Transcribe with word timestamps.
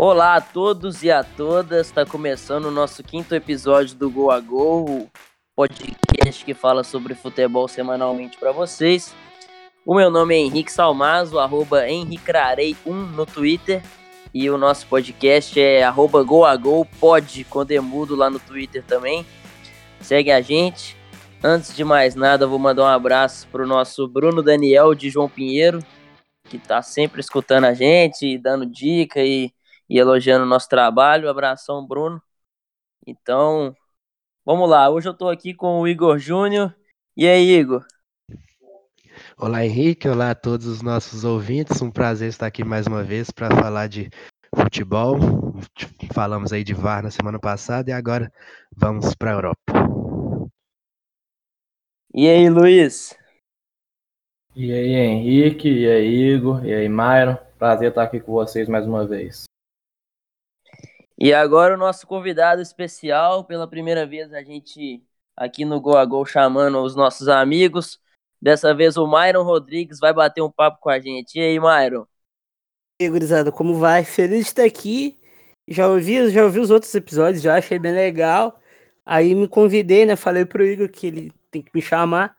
Olá 0.00 0.36
a 0.36 0.40
todos 0.40 1.02
e 1.02 1.10
a 1.10 1.24
todas, 1.24 1.88
está 1.88 2.06
começando 2.06 2.66
o 2.66 2.70
nosso 2.70 3.02
quinto 3.02 3.34
episódio 3.34 3.96
do 3.96 4.08
Gol 4.08 4.30
a 4.30 4.38
Gol, 4.38 5.10
podcast 5.56 6.44
que 6.44 6.54
fala 6.54 6.84
sobre 6.84 7.16
futebol 7.16 7.66
semanalmente 7.66 8.38
para 8.38 8.52
vocês. 8.52 9.12
O 9.84 9.96
meu 9.96 10.08
nome 10.08 10.36
é 10.36 10.38
Henrique 10.38 10.70
Salmazo, 10.70 11.40
arroba 11.40 11.88
henricrarei1 11.88 12.76
no 12.86 13.26
Twitter, 13.26 13.82
e 14.32 14.48
o 14.48 14.56
nosso 14.56 14.86
podcast 14.86 15.60
é 15.60 15.82
arroba 15.82 16.22
goagol, 16.22 16.84
pod, 17.00 17.42
com 17.50 17.64
demudo 17.64 18.14
lá 18.14 18.30
no 18.30 18.38
Twitter 18.38 18.84
também. 18.84 19.26
Segue 20.00 20.30
a 20.30 20.40
gente. 20.40 20.96
Antes 21.42 21.74
de 21.74 21.82
mais 21.82 22.14
nada, 22.14 22.46
vou 22.46 22.60
mandar 22.60 22.84
um 22.84 22.86
abraço 22.86 23.48
pro 23.50 23.66
nosso 23.66 24.06
Bruno 24.06 24.44
Daniel 24.44 24.94
de 24.94 25.10
João 25.10 25.28
Pinheiro, 25.28 25.84
que 26.44 26.56
tá 26.56 26.82
sempre 26.82 27.20
escutando 27.20 27.64
a 27.64 27.74
gente, 27.74 28.38
dando 28.38 28.64
dica 28.64 29.20
e 29.24 29.52
e 29.88 29.98
elogiando 29.98 30.44
o 30.44 30.48
nosso 30.48 30.68
trabalho. 30.68 31.28
Abração, 31.28 31.86
Bruno. 31.86 32.22
Então, 33.06 33.74
vamos 34.44 34.68
lá. 34.68 34.90
Hoje 34.90 35.08
eu 35.08 35.12
estou 35.12 35.30
aqui 35.30 35.54
com 35.54 35.80
o 35.80 35.88
Igor 35.88 36.18
Júnior. 36.18 36.74
E 37.16 37.26
aí, 37.26 37.50
Igor? 37.50 37.84
Olá, 39.36 39.64
Henrique. 39.64 40.08
Olá 40.08 40.30
a 40.30 40.34
todos 40.34 40.66
os 40.66 40.82
nossos 40.82 41.24
ouvintes. 41.24 41.80
Um 41.80 41.90
prazer 41.90 42.28
estar 42.28 42.46
aqui 42.46 42.62
mais 42.62 42.86
uma 42.86 43.02
vez 43.02 43.30
para 43.30 43.48
falar 43.54 43.88
de 43.88 44.10
futebol. 44.54 45.16
Falamos 46.12 46.52
aí 46.52 46.62
de 46.62 46.74
VAR 46.74 47.02
na 47.02 47.10
semana 47.10 47.38
passada 47.38 47.90
e 47.90 47.92
agora 47.92 48.32
vamos 48.76 49.14
para 49.14 49.30
a 49.30 49.34
Europa. 49.34 49.58
E 52.14 52.28
aí, 52.28 52.48
Luiz? 52.50 53.16
E 54.54 54.72
aí, 54.72 54.94
Henrique? 54.94 55.68
E 55.68 55.88
aí, 55.88 56.34
Igor? 56.34 56.64
E 56.64 56.74
aí, 56.74 56.88
Myron? 56.88 57.36
Prazer 57.58 57.90
estar 57.90 58.02
aqui 58.02 58.20
com 58.20 58.32
vocês 58.32 58.68
mais 58.68 58.86
uma 58.86 59.06
vez. 59.06 59.44
E 61.20 61.34
agora 61.34 61.74
o 61.74 61.78
nosso 61.78 62.06
convidado 62.06 62.62
especial, 62.62 63.44
pela 63.44 63.66
primeira 63.66 64.06
vez 64.06 64.32
a 64.32 64.40
gente 64.40 65.02
aqui 65.36 65.64
no 65.64 65.80
Gol 65.80 65.96
a 65.96 66.04
Gol 66.04 66.24
chamando 66.24 66.80
os 66.80 66.94
nossos 66.94 67.26
amigos. 67.28 68.00
Dessa 68.40 68.72
vez 68.72 68.96
o 68.96 69.04
Myron 69.04 69.42
Rodrigues 69.42 69.98
vai 69.98 70.12
bater 70.12 70.42
um 70.42 70.50
papo 70.50 70.78
com 70.80 70.88
a 70.88 71.00
gente. 71.00 71.36
E 71.36 71.40
aí, 71.40 71.58
Myron? 71.58 72.06
E 73.00 73.04
aí, 73.04 73.10
gurizada, 73.10 73.50
como 73.50 73.74
vai? 73.74 74.04
Feliz 74.04 74.44
de 74.44 74.46
estar 74.46 74.64
aqui. 74.64 75.18
Já 75.66 75.88
ouvi, 75.88 76.30
já 76.30 76.44
ouvi 76.44 76.60
os 76.60 76.70
outros 76.70 76.94
episódios, 76.94 77.42
já 77.42 77.56
achei 77.56 77.80
bem 77.80 77.92
legal. 77.92 78.60
Aí 79.04 79.34
me 79.34 79.48
convidei, 79.48 80.06
né? 80.06 80.14
Falei 80.14 80.44
pro 80.44 80.64
Igor 80.64 80.88
que 80.88 81.08
ele 81.08 81.32
tem 81.50 81.62
que 81.62 81.70
me 81.74 81.82
chamar, 81.82 82.36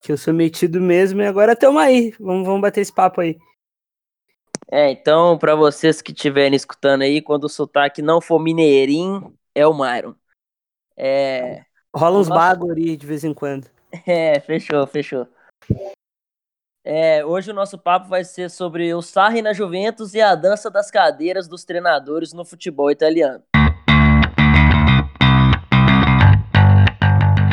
que 0.00 0.10
eu 0.10 0.18
sou 0.18 0.34
metido 0.34 0.80
mesmo, 0.80 1.22
e 1.22 1.26
agora 1.26 1.52
estamos 1.52 1.80
aí. 1.80 2.12
Vamos, 2.18 2.44
vamos 2.44 2.60
bater 2.60 2.80
esse 2.80 2.92
papo 2.92 3.20
aí. 3.20 3.38
É, 4.70 4.90
então, 4.90 5.38
para 5.38 5.54
vocês 5.54 6.02
que 6.02 6.10
estiverem 6.10 6.56
escutando 6.56 7.02
aí, 7.02 7.22
quando 7.22 7.44
o 7.44 7.48
sotaque 7.48 8.02
não 8.02 8.20
for 8.20 8.40
mineirinho, 8.40 9.32
é 9.54 9.64
o 9.66 9.72
Myron. 9.72 10.14
É... 10.96 11.64
Rola 11.94 12.18
uns 12.18 12.28
bagulho 12.28 12.74
aí 12.74 12.96
de 12.96 13.06
vez 13.06 13.24
em 13.24 13.32
quando. 13.32 13.70
É, 14.06 14.38
fechou, 14.40 14.86
fechou. 14.86 15.26
É, 16.84 17.24
hoje 17.24 17.50
o 17.50 17.54
nosso 17.54 17.78
papo 17.78 18.08
vai 18.08 18.24
ser 18.24 18.50
sobre 18.50 18.92
o 18.92 19.00
Sarri 19.00 19.40
na 19.40 19.54
Juventus 19.54 20.12
e 20.12 20.20
a 20.20 20.34
dança 20.34 20.70
das 20.70 20.90
cadeiras 20.90 21.48
dos 21.48 21.64
treinadores 21.64 22.34
no 22.34 22.44
futebol 22.44 22.90
italiano. 22.90 23.42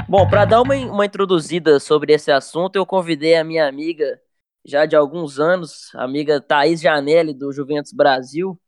Bom, 0.09 0.27
para 0.27 0.43
dar 0.43 0.61
uma, 0.61 0.75
uma 0.75 1.05
introduzida 1.05 1.79
sobre 1.79 2.11
esse 2.13 2.31
assunto, 2.31 2.75
eu 2.75 2.85
convidei 2.85 3.35
a 3.35 3.43
minha 3.43 3.65
amiga 3.65 4.19
já 4.65 4.85
de 4.85 4.95
alguns 4.95 5.39
anos, 5.39 5.93
a 5.95 6.03
amiga 6.03 6.39
Thaís 6.41 6.81
Janelli, 6.81 7.33
do 7.33 7.51
Juventus 7.51 7.91
Brasil. 7.93 8.59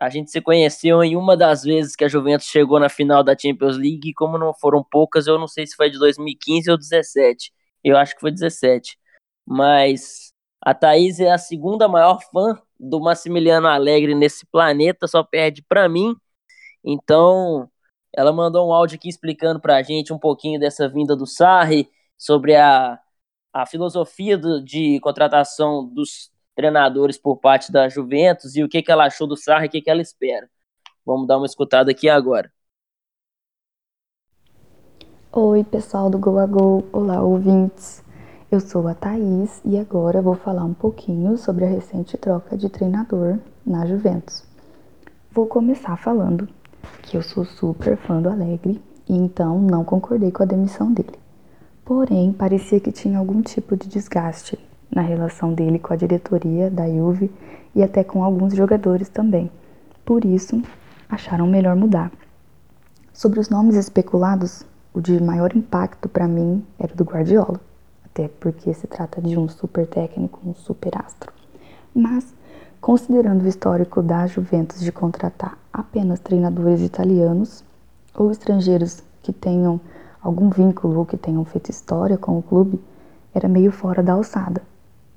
A 0.00 0.08
gente 0.10 0.30
se 0.30 0.40
conheceu 0.40 1.02
em 1.02 1.16
uma 1.16 1.36
das 1.36 1.62
vezes 1.62 1.94
que 1.96 2.04
a 2.04 2.08
Juventus 2.08 2.46
chegou 2.46 2.80
na 2.80 2.88
final 2.88 3.22
da 3.22 3.36
Champions 3.38 3.76
League, 3.76 4.10
e 4.10 4.14
como 4.14 4.38
não 4.38 4.54
foram 4.54 4.84
poucas, 4.84 5.26
eu 5.26 5.38
não 5.38 5.48
sei 5.48 5.66
se 5.66 5.76
foi 5.76 5.90
de 5.90 5.98
2015 5.98 6.70
ou 6.70 6.78
17. 6.78 7.52
Eu 7.84 7.96
acho 7.96 8.14
que 8.14 8.20
foi 8.20 8.30
17. 8.32 8.98
Mas 9.46 10.32
a 10.60 10.74
Thaís 10.74 11.20
é 11.20 11.30
a 11.30 11.38
segunda 11.38 11.88
maior 11.88 12.20
fã 12.32 12.60
do 12.78 13.00
Massimiliano 13.00 13.66
Alegre 13.66 14.14
nesse 14.14 14.46
planeta, 14.46 15.06
só 15.06 15.22
perde 15.22 15.62
para 15.62 15.88
mim. 15.88 16.14
Então, 16.84 17.70
ela 18.14 18.32
mandou 18.32 18.68
um 18.68 18.72
áudio 18.72 18.96
aqui 18.96 19.08
explicando 19.08 19.60
pra 19.60 19.82
gente 19.82 20.12
um 20.12 20.18
pouquinho 20.18 20.58
dessa 20.60 20.88
vinda 20.88 21.16
do 21.16 21.26
Sarri, 21.26 21.90
sobre 22.16 22.56
a 22.56 22.98
a 23.52 23.66
filosofia 23.66 24.38
do, 24.38 24.62
de 24.62 25.00
contratação 25.00 25.84
dos 25.86 26.30
treinadores 26.54 27.18
por 27.18 27.36
parte 27.38 27.72
da 27.72 27.88
Juventus 27.88 28.56
e 28.56 28.62
o 28.62 28.68
que, 28.68 28.82
que 28.82 28.90
ela 28.90 29.06
achou 29.06 29.26
do 29.26 29.36
Sarri 29.36 29.66
e 29.66 29.68
o 29.68 29.70
que, 29.70 29.82
que 29.82 29.90
ela 29.90 30.02
espera. 30.02 30.48
Vamos 31.04 31.26
dar 31.26 31.38
uma 31.38 31.46
escutada 31.46 31.90
aqui 31.90 32.08
agora. 32.08 32.52
Oi, 35.32 35.64
pessoal 35.64 36.10
do 36.10 36.18
Go 36.18 36.38
a 36.38 36.46
Go. 36.46 36.84
Olá, 36.92 37.22
ouvintes. 37.22 38.04
Eu 38.50 38.58
sou 38.58 38.88
a 38.88 38.94
Thaís 38.94 39.60
e 39.64 39.78
agora 39.78 40.20
vou 40.20 40.34
falar 40.34 40.64
um 40.64 40.74
pouquinho 40.74 41.38
sobre 41.38 41.64
a 41.64 41.68
recente 41.68 42.18
troca 42.18 42.56
de 42.56 42.68
treinador 42.68 43.38
na 43.64 43.86
Juventus. 43.86 44.44
Vou 45.30 45.46
começar 45.46 45.96
falando 45.96 46.48
que 47.02 47.16
eu 47.16 47.22
sou 47.22 47.44
super 47.44 47.96
fã 47.96 48.20
do 48.20 48.28
Alegre 48.28 48.82
e 49.08 49.14
então 49.14 49.60
não 49.60 49.84
concordei 49.84 50.32
com 50.32 50.42
a 50.42 50.46
demissão 50.46 50.92
dele. 50.92 51.16
Porém, 51.90 52.32
parecia 52.32 52.78
que 52.78 52.92
tinha 52.92 53.18
algum 53.18 53.42
tipo 53.42 53.76
de 53.76 53.88
desgaste 53.88 54.56
na 54.94 55.02
relação 55.02 55.52
dele 55.52 55.76
com 55.76 55.92
a 55.92 55.96
diretoria 55.96 56.70
da 56.70 56.88
Juve 56.88 57.28
e 57.74 57.82
até 57.82 58.04
com 58.04 58.22
alguns 58.22 58.54
jogadores 58.54 59.08
também. 59.08 59.50
Por 60.04 60.24
isso, 60.24 60.62
acharam 61.08 61.48
melhor 61.48 61.74
mudar. 61.74 62.12
Sobre 63.12 63.40
os 63.40 63.48
nomes 63.48 63.74
especulados, 63.74 64.62
o 64.94 65.00
de 65.00 65.20
maior 65.20 65.50
impacto 65.56 66.08
para 66.08 66.28
mim 66.28 66.64
era 66.78 66.92
o 66.92 66.96
do 66.96 67.02
Guardiola, 67.02 67.60
até 68.04 68.28
porque 68.28 68.72
se 68.72 68.86
trata 68.86 69.20
de 69.20 69.36
um 69.36 69.48
super 69.48 69.84
técnico, 69.84 70.38
um 70.46 70.54
super 70.54 70.96
astro. 70.96 71.32
Mas, 71.92 72.32
considerando 72.80 73.42
o 73.42 73.48
histórico 73.48 74.00
da 74.00 74.28
Juventus 74.28 74.80
de 74.80 74.92
contratar 74.92 75.58
apenas 75.72 76.20
treinadores 76.20 76.82
italianos 76.82 77.64
ou 78.14 78.30
estrangeiros 78.30 79.02
que 79.24 79.32
tenham 79.32 79.80
algum 80.22 80.50
vínculo 80.50 81.06
que 81.06 81.16
tenham 81.16 81.44
feito 81.44 81.70
história 81.70 82.16
com 82.16 82.38
o 82.38 82.42
clube, 82.42 82.80
era 83.34 83.48
meio 83.48 83.72
fora 83.72 84.02
da 84.02 84.12
alçada. 84.12 84.62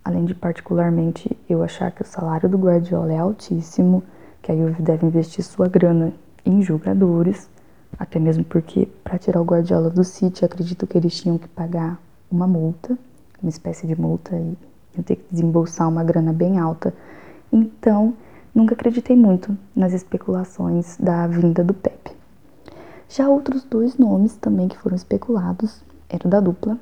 Além 0.03 0.25
de 0.25 0.35
particularmente 0.35 1.35
eu 1.49 1.63
achar 1.63 1.91
que 1.91 2.01
o 2.01 2.05
salário 2.05 2.49
do 2.49 2.57
Guardiola 2.57 3.13
é 3.13 3.17
altíssimo, 3.17 4.03
que 4.41 4.51
a 4.51 4.55
Juve 4.55 4.81
deve 4.81 5.05
investir 5.05 5.43
sua 5.43 5.67
grana 5.67 6.13
em 6.45 6.61
jogadores, 6.61 7.49
até 7.97 8.19
mesmo 8.19 8.43
porque 8.43 8.87
para 9.03 9.17
tirar 9.17 9.41
o 9.41 9.45
Guardiola 9.45 9.89
do 9.89 10.03
City, 10.03 10.43
acredito 10.43 10.85
que 10.85 10.97
eles 10.97 11.19
tinham 11.19 11.37
que 11.37 11.47
pagar 11.47 11.99
uma 12.29 12.47
multa, 12.47 12.97
uma 13.41 13.49
espécie 13.49 13.87
de 13.87 13.99
multa 13.99 14.35
e 14.35 14.57
eu 14.97 15.03
ter 15.03 15.15
que 15.15 15.25
desembolsar 15.31 15.87
uma 15.87 16.03
grana 16.03 16.33
bem 16.33 16.59
alta. 16.59 16.93
Então, 17.51 18.13
nunca 18.53 18.73
acreditei 18.73 19.15
muito 19.15 19.57
nas 19.75 19.93
especulações 19.93 20.97
da 20.97 21.25
vinda 21.27 21.63
do 21.63 21.73
Pepe. 21.73 22.11
Já 23.15 23.29
outros 23.29 23.63
dois 23.63 23.95
nomes 23.95 24.35
também 24.37 24.67
que 24.67 24.75
foram 24.75 24.95
especulados 24.95 25.83
eram 26.09 26.31
da 26.31 26.39
dupla 26.39 26.79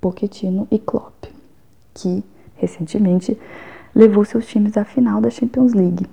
Pochettino 0.00 0.68
e 0.70 0.78
Klopp, 0.78 1.24
que 1.92 2.22
recentemente 2.54 3.36
levou 3.92 4.24
seus 4.24 4.46
times 4.46 4.76
à 4.76 4.84
final 4.84 5.20
da 5.20 5.30
Champions 5.30 5.72
League. 5.72 6.06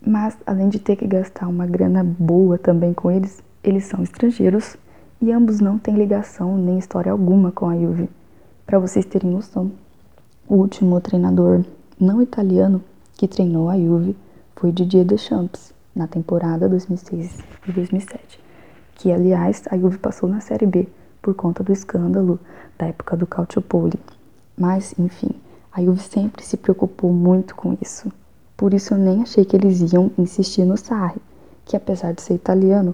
Mas 0.00 0.36
além 0.46 0.68
de 0.68 0.78
ter 0.78 0.94
que 0.94 1.04
gastar 1.04 1.48
uma 1.48 1.66
grana 1.66 2.04
boa 2.04 2.58
também 2.58 2.94
com 2.94 3.10
eles, 3.10 3.42
eles 3.64 3.86
são 3.86 4.04
estrangeiros 4.04 4.76
e 5.20 5.32
ambos 5.32 5.58
não 5.58 5.80
têm 5.80 5.96
ligação 5.96 6.56
nem 6.56 6.78
história 6.78 7.10
alguma 7.10 7.50
com 7.50 7.68
a 7.68 7.76
Juve. 7.76 8.08
Para 8.64 8.78
vocês 8.78 9.04
terem 9.04 9.32
noção, 9.32 9.72
o 10.46 10.54
último 10.54 11.00
treinador 11.00 11.64
não 11.98 12.22
italiano 12.22 12.80
que 13.14 13.26
treinou 13.26 13.68
a 13.68 13.76
Juve 13.76 14.16
foi 14.54 14.70
Didier 14.70 15.04
Deschamps 15.04 15.74
na 15.92 16.06
temporada 16.06 16.68
2006 16.68 17.40
e 17.66 17.72
2007 17.72 18.46
que 18.98 19.12
aliás 19.12 19.62
a 19.70 19.78
Juve 19.78 19.96
passou 19.96 20.28
na 20.28 20.40
Série 20.40 20.66
B 20.66 20.88
por 21.22 21.34
conta 21.34 21.62
do 21.62 21.72
escândalo 21.72 22.38
da 22.76 22.86
época 22.86 23.16
do 23.16 23.26
Calciopoli. 23.26 23.98
Mas, 24.56 24.94
enfim, 24.98 25.30
a 25.72 25.82
Juve 25.82 26.02
sempre 26.02 26.44
se 26.44 26.56
preocupou 26.56 27.12
muito 27.12 27.54
com 27.54 27.78
isso. 27.80 28.12
Por 28.56 28.74
isso 28.74 28.94
eu 28.94 28.98
nem 28.98 29.22
achei 29.22 29.44
que 29.44 29.54
eles 29.54 29.92
iam 29.92 30.10
insistir 30.18 30.64
no 30.64 30.76
Sarri, 30.76 31.20
que 31.64 31.76
apesar 31.76 32.12
de 32.12 32.20
ser 32.22 32.34
italiano, 32.34 32.92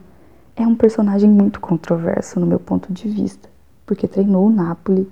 é 0.55 0.67
um 0.67 0.77
personagem 0.77 1.29
muito 1.29 1.59
controverso 1.59 2.39
no 2.39 2.47
meu 2.47 2.61
ponto 2.61 2.93
de 2.93 3.09
vista, 3.09 3.49
porque 3.87 4.07
treinou 4.07 4.47
o 4.47 4.51
Napoli, 4.51 5.11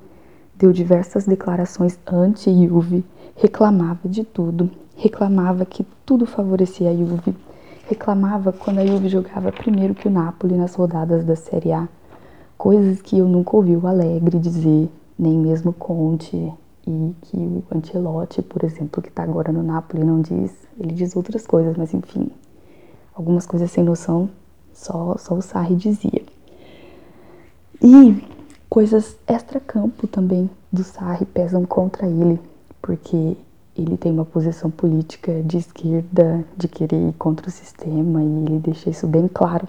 deu 0.54 0.72
diversas 0.72 1.24
declarações 1.24 1.98
anti-Juve, 2.06 3.02
reclamava 3.34 4.06
de 4.08 4.24
tudo, 4.24 4.70
reclamava 4.94 5.64
que 5.64 5.86
tudo 6.04 6.26
favorecia 6.26 6.90
a 6.90 6.94
Juve, 6.94 7.34
reclamava 7.92 8.52
quando 8.52 8.78
a 8.78 8.86
Juve 8.86 9.08
jogava 9.08 9.52
primeiro 9.52 9.94
que 9.94 10.08
o 10.08 10.10
Napoli 10.10 10.56
nas 10.56 10.74
rodadas 10.74 11.24
da 11.24 11.36
Série 11.36 11.72
A, 11.72 11.86
coisas 12.56 13.02
que 13.02 13.18
eu 13.18 13.28
nunca 13.28 13.54
ouvi 13.54 13.76
o 13.76 13.86
Alegre 13.86 14.38
dizer, 14.38 14.88
nem 15.18 15.38
mesmo 15.38 15.74
Conte, 15.74 16.36
e 16.86 17.14
que 17.22 17.36
o 17.36 17.64
Ancelotti, 17.70 18.40
por 18.40 18.64
exemplo, 18.64 19.02
que 19.02 19.08
está 19.08 19.22
agora 19.22 19.52
no 19.52 19.62
Napoli, 19.62 20.02
não 20.04 20.20
diz. 20.20 20.52
Ele 20.80 20.94
diz 20.94 21.14
outras 21.14 21.46
coisas, 21.46 21.76
mas 21.76 21.92
enfim. 21.92 22.30
algumas 23.14 23.46
coisas 23.46 23.70
sem 23.70 23.84
noção, 23.84 24.30
só, 24.72 25.16
só 25.18 25.34
o 25.34 25.42
Sarri 25.42 25.76
dizia. 25.76 26.22
E 27.80 28.24
coisas 28.70 29.16
extra-campo 29.26 30.06
também 30.06 30.48
do 30.72 30.82
Sarri 30.82 31.26
pesam 31.26 31.66
contra 31.66 32.06
ele, 32.06 32.40
porque 32.80 33.36
ele 33.76 33.96
tem 33.96 34.12
uma 34.12 34.24
posição 34.24 34.70
política 34.70 35.42
de 35.42 35.56
esquerda, 35.56 36.44
de 36.56 36.68
querer 36.68 37.08
ir 37.08 37.12
contra 37.14 37.48
o 37.48 37.50
sistema, 37.50 38.22
e 38.22 38.44
ele 38.44 38.58
deixa 38.58 38.90
isso 38.90 39.06
bem 39.06 39.28
claro. 39.28 39.66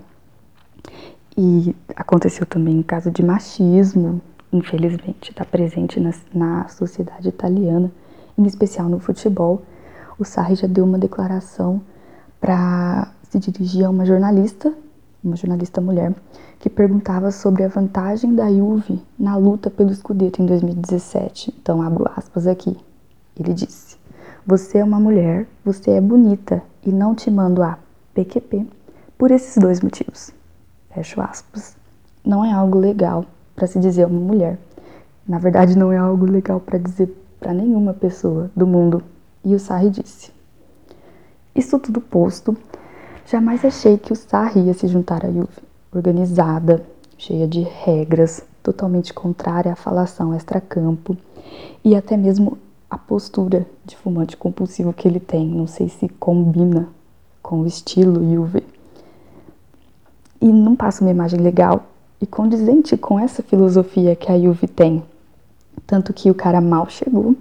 E 1.38 1.76
aconteceu 1.96 2.46
também 2.46 2.80
um 2.80 2.84
caso 2.84 3.10
de 3.10 3.24
machismo, 3.24 4.22
infelizmente, 4.52 5.32
está 5.32 5.46
presente 5.46 6.00
na, 6.00 6.14
na 6.34 6.68
sociedade 6.68 7.30
italiana, 7.30 7.92
em 8.38 8.46
especial 8.46 8.90
no 8.90 9.00
futebol. 9.00 9.62
O 10.20 10.26
Sarri 10.26 10.56
já 10.56 10.68
deu 10.68 10.84
uma 10.84 11.00
declaração 11.00 11.82
para 12.40 13.12
se 13.30 13.40
dirigir 13.40 13.86
a 13.86 13.90
uma 13.90 14.06
jornalista, 14.06 14.74
uma 15.24 15.36
jornalista 15.36 15.80
mulher, 15.80 16.14
que 16.60 16.70
perguntava 16.70 17.32
sobre 17.32 17.64
a 17.64 17.68
vantagem 17.68 18.36
da 18.36 18.52
Juve 18.52 19.02
na 19.18 19.38
luta 19.38 19.70
pelo 19.70 19.94
Scudetto 19.94 20.42
em 20.42 20.46
2017. 20.46 21.54
Então, 21.58 21.82
abro 21.82 22.10
aspas 22.16 22.46
aqui. 22.46 22.78
Ele 23.40 23.54
disse: 23.54 23.93
Você 24.46 24.80
é 24.80 24.84
uma 24.84 25.00
mulher, 25.00 25.48
você 25.64 25.92
é 25.92 26.02
bonita 26.02 26.62
e 26.86 26.92
não 26.92 27.16
te 27.16 27.32
mando 27.32 27.64
a 27.64 27.80
PQP 28.14 28.68
por 29.18 29.32
esses 29.32 29.58
dois 29.58 29.80
motivos. 29.80 30.32
Fecho 30.94 31.22
aspas. 31.22 31.78
Não 32.26 32.44
é 32.44 32.52
algo 32.52 32.78
legal 32.78 33.26
para 33.56 33.68
se 33.68 33.80
dizer 33.80 34.06
uma 34.06 34.20
mulher. 34.20 34.60
Na 35.26 35.38
verdade, 35.38 35.78
não 35.78 35.94
é 35.94 35.98
algo 35.98 36.26
legal 36.26 36.60
para 36.60 36.78
dizer 36.78 37.08
para 37.40 37.54
nenhuma 37.54 37.94
pessoa 37.94 38.52
do 38.54 38.68
mundo. 38.68 39.02
E 39.46 39.56
o 39.56 39.60
Sarri 39.60 39.90
disse: 39.90 40.30
Isso 41.56 41.80
tudo 41.80 42.02
posto, 42.02 42.58
jamais 43.26 43.64
achei 43.64 43.98
que 43.98 44.12
o 44.12 44.16
Sarri 44.16 44.62
ia 44.62 44.74
se 44.74 44.88
juntar 44.88 45.26
à 45.26 45.32
Juve, 45.32 45.64
organizada, 45.90 46.86
cheia 47.18 47.48
de 47.48 47.62
regras, 47.62 48.44
totalmente 48.62 49.14
contrária 49.14 49.72
à 49.72 49.76
falação 49.76 50.36
extracampo 50.36 51.16
e 51.82 51.96
até 51.96 52.18
mesmo 52.18 52.58
a 52.94 52.98
postura 52.98 53.66
de 53.84 53.98
fumante 53.98 54.38
compulsivo 54.38 54.94
que 54.94 55.08
ele 55.08 55.20
tem. 55.20 55.48
Não 55.48 55.66
sei 55.66 55.90
se 55.90 56.08
combina 56.08 56.88
com 57.42 57.62
o 57.62 57.66
estilo 57.66 58.24
Juve. 58.32 58.64
E 60.40 60.46
não 60.46 60.76
passa 60.76 61.04
uma 61.04 61.10
imagem 61.10 61.40
legal 61.40 61.88
e 62.22 62.28
condizente 62.28 62.96
com 62.96 63.20
essa 63.20 63.42
filosofia 63.42 64.16
que 64.16 64.32
a 64.32 64.40
Juve 64.40 64.68
tem. 64.68 65.04
Tanto 65.88 66.14
que 66.14 66.30
o 66.30 66.36
cara 66.36 66.62
mal 66.62 66.88
chegou 66.88 67.36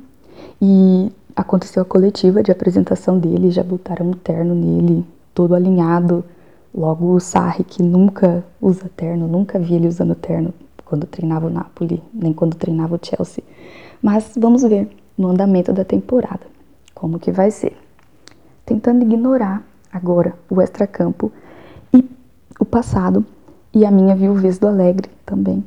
e 0.61 1.13
aconteceu 1.37 1.83
a 1.83 1.85
coletiva 1.85 2.43
de 2.43 2.51
apresentação 2.51 3.19
dele, 3.19 3.51
já 3.51 3.63
botaram 3.63 4.07
um 4.07 4.15
terno 4.15 4.55
nele, 4.55 5.05
todo 5.35 5.55
alinhado. 5.55 6.25
Logo 6.75 7.13
o 7.13 7.21
Sarri, 7.21 7.63
que 7.63 7.83
nunca 7.83 8.43
usa 8.59 8.91
terno, 8.97 9.29
nunca 9.29 9.59
vi 9.59 9.75
ele 9.75 9.87
usando 9.87 10.15
terno 10.15 10.55
quando 10.87 11.07
treinava 11.07 11.47
o 11.47 11.51
Napoli, 11.51 12.03
nem 12.15 12.33
quando 12.33 12.57
treinava 12.57 12.95
o 12.95 13.01
Chelsea. 13.03 13.45
Mas 14.01 14.33
vamos 14.35 14.63
ver 14.63 14.89
no 15.17 15.29
andamento 15.29 15.73
da 15.73 15.85
temporada 15.85 16.53
como 17.03 17.19
que 17.19 17.32
vai 17.32 17.50
ser. 17.50 17.76
Tentando 18.64 19.03
ignorar 19.03 19.61
agora 19.93 20.35
o 20.49 20.62
extracampo 20.62 21.32
e 21.93 22.09
o 22.61 22.64
passado 22.64 23.26
e 23.75 23.85
a 23.85 23.91
minha 23.91 24.14
viuvez 24.14 24.56
do 24.56 24.69
Alegre 24.69 25.11
também. 25.26 25.64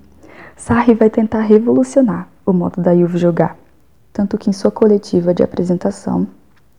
Sarri 0.55 0.93
vai 0.93 1.09
tentar 1.09 1.41
revolucionar 1.41 2.29
o 2.45 2.53
modo 2.53 2.81
da 2.81 2.95
Juve 2.95 3.17
jogar, 3.17 3.57
tanto 4.13 4.37
que 4.37 4.49
em 4.49 4.53
sua 4.53 4.71
coletiva 4.71 5.33
de 5.33 5.43
apresentação 5.43 6.25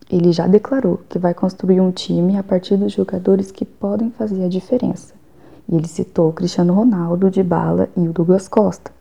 ele 0.09 0.31
já 0.31 0.47
declarou 0.47 1.01
que 1.07 1.19
vai 1.19 1.35
construir 1.35 1.79
um 1.79 1.91
time 1.91 2.35
a 2.35 2.41
partir 2.41 2.77
dos 2.77 2.93
jogadores 2.93 3.51
que 3.51 3.63
podem 3.63 4.09
fazer 4.09 4.43
a 4.43 4.49
diferença. 4.49 5.13
E 5.69 5.75
ele 5.75 5.87
citou 5.87 6.33
Cristiano 6.33 6.73
Ronaldo, 6.73 7.29
Dybala 7.29 7.89
e 7.95 8.07
o 8.07 8.11
Douglas 8.13 8.47
Costa, 8.47 8.91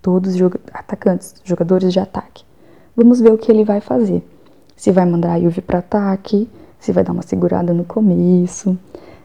todos 0.00 0.36
atacantes, 0.72 1.34
jogadores 1.42 1.92
de 1.92 1.98
ataque. 1.98 2.44
Vamos 2.96 3.20
ver 3.20 3.32
o 3.32 3.38
que 3.38 3.50
ele 3.50 3.64
vai 3.64 3.80
fazer. 3.80 4.22
Se 4.76 4.90
vai 4.90 5.04
mandar 5.04 5.34
a 5.34 5.40
Juve 5.40 5.60
para 5.60 5.80
ataque, 5.80 6.48
se 6.78 6.92
vai 6.92 7.02
dar 7.02 7.12
uma 7.12 7.22
segurada 7.22 7.72
no 7.72 7.84
começo. 7.84 8.78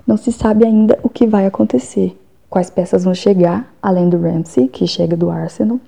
Não 0.07 0.17
se 0.17 0.31
sabe 0.31 0.65
ainda 0.65 0.97
o 1.03 1.09
que 1.09 1.27
vai 1.27 1.45
acontecer, 1.45 2.19
quais 2.49 2.69
peças 2.69 3.03
vão 3.03 3.13
chegar, 3.13 3.71
além 3.81 4.09
do 4.09 4.19
Ramsey, 4.19 4.67
que 4.67 4.87
chega 4.87 5.15
do 5.15 5.29
Arsenal, 5.29 5.79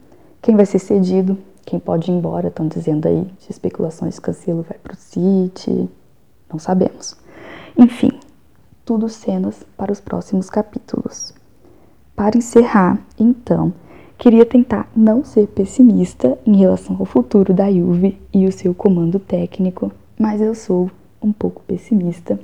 quem 0.42 0.56
vai 0.56 0.66
ser 0.66 0.80
cedido, 0.80 1.38
quem 1.66 1.80
pode 1.80 2.12
ir 2.12 2.14
embora, 2.14 2.50
estão 2.50 2.68
dizendo 2.68 3.08
aí 3.08 3.24
de 3.24 3.50
especulações 3.50 4.20
que 4.20 4.26
Cancelo 4.26 4.66
vai 4.68 4.78
para 4.78 4.94
o 4.94 4.98
City, 4.98 5.90
não 6.52 6.60
sabemos. 6.60 7.16
Enfim, 7.78 8.12
tudo 8.86 9.08
cenas 9.08 9.64
para 9.78 9.92
os 9.92 10.00
próximos 10.00 10.50
capítulos. 10.50 11.34
Para 12.16 12.38
encerrar, 12.38 13.00
então, 13.18 13.74
queria 14.22 14.46
tentar 14.46 14.88
não 14.96 15.24
ser 15.24 15.48
pessimista 15.48 16.38
em 16.46 16.58
relação 16.58 16.96
ao 17.00 17.06
futuro 17.06 17.56
da 17.56 17.72
Juve 17.72 18.22
e 18.32 18.46
o 18.46 18.52
seu 18.52 18.72
comando 18.72 19.18
técnico, 19.20 19.92
mas 20.16 20.40
eu 20.40 20.54
sou 20.54 20.92
um 21.20 21.34
pouco 21.34 21.64
pessimista. 21.64 22.40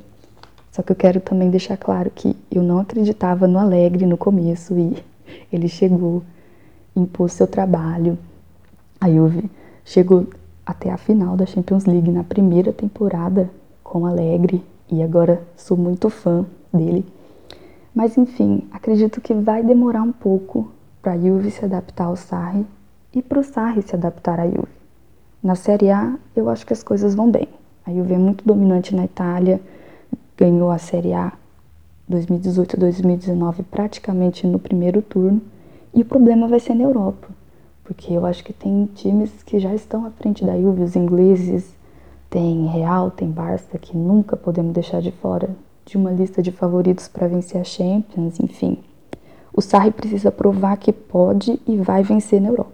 Só 0.72 0.82
que 0.82 0.92
eu 0.92 0.96
quero 0.96 1.22
também 1.22 1.52
deixar 1.52 1.78
claro 1.78 2.10
que 2.10 2.36
eu 2.50 2.64
não 2.64 2.80
acreditava 2.80 3.46
no 3.46 3.60
Alegre 3.60 4.08
no 4.08 4.18
começo 4.18 4.74
e 4.76 4.98
ele 5.54 5.68
chegou, 5.68 6.24
impôs 6.96 7.34
seu 7.34 7.46
trabalho, 7.46 8.18
a 9.00 9.08
Juve 9.08 9.48
chegou 9.86 10.26
até 10.66 10.90
a 10.90 10.98
final 10.98 11.38
da 11.38 11.46
Champions 11.46 11.86
League 11.86 12.10
na 12.10 12.24
primeira 12.24 12.74
temporada 12.74 13.52
com 13.84 14.08
Alegre 14.08 14.64
e 14.92 15.04
agora 15.04 15.44
sou 15.56 15.78
muito 15.78 16.10
fã 16.10 16.44
dele. 16.74 17.06
Mas 17.94 18.18
enfim, 18.18 18.64
acredito 18.72 19.22
que 19.22 19.36
vai 19.36 19.62
demorar 19.62 20.02
um 20.02 20.12
pouco 20.12 20.72
para 21.08 21.14
a 21.14 21.18
Juve 21.18 21.50
se 21.52 21.64
adaptar 21.64 22.04
ao 22.04 22.18
Sarri 22.18 22.66
e 23.16 23.22
para 23.22 23.40
o 23.40 23.44
Sarri 23.44 23.82
se 23.82 23.96
adaptar 23.96 24.42
à 24.42 24.46
Juve. 24.46 24.68
Na 25.42 25.56
Série 25.56 25.90
A, 25.90 26.18
eu 26.36 26.50
acho 26.50 26.66
que 26.66 26.74
as 26.74 26.84
coisas 26.84 27.16
vão 27.16 27.32
bem. 27.32 27.48
A 27.86 27.94
Juve 27.94 28.16
é 28.16 28.18
muito 28.18 28.46
dominante 28.46 28.94
na 28.94 29.06
Itália, 29.06 29.62
ganhou 30.38 30.70
a 30.70 30.78
Série 30.78 31.14
A 31.14 31.32
2018-2019 32.12 33.64
praticamente 33.72 34.46
no 34.46 34.60
primeiro 34.60 35.02
turno, 35.02 35.42
e 35.94 36.02
o 36.02 36.06
problema 36.06 36.46
vai 36.46 36.60
ser 36.60 36.76
na 36.76 36.84
Europa 36.84 37.30
porque 37.86 38.12
eu 38.12 38.26
acho 38.26 38.44
que 38.44 38.52
tem 38.52 38.90
times 38.94 39.32
que 39.44 39.60
já 39.60 39.74
estão 39.74 40.06
à 40.06 40.12
frente 40.12 40.44
da 40.44 40.60
Juve, 40.60 40.84
os 40.84 40.98
ingleses, 40.98 41.74
tem 42.30 42.66
Real, 42.66 43.12
tem 43.12 43.32
Barça, 43.32 43.78
que 43.78 43.96
nunca 43.96 44.36
podemos 44.36 44.74
deixar 44.74 45.02
de 45.02 45.14
fora 45.14 45.56
de 45.86 45.96
uma 45.96 46.12
lista 46.12 46.42
de 46.42 46.52
favoritos 46.52 47.08
para 47.08 47.30
vencer 47.30 47.62
a 47.62 47.64
Champions, 47.64 48.42
enfim. 48.42 48.84
O 49.58 49.62
Sarri 49.62 49.90
precisa 49.90 50.32
provar 50.32 50.78
que 50.78 50.94
pode 50.94 51.60
e 51.66 51.78
vai 51.78 52.04
vencer 52.04 52.40
na 52.40 52.50
Europa, 52.50 52.70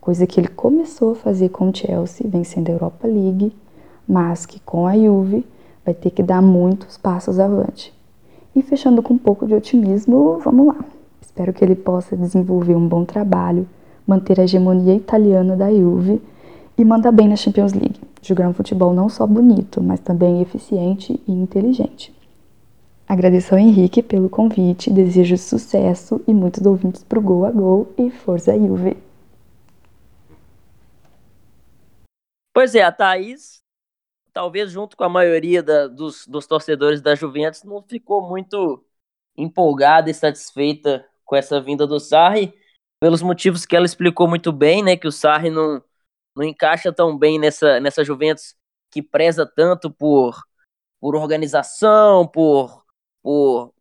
coisa 0.00 0.26
que 0.26 0.40
ele 0.40 0.48
começou 0.48 1.12
a 1.12 1.14
fazer 1.14 1.48
com 1.50 1.70
o 1.70 1.72
Chelsea, 1.72 2.28
vencendo 2.28 2.70
a 2.70 2.72
Europa 2.72 3.06
League, 3.06 3.54
mas 4.04 4.44
que 4.44 4.58
com 4.58 4.84
a 4.84 4.98
Juve 4.98 5.46
vai 5.84 5.94
ter 5.94 6.10
que 6.10 6.24
dar 6.24 6.42
muitos 6.42 6.98
passos 6.98 7.38
avante. 7.38 7.94
E 8.52 8.62
fechando 8.62 9.00
com 9.00 9.14
um 9.14 9.18
pouco 9.18 9.46
de 9.46 9.54
otimismo, 9.54 10.40
vamos 10.42 10.66
lá. 10.66 10.84
Espero 11.22 11.52
que 11.52 11.64
ele 11.64 11.76
possa 11.76 12.16
desenvolver 12.16 12.74
um 12.74 12.88
bom 12.88 13.04
trabalho 13.04 13.64
manter 14.04 14.40
a 14.40 14.42
hegemonia 14.42 14.96
italiana 14.96 15.54
da 15.54 15.70
Juve 15.70 16.20
e 16.76 16.84
mandar 16.84 17.12
bem 17.12 17.28
na 17.28 17.36
Champions 17.36 17.74
League. 17.74 18.00
Jogar 18.20 18.48
um 18.48 18.54
futebol 18.54 18.92
não 18.92 19.08
só 19.08 19.24
bonito, 19.24 19.80
mas 19.80 20.00
também 20.00 20.42
eficiente 20.42 21.20
e 21.28 21.32
inteligente. 21.32 22.12
Agradeço 23.08 23.54
ao 23.54 23.58
Henrique 23.58 24.02
pelo 24.02 24.28
convite, 24.28 24.90
desejo 24.90 25.38
sucesso 25.38 26.22
e 26.28 26.34
muitos 26.34 26.66
ouvintes 26.66 27.02
pro 27.02 27.22
Gol 27.22 27.46
a 27.46 27.50
Gol 27.50 27.90
e 27.96 28.10
Força 28.10 28.52
Juve. 28.54 28.98
Pois 32.52 32.74
é, 32.74 32.82
a 32.82 32.92
Thaís, 32.92 33.62
talvez 34.30 34.70
junto 34.70 34.94
com 34.94 35.04
a 35.04 35.08
maioria 35.08 35.62
da, 35.62 35.86
dos, 35.86 36.26
dos 36.26 36.46
torcedores 36.46 37.00
da 37.00 37.14
Juventus, 37.14 37.62
não 37.64 37.82
ficou 37.82 38.28
muito 38.28 38.84
empolgada 39.34 40.10
e 40.10 40.14
satisfeita 40.14 41.02
com 41.24 41.34
essa 41.34 41.58
vinda 41.62 41.86
do 41.86 41.98
Sarri 41.98 42.52
pelos 43.00 43.22
motivos 43.22 43.64
que 43.64 43.74
ela 43.74 43.86
explicou 43.86 44.28
muito 44.28 44.52
bem, 44.52 44.82
né, 44.82 44.98
que 44.98 45.06
o 45.06 45.12
Sarri 45.12 45.48
não, 45.48 45.82
não 46.36 46.44
encaixa 46.44 46.92
tão 46.92 47.16
bem 47.16 47.38
nessa, 47.38 47.80
nessa 47.80 48.04
Juventus 48.04 48.54
que 48.90 49.00
preza 49.00 49.46
tanto 49.46 49.90
por, 49.90 50.42
por 51.00 51.14
organização, 51.14 52.26
por, 52.26 52.84
por 53.28 53.74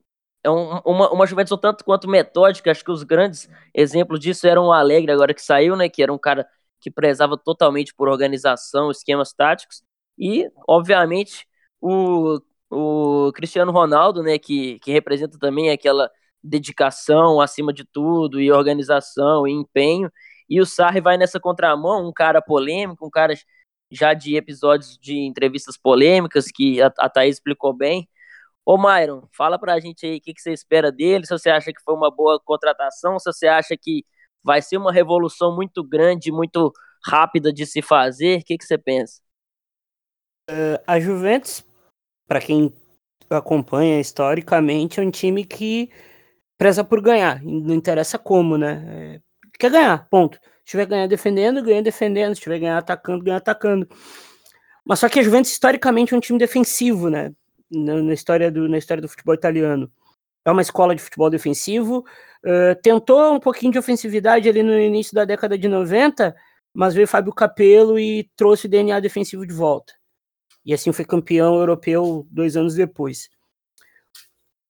é 0.44 0.50
um, 0.50 0.80
uma, 0.86 1.12
uma 1.12 1.26
Juventus 1.28 1.52
um 1.52 1.58
tanto 1.58 1.84
quanto 1.84 2.08
metódica, 2.08 2.72
acho 2.72 2.84
que 2.84 2.92
os 2.92 3.04
grandes 3.04 3.50
exemplos 3.74 4.20
disso 4.20 4.48
eram 4.48 4.68
o 4.68 4.72
Alegre, 4.74 5.12
agora 5.12 5.34
que 5.34 5.42
saiu, 5.42 5.76
né, 5.76 5.90
que 5.90 6.02
era 6.02 6.14
um 6.14 6.18
cara 6.18 6.48
que 6.80 6.92
prezava 6.92 7.38
totalmente 7.38 7.94
por 7.94 8.08
organização, 8.08 8.92
esquemas 8.92 9.34
táticos, 9.34 9.84
e, 10.18 10.50
obviamente, 10.68 11.46
o, 11.82 12.40
o 12.70 13.32
Cristiano 13.34 13.72
Ronaldo, 13.72 14.24
né, 14.24 14.38
que, 14.40 14.80
que 14.80 14.92
representa 14.92 15.38
também 15.40 15.70
aquela 15.72 16.10
dedicação 16.44 17.42
acima 17.42 17.74
de 17.74 17.84
tudo, 17.86 18.40
e 18.40 18.52
organização, 18.52 19.48
e 19.48 19.52
empenho. 19.52 20.12
E 20.50 20.62
o 20.62 20.66
Sarri 20.66 21.02
vai 21.02 21.18
nessa 21.18 21.40
contramão, 21.40 22.08
um 22.08 22.14
cara 22.14 22.42
polêmico, 22.42 23.06
um 23.06 23.10
cara 23.10 23.34
já 23.92 24.14
de 24.14 24.36
episódios 24.36 24.98
de 24.98 25.18
entrevistas 25.18 25.78
polêmicas, 25.78 26.48
que 26.54 26.82
a, 26.82 26.92
a 27.00 27.10
Thaís 27.10 27.36
explicou 27.38 27.74
bem. 27.74 28.08
Ô, 28.70 28.78
Myron, 28.78 29.26
fala 29.32 29.58
pra 29.58 29.80
gente 29.80 30.06
aí 30.06 30.18
o 30.18 30.22
que, 30.22 30.34
que 30.34 30.42
você 30.42 30.52
espera 30.52 30.92
dele, 30.92 31.26
se 31.26 31.32
você 31.32 31.50
acha 31.50 31.72
que 31.72 31.82
foi 31.82 31.96
uma 31.96 32.12
boa 32.12 32.38
contratação, 32.38 33.18
se 33.18 33.32
você 33.32 33.48
acha 33.48 33.78
que 33.78 34.04
vai 34.44 34.62
ser 34.62 34.76
uma 34.76 34.92
revolução 34.92 35.56
muito 35.56 35.82
grande, 35.82 36.34
muito 36.34 36.74
rápida 37.02 37.54
de 37.54 37.66
se 37.66 37.82
fazer, 37.82 38.42
o 38.42 38.44
que, 38.44 38.58
que 38.58 38.66
você 38.66 38.78
pensa? 38.78 39.22
Uh, 40.52 40.84
a 40.86 41.00
Juventus, 41.00 41.64
para 42.28 42.42
quem 42.42 42.74
acompanha 43.30 44.02
historicamente, 44.02 45.00
é 45.00 45.04
um 45.04 45.12
time 45.12 45.46
que 45.46 45.90
preza 46.58 46.84
por 46.84 47.00
ganhar, 47.00 47.42
não 47.42 47.74
interessa 47.74 48.20
como, 48.20 48.58
né? 48.58 48.84
É, 48.90 49.22
quer 49.58 49.72
ganhar, 49.72 50.10
ponto. 50.10 50.38
Se 50.66 50.72
tiver 50.72 50.88
ganhar 50.88 51.08
defendendo, 51.08 51.64
ganha 51.64 51.82
defendendo, 51.82 52.36
se 52.36 52.42
tiver 52.42 52.60
ganhar 52.60 52.80
atacando, 52.80 53.24
ganha 53.24 53.38
atacando. 53.38 53.88
Mas 54.86 55.00
só 55.00 55.08
que 55.08 55.22
a 55.22 55.24
Juventus 55.24 55.52
historicamente 55.52 56.14
é 56.14 56.18
um 56.18 56.20
time 56.20 56.38
defensivo, 56.38 57.10
né? 57.10 57.32
Na, 57.72 58.02
na 58.02 58.14
história, 58.14 58.52
do, 58.52 58.68
na 58.68 58.78
história 58.78 59.02
do 59.02 59.10
futebol 59.10 59.36
italiano. 59.36 59.92
É 60.46 60.52
uma 60.52 60.62
escola 60.62 60.96
de 60.96 61.02
futebol 61.02 61.30
defensivo. 61.30 62.06
Uh, 62.44 62.80
tentou 62.82 63.34
um 63.34 63.40
pouquinho 63.40 63.74
de 63.74 63.80
ofensividade 63.80 64.48
ali 64.48 64.64
no 64.64 64.78
início 64.80 65.14
da 65.14 65.26
década 65.26 65.58
de 65.58 65.68
90, 65.68 66.34
mas 66.74 66.94
veio 66.94 67.08
Fábio 67.08 67.34
Capello 67.34 68.00
e 68.00 68.30
trouxe 68.36 68.68
o 68.68 68.70
DNA 68.70 69.00
defensivo 69.02 69.46
de 69.46 69.54
volta. 69.54 69.94
E 70.66 70.74
assim 70.74 70.92
foi 70.92 71.04
campeão 71.04 71.56
europeu 71.56 72.26
dois 72.30 72.56
anos 72.56 72.76
depois. 72.76 73.30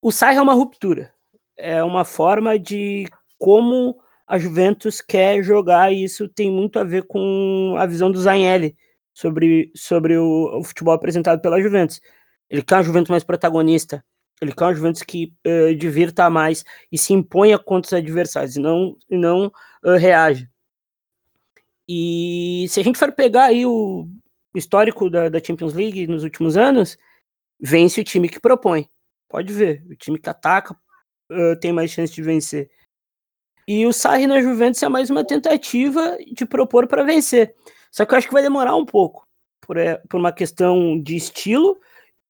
O 0.01 0.11
Sarri 0.11 0.37
é 0.37 0.41
uma 0.41 0.53
ruptura. 0.53 1.13
É 1.55 1.83
uma 1.83 2.05
forma 2.05 2.57
de 2.57 3.07
como 3.37 3.99
a 4.27 4.37
Juventus 4.37 5.01
quer 5.01 5.41
jogar, 5.43 5.91
e 5.91 6.03
isso 6.03 6.27
tem 6.27 6.51
muito 6.51 6.79
a 6.79 6.83
ver 6.83 7.03
com 7.03 7.75
a 7.77 7.85
visão 7.85 8.11
do 8.11 8.19
Zanelli 8.19 8.75
sobre, 9.13 9.71
sobre 9.75 10.17
o, 10.17 10.59
o 10.59 10.63
futebol 10.63 10.93
apresentado 10.93 11.41
pela 11.41 11.61
Juventus. 11.61 12.01
Ele 12.49 12.61
quer 12.61 12.75
uma 12.75 12.83
Juventus 12.83 13.09
mais 13.09 13.23
protagonista, 13.23 14.03
ele 14.41 14.53
quer 14.53 14.65
uma 14.65 14.73
Juventus 14.73 15.03
que 15.03 15.33
uh, 15.45 15.75
divirta 15.75 16.29
mais 16.29 16.63
e 16.91 16.97
se 16.97 17.13
imponha 17.13 17.57
contra 17.57 17.87
os 17.87 17.93
adversários, 17.93 18.55
e 18.55 18.59
não, 18.59 18.95
não 19.09 19.51
uh, 19.83 19.97
reage. 19.97 20.49
E 21.87 22.65
se 22.69 22.79
a 22.79 22.83
gente 22.83 22.99
for 22.99 23.11
pegar 23.11 23.45
aí 23.45 23.65
o 23.65 24.07
histórico 24.53 25.09
da, 25.09 25.29
da, 25.29 25.43
Champions 25.43 25.73
League 25.73 26.07
nos 26.07 26.23
últimos 26.23 26.57
anos, 26.57 26.97
vence 27.59 28.01
o 28.01 28.03
time 28.03 28.29
que 28.29 28.39
propõe. 28.39 28.89
Pode 29.29 29.51
ver, 29.53 29.83
o 29.89 29.95
time 29.95 30.19
que 30.19 30.29
ataca 30.29 30.73
uh, 31.31 31.59
tem 31.59 31.71
mais 31.71 31.91
chance 31.91 32.13
de 32.13 32.21
vencer. 32.21 32.69
E 33.67 33.85
o 33.85 33.91
Sarri 33.91 34.27
na 34.27 34.41
Juventus 34.41 34.81
é 34.81 34.89
mais 34.89 35.09
uma 35.09 35.25
tentativa 35.25 36.17
de 36.33 36.45
propor 36.45 36.87
para 36.87 37.03
vencer. 37.03 37.53
Só 37.91 38.05
que 38.05 38.13
eu 38.13 38.17
acho 38.17 38.27
que 38.27 38.33
vai 38.33 38.43
demorar 38.43 38.75
um 38.75 38.85
pouco, 38.85 39.27
por, 39.59 39.77
por 40.09 40.17
uma 40.19 40.31
questão 40.31 41.01
de 41.01 41.15
estilo 41.15 41.77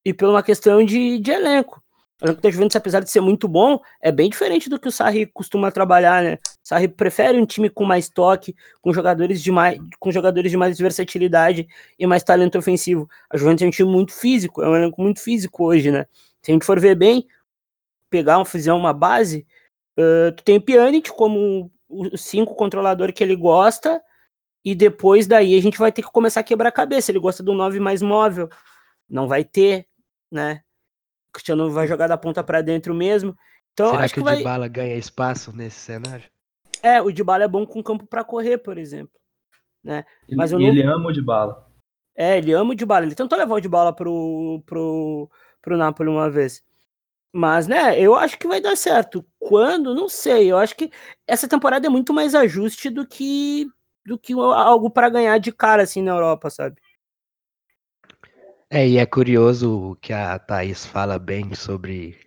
e 0.08 0.14
por 0.14 0.30
uma 0.30 0.42
questão 0.42 0.86
de, 0.86 1.20
de 1.20 1.32
elenco. 1.32 1.84
O 2.22 2.26
elenco 2.26 2.42
da 2.42 2.50
Juventus, 2.50 2.78
apesar 2.78 3.02
de 3.02 3.12
ser 3.12 3.20
muito 3.20 3.46
bom, 3.46 3.78
é 4.02 4.10
bem 4.10 4.30
diferente 4.30 4.70
do 4.70 4.80
que 4.80 4.88
o 4.88 4.92
Sarri 4.92 5.26
costuma 5.26 5.70
trabalhar, 5.70 6.24
né? 6.24 6.36
O 6.36 6.40
Sarri 6.64 6.88
prefere 6.88 7.38
um 7.38 7.46
time 7.46 7.70
com 7.70 7.84
mais 7.84 8.08
toque, 8.08 8.56
com 8.82 8.94
jogadores 8.94 9.44
de 9.44 9.52
mais, 9.52 9.78
com 10.00 10.10
jogadores 10.10 10.50
de 10.50 10.56
mais 10.56 10.80
versatilidade 10.80 11.68
e 12.00 12.08
mais 12.08 12.24
talento 12.24 12.58
ofensivo. 12.58 13.06
A 13.30 13.36
Juventus 13.36 13.64
é 13.64 13.68
um 13.68 13.70
time 13.70 13.92
muito 13.92 14.14
físico, 14.14 14.62
é 14.62 14.70
um 14.70 14.78
elenco 14.78 15.02
muito 15.02 15.20
físico 15.20 15.66
hoje, 15.66 15.92
né? 15.92 16.06
Se 16.42 16.52
a 16.52 16.54
gente 16.54 16.66
for 16.66 16.80
ver 16.80 16.96
bem, 16.96 17.28
pegar 18.10 18.44
fazer 18.46 18.72
uma 18.72 18.94
base, 18.94 19.46
uh, 20.00 20.32
tu 20.32 20.42
tem 20.42 20.56
o 20.56 20.62
Pjanic 20.62 21.12
como 21.12 21.70
o 21.90 22.18
cinco 22.18 22.56
controlador 22.56 23.12
que 23.12 23.22
ele 23.22 23.36
gosta, 23.36 24.02
e 24.64 24.74
depois 24.74 25.28
daí 25.28 25.58
a 25.58 25.62
gente 25.62 25.78
vai 25.78 25.92
ter 25.92 26.02
que 26.02 26.12
começar 26.14 26.40
a 26.40 26.44
quebrar 26.44 26.70
a 26.70 26.72
cabeça. 26.72 27.12
Ele 27.12 27.20
gosta 27.20 27.44
do 27.44 27.54
9 27.54 27.78
mais 27.82 28.02
móvel, 28.02 28.48
não 29.10 29.28
vai 29.28 29.44
ter, 29.44 29.86
né? 30.32 30.62
O 31.30 31.34
Cristiano 31.34 31.70
vai 31.72 31.88
jogar 31.88 32.08
da 32.08 32.18
ponta 32.18 32.44
para 32.44 32.62
dentro 32.62 32.94
mesmo. 32.94 33.36
Então, 33.74 33.92
Será 33.92 34.04
acho 34.04 34.14
que, 34.14 34.20
que 34.20 34.24
o 34.24 34.26
vai... 34.26 34.38
Dybala 34.38 34.68
ganha 34.68 34.96
espaço 34.96 35.56
nesse 35.56 35.80
cenário? 35.80 36.26
É, 36.82 37.02
o 37.02 37.12
Dybala 37.12 37.44
é 37.44 37.48
bom 37.48 37.66
com 37.66 37.84
campo 37.84 38.06
para 38.06 38.24
correr, 38.24 38.58
por 38.58 38.78
exemplo. 38.78 39.14
Né? 39.84 40.04
Ele, 40.28 40.38
Mas 40.38 40.52
eu 40.52 40.60
não... 40.60 40.68
ele 40.68 40.84
ama 40.84 41.10
o 41.10 41.14
Dybala. 41.14 41.68
É, 42.16 42.38
ele 42.38 42.52
ama 42.54 42.72
o 42.72 42.76
Dybala. 42.76 43.06
Ele 43.06 43.16
tentou 43.16 43.38
levar 43.38 43.56
o 43.56 43.62
Dybala 43.62 43.94
pro, 43.94 44.64
pro, 44.66 45.30
pro 45.62 45.78
Napoli 45.78 46.10
uma 46.10 46.30
vez. 46.30 46.64
Mas, 47.32 47.68
né, 47.68 48.00
eu 48.00 48.16
acho 48.16 48.38
que 48.40 48.48
vai 48.48 48.60
dar 48.60 48.76
certo. 48.76 49.24
Quando? 49.38 49.94
Não 49.94 50.10
sei. 50.10 50.52
Eu 50.52 50.58
acho 50.58 50.76
que 50.76 50.92
essa 51.28 51.48
temporada 51.48 51.86
é 51.86 51.90
muito 51.90 52.14
mais 52.14 52.34
ajuste 52.34 52.90
do 52.90 53.06
que 53.06 53.68
do 54.06 54.18
que 54.18 54.32
algo 54.34 54.90
para 54.90 55.10
ganhar 55.10 55.38
de 55.38 55.52
cara 55.52 55.84
assim 55.84 56.02
na 56.02 56.14
Europa, 56.14 56.50
sabe? 56.50 56.82
É, 58.70 58.88
e 58.88 58.98
é 58.98 59.06
curioso 59.06 59.98
que 60.02 60.12
a 60.12 60.38
Thaís 60.38 60.86
fala 60.86 61.18
bem 61.18 61.54
sobre 61.56 62.18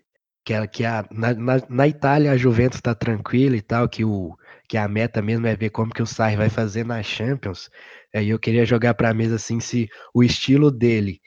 que, 0.44 0.54
ela, 0.54 0.66
que 0.66 0.84
a, 0.84 1.06
na, 1.10 1.34
na, 1.34 1.62
na 1.68 1.86
Itália 1.88 2.32
a 2.32 2.36
Juventus 2.36 2.78
está 2.78 2.94
tranquila 2.94 3.56
e 3.56 3.60
tal, 3.60 3.88
que, 3.88 4.04
o, 4.04 4.34
que 4.68 4.78
a 4.78 4.88
meta 4.88 5.20
mesmo 5.20 5.46
é 5.46 5.54
ver 5.54 5.70
como 5.70 5.92
que 5.92 6.02
o 6.02 6.06
Sarri 6.06 6.36
vai 6.36 6.48
fazer 6.48 6.84
na 6.84 7.02
Champions. 7.02 7.68
Aí 8.14 8.30
eu 8.30 8.38
queria 8.38 8.64
jogar 8.64 8.94
para 8.94 9.10
a 9.10 9.14
mesa 9.14 9.36
assim 9.36 9.60
se 9.60 9.88
o 10.14 10.22
estilo 10.22 10.70
dele 10.70 11.20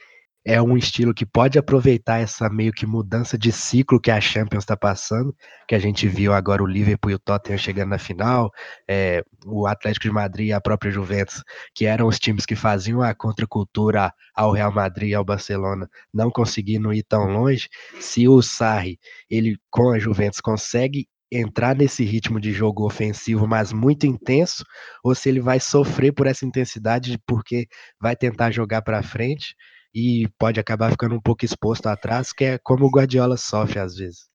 é 0.46 0.62
um 0.62 0.78
estilo 0.78 1.14
que 1.14 1.26
pode 1.26 1.58
aproveitar 1.58 2.20
essa 2.20 2.50
meio 2.50 2.74
que 2.74 2.86
mudança 2.86 3.38
de 3.38 3.52
ciclo 3.52 4.00
que 4.00 4.12
a 4.12 4.20
Champions 4.20 4.64
está 4.64 4.76
passando, 4.76 5.34
que 5.68 5.74
a 5.74 5.80
gente 5.80 6.08
viu 6.08 6.34
agora 6.34 6.62
o 6.62 6.68
Liverpool 6.68 7.12
e 7.12 7.16
o 7.16 7.20
Tottenham 7.20 7.58
chegando 7.58 7.90
na 7.90 7.98
final, 7.98 8.52
é, 8.88 9.24
o 9.46 9.66
Atlético 9.66 10.04
de 10.04 10.12
Madrid 10.12 10.48
e 10.50 10.54
a 10.54 10.60
própria 10.60 10.92
Juventus, 10.92 11.42
que 11.74 11.86
eram 11.86 12.08
os 12.08 12.20
times 12.20 12.46
que 12.46 12.56
faziam 12.56 13.02
a 13.02 13.16
contracultura 13.16 14.12
ao 14.36 14.52
Real 14.52 14.72
Madrid 14.72 15.12
e 15.12 15.16
ao 15.16 15.24
Barcelona, 15.24 15.90
não 16.14 16.30
conseguindo 16.30 16.94
ir 16.94 17.04
tão 17.04 17.26
longe. 17.26 17.70
Se 18.00 18.28
o 18.28 18.42
Sarri, 18.42 19.00
ele 19.30 19.58
com 19.72 19.92
a 19.92 20.00
Juventus 20.00 20.42
consegue 20.42 21.08
entrar 21.32 21.76
nesse 21.76 22.04
ritmo 22.04 22.40
de 22.40 22.52
jogo 22.52 22.86
ofensivo, 22.86 23.48
mas 23.48 23.74
muito 23.74 24.06
intenso, 24.06 24.64
ou 25.04 25.16
se 25.16 25.30
ele 25.30 25.40
vai 25.40 25.60
sofrer 25.60 26.12
por 26.12 26.28
essa 26.28 26.46
intensidade 26.46 27.18
porque 27.26 27.68
vai 28.00 28.16
tentar 28.16 28.52
jogar 28.52 28.82
para 28.84 29.02
frente 29.02 29.56
e 29.94 30.28
pode 30.40 30.60
acabar 30.60 30.92
ficando 30.92 31.16
um 31.16 31.22
pouco 31.22 31.46
exposto 31.46 31.88
atrás, 31.88 32.34
que 32.34 32.44
é 32.44 32.58
como 32.58 32.86
o 32.86 32.90
Guardiola 32.90 33.38
sofre 33.38 33.80
às 33.80 33.96
vezes. 33.96 34.28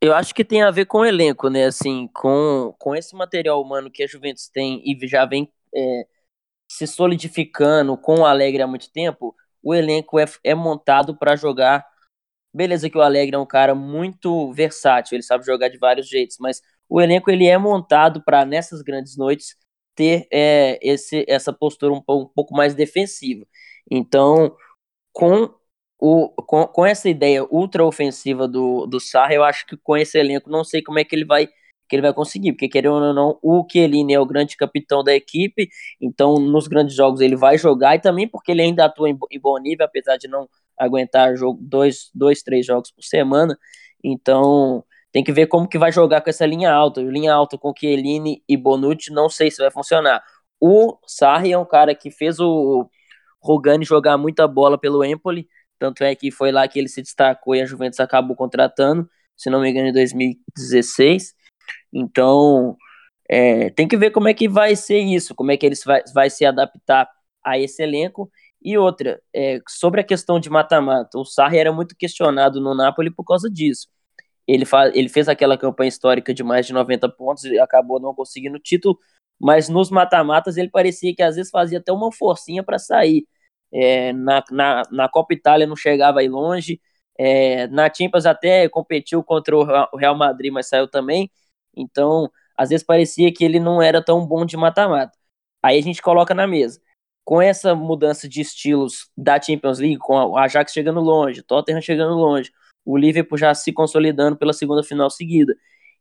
Eu 0.00 0.14
acho 0.14 0.34
que 0.34 0.44
tem 0.44 0.62
a 0.62 0.70
ver 0.70 0.86
com 0.86 0.98
o 0.98 1.04
elenco, 1.04 1.48
né? 1.48 1.64
Assim, 1.66 2.08
com, 2.14 2.74
com 2.78 2.94
esse 2.94 3.14
material 3.14 3.60
humano 3.62 3.90
que 3.90 4.02
a 4.02 4.06
Juventus 4.06 4.48
tem 4.48 4.82
e 4.84 5.06
já 5.06 5.24
vem 5.24 5.50
é, 5.74 6.06
se 6.70 6.86
solidificando 6.86 7.96
com 7.96 8.20
o 8.20 8.26
Alegre 8.26 8.62
há 8.62 8.66
muito 8.66 8.90
tempo, 8.92 9.34
o 9.62 9.74
elenco 9.74 10.18
é, 10.18 10.24
é 10.44 10.54
montado 10.54 11.16
para 11.16 11.36
jogar. 11.36 11.86
Beleza 12.54 12.88
que 12.88 12.96
o 12.98 13.02
Alegre 13.02 13.36
é 13.36 13.38
um 13.38 13.46
cara 13.46 13.74
muito 13.74 14.52
versátil, 14.52 15.16
ele 15.16 15.22
sabe 15.22 15.44
jogar 15.44 15.68
de 15.68 15.78
vários 15.78 16.08
jeitos, 16.08 16.38
mas 16.40 16.62
o 16.88 17.00
elenco 17.00 17.30
ele 17.30 17.46
é 17.46 17.58
montado 17.58 18.22
para 18.22 18.44
nessas 18.44 18.82
grandes 18.82 19.16
noites 19.16 19.56
ter 19.94 20.26
é, 20.32 20.78
esse, 20.82 21.24
essa 21.28 21.52
postura 21.52 21.92
um, 21.92 21.98
um 21.98 22.26
pouco 22.26 22.54
mais 22.54 22.74
defensiva. 22.74 23.46
Então, 23.90 24.56
com, 25.16 25.50
o, 25.98 26.28
com, 26.42 26.66
com 26.66 26.84
essa 26.84 27.08
ideia 27.08 27.42
ultra 27.50 27.82
ofensiva 27.84 28.46
do, 28.46 28.86
do 28.86 29.00
Sarra, 29.00 29.32
eu 29.32 29.42
acho 29.42 29.66
que 29.66 29.74
com 29.74 29.96
esse 29.96 30.18
elenco, 30.18 30.50
não 30.50 30.62
sei 30.62 30.82
como 30.82 30.98
é 30.98 31.04
que 31.04 31.16
ele 31.16 31.24
vai 31.24 31.48
que 31.88 31.94
ele 31.94 32.02
vai 32.02 32.12
conseguir, 32.12 32.52
porque 32.52 32.68
querendo 32.68 32.94
ou 32.96 33.14
não, 33.14 33.38
o 33.40 33.64
Chiellini 33.70 34.12
é 34.12 34.20
o 34.20 34.26
grande 34.26 34.56
capitão 34.56 35.04
da 35.04 35.14
equipe, 35.14 35.68
então 36.00 36.34
nos 36.34 36.66
grandes 36.66 36.96
jogos 36.96 37.20
ele 37.20 37.36
vai 37.36 37.56
jogar, 37.56 37.94
e 37.94 38.00
também 38.00 38.28
porque 38.28 38.50
ele 38.50 38.60
ainda 38.62 38.86
atua 38.86 39.08
em, 39.08 39.16
em 39.30 39.40
bom 39.40 39.56
nível, 39.58 39.86
apesar 39.86 40.16
de 40.16 40.26
não 40.28 40.48
aguentar 40.78 41.36
jogo, 41.36 41.60
dois, 41.62 42.10
dois, 42.14 42.42
três 42.42 42.66
jogos 42.66 42.90
por 42.90 43.04
semana, 43.04 43.56
então 44.02 44.84
tem 45.12 45.22
que 45.24 45.32
ver 45.32 45.46
como 45.46 45.68
que 45.68 45.78
vai 45.78 45.92
jogar 45.92 46.20
com 46.22 46.28
essa 46.30 46.44
linha 46.44 46.72
alta, 46.72 47.00
linha 47.00 47.32
alta 47.32 47.56
com 47.56 47.72
Chiellini 47.76 48.42
e 48.48 48.56
Bonucci, 48.56 49.12
não 49.12 49.28
sei 49.30 49.50
se 49.50 49.62
vai 49.62 49.70
funcionar. 49.70 50.22
O 50.60 50.98
Sarri 51.06 51.52
é 51.52 51.58
um 51.58 51.64
cara 51.64 51.94
que 51.94 52.10
fez 52.10 52.40
o, 52.40 52.90
Rogani 53.46 53.84
jogar 53.84 54.18
muita 54.18 54.46
bola 54.48 54.78
pelo 54.78 55.04
Empoli, 55.04 55.48
tanto 55.78 56.02
é 56.04 56.14
que 56.14 56.30
foi 56.30 56.50
lá 56.52 56.66
que 56.68 56.78
ele 56.78 56.88
se 56.88 57.02
destacou 57.02 57.54
e 57.54 57.62
a 57.62 57.66
Juventus 57.66 58.00
acabou 58.00 58.36
contratando, 58.36 59.08
se 59.36 59.50
não 59.50 59.60
me 59.60 59.70
engano, 59.70 59.88
em 59.88 59.92
2016. 59.92 61.34
Então, 61.92 62.76
é, 63.28 63.70
tem 63.70 63.88
que 63.88 63.96
ver 63.96 64.10
como 64.10 64.28
é 64.28 64.34
que 64.34 64.48
vai 64.48 64.76
ser 64.76 64.98
isso, 65.00 65.34
como 65.34 65.50
é 65.50 65.56
que 65.56 65.66
eles 65.66 65.82
vai, 65.84 66.02
vai 66.14 66.30
se 66.30 66.44
adaptar 66.44 67.08
a 67.44 67.58
esse 67.58 67.82
elenco. 67.82 68.30
E 68.62 68.76
outra, 68.78 69.20
é, 69.34 69.60
sobre 69.68 70.00
a 70.00 70.04
questão 70.04 70.40
de 70.40 70.50
mata-mata, 70.50 71.18
o 71.18 71.24
Sarri 71.24 71.58
era 71.58 71.72
muito 71.72 71.94
questionado 71.96 72.60
no 72.60 72.74
Napoli 72.74 73.10
por 73.10 73.24
causa 73.24 73.50
disso. 73.50 73.88
Ele, 74.46 74.64
ele 74.94 75.08
fez 75.08 75.28
aquela 75.28 75.58
campanha 75.58 75.88
histórica 75.88 76.32
de 76.32 76.42
mais 76.44 76.66
de 76.66 76.72
90 76.72 77.08
pontos 77.10 77.44
e 77.44 77.58
acabou 77.58 78.00
não 78.00 78.14
conseguindo 78.14 78.56
o 78.56 78.60
título, 78.60 78.98
mas 79.40 79.68
nos 79.68 79.90
mata-matas 79.90 80.56
ele 80.56 80.70
parecia 80.70 81.14
que 81.14 81.22
às 81.22 81.36
vezes 81.36 81.50
fazia 81.50 81.78
até 81.78 81.92
uma 81.92 82.12
forcinha 82.12 82.62
para 82.62 82.78
sair. 82.78 83.26
É, 83.72 84.12
na, 84.12 84.42
na, 84.50 84.82
na 84.90 85.08
Copa 85.08 85.34
Itália 85.34 85.66
não 85.66 85.76
chegava 85.76 86.20
aí 86.20 86.28
longe, 86.28 86.80
é, 87.18 87.66
na 87.68 87.92
Champions 87.92 88.26
até 88.26 88.68
competiu 88.68 89.22
contra 89.24 89.56
o 89.56 89.96
Real 89.96 90.14
Madrid, 90.16 90.52
mas 90.52 90.68
saiu 90.68 90.88
também. 90.88 91.30
Então, 91.76 92.30
às 92.56 92.70
vezes 92.70 92.84
parecia 92.84 93.32
que 93.32 93.44
ele 93.44 93.60
não 93.60 93.80
era 93.82 94.02
tão 94.02 94.26
bom 94.26 94.44
de 94.44 94.56
mata-mata. 94.56 95.16
Aí 95.62 95.78
a 95.78 95.82
gente 95.82 96.02
coloca 96.02 96.34
na 96.34 96.46
mesa. 96.46 96.80
Com 97.24 97.42
essa 97.42 97.74
mudança 97.74 98.28
de 98.28 98.40
estilos 98.40 99.10
da 99.16 99.40
Champions 99.40 99.78
League, 99.80 99.98
com 99.98 100.14
o 100.14 100.36
Ajax 100.38 100.72
chegando 100.72 101.00
longe, 101.00 101.42
Tottenham 101.42 101.80
chegando 101.80 102.14
longe, 102.14 102.52
o 102.84 102.96
Liverpool 102.96 103.36
já 103.38 103.52
se 103.54 103.72
consolidando 103.72 104.36
pela 104.36 104.52
segunda 104.52 104.82
final 104.82 105.10
seguida. 105.10 105.54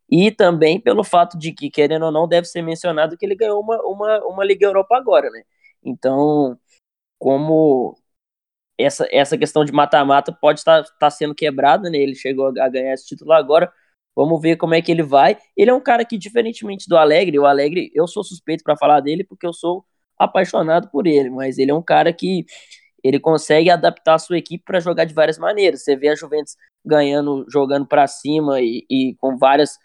E 0.09 0.31
também 0.31 0.79
pelo 0.79 1.03
fato 1.03 1.37
de 1.37 1.51
que, 1.51 1.69
querendo 1.71 2.05
ou 2.05 2.11
não, 2.11 2.27
deve 2.27 2.47
ser 2.47 2.61
mencionado 2.61 3.17
que 3.17 3.25
ele 3.25 3.35
ganhou 3.35 3.59
uma, 3.59 3.81
uma, 3.83 4.25
uma 4.25 4.45
Liga 4.45 4.67
Europa 4.67 4.95
agora, 4.95 5.29
né? 5.31 5.43
Então, 5.83 6.57
como 7.19 7.97
essa, 8.77 9.07
essa 9.11 9.37
questão 9.37 9.63
de 9.65 9.71
mata-mata 9.71 10.31
pode 10.31 10.59
estar 10.59 10.83
tá, 10.83 10.89
tá 10.99 11.09
sendo 11.09 11.35
quebrada, 11.35 11.89
né? 11.89 11.97
Ele 11.97 12.15
chegou 12.15 12.47
a 12.47 12.69
ganhar 12.69 12.93
esse 12.93 13.07
título 13.07 13.33
agora. 13.33 13.71
Vamos 14.15 14.41
ver 14.41 14.57
como 14.57 14.73
é 14.73 14.81
que 14.81 14.91
ele 14.91 15.03
vai. 15.03 15.37
Ele 15.57 15.69
é 15.71 15.73
um 15.73 15.81
cara 15.81 16.05
que, 16.05 16.17
diferentemente 16.17 16.87
do 16.87 16.97
Alegre, 16.97 17.37
o 17.39 17.45
Alegre, 17.45 17.91
eu 17.93 18.07
sou 18.07 18.23
suspeito 18.23 18.63
para 18.63 18.77
falar 18.77 19.01
dele 19.01 19.23
porque 19.23 19.45
eu 19.45 19.53
sou 19.53 19.85
apaixonado 20.17 20.89
por 20.89 21.07
ele, 21.07 21.29
mas 21.29 21.57
ele 21.57 21.71
é 21.71 21.73
um 21.73 21.81
cara 21.81 22.13
que 22.13 22.45
ele 23.03 23.19
consegue 23.19 23.69
adaptar 23.69 24.15
a 24.15 24.19
sua 24.19 24.37
equipe 24.37 24.63
para 24.65 24.79
jogar 24.79 25.05
de 25.05 25.13
várias 25.13 25.37
maneiras. 25.37 25.83
Você 25.83 25.95
vê 25.95 26.09
a 26.09 26.15
Juventus 26.15 26.55
ganhando, 26.83 27.45
jogando 27.49 27.85
para 27.87 28.07
cima 28.07 28.61
e, 28.61 28.85
e, 28.89 29.15
com 29.19 29.37
várias, 29.37 29.77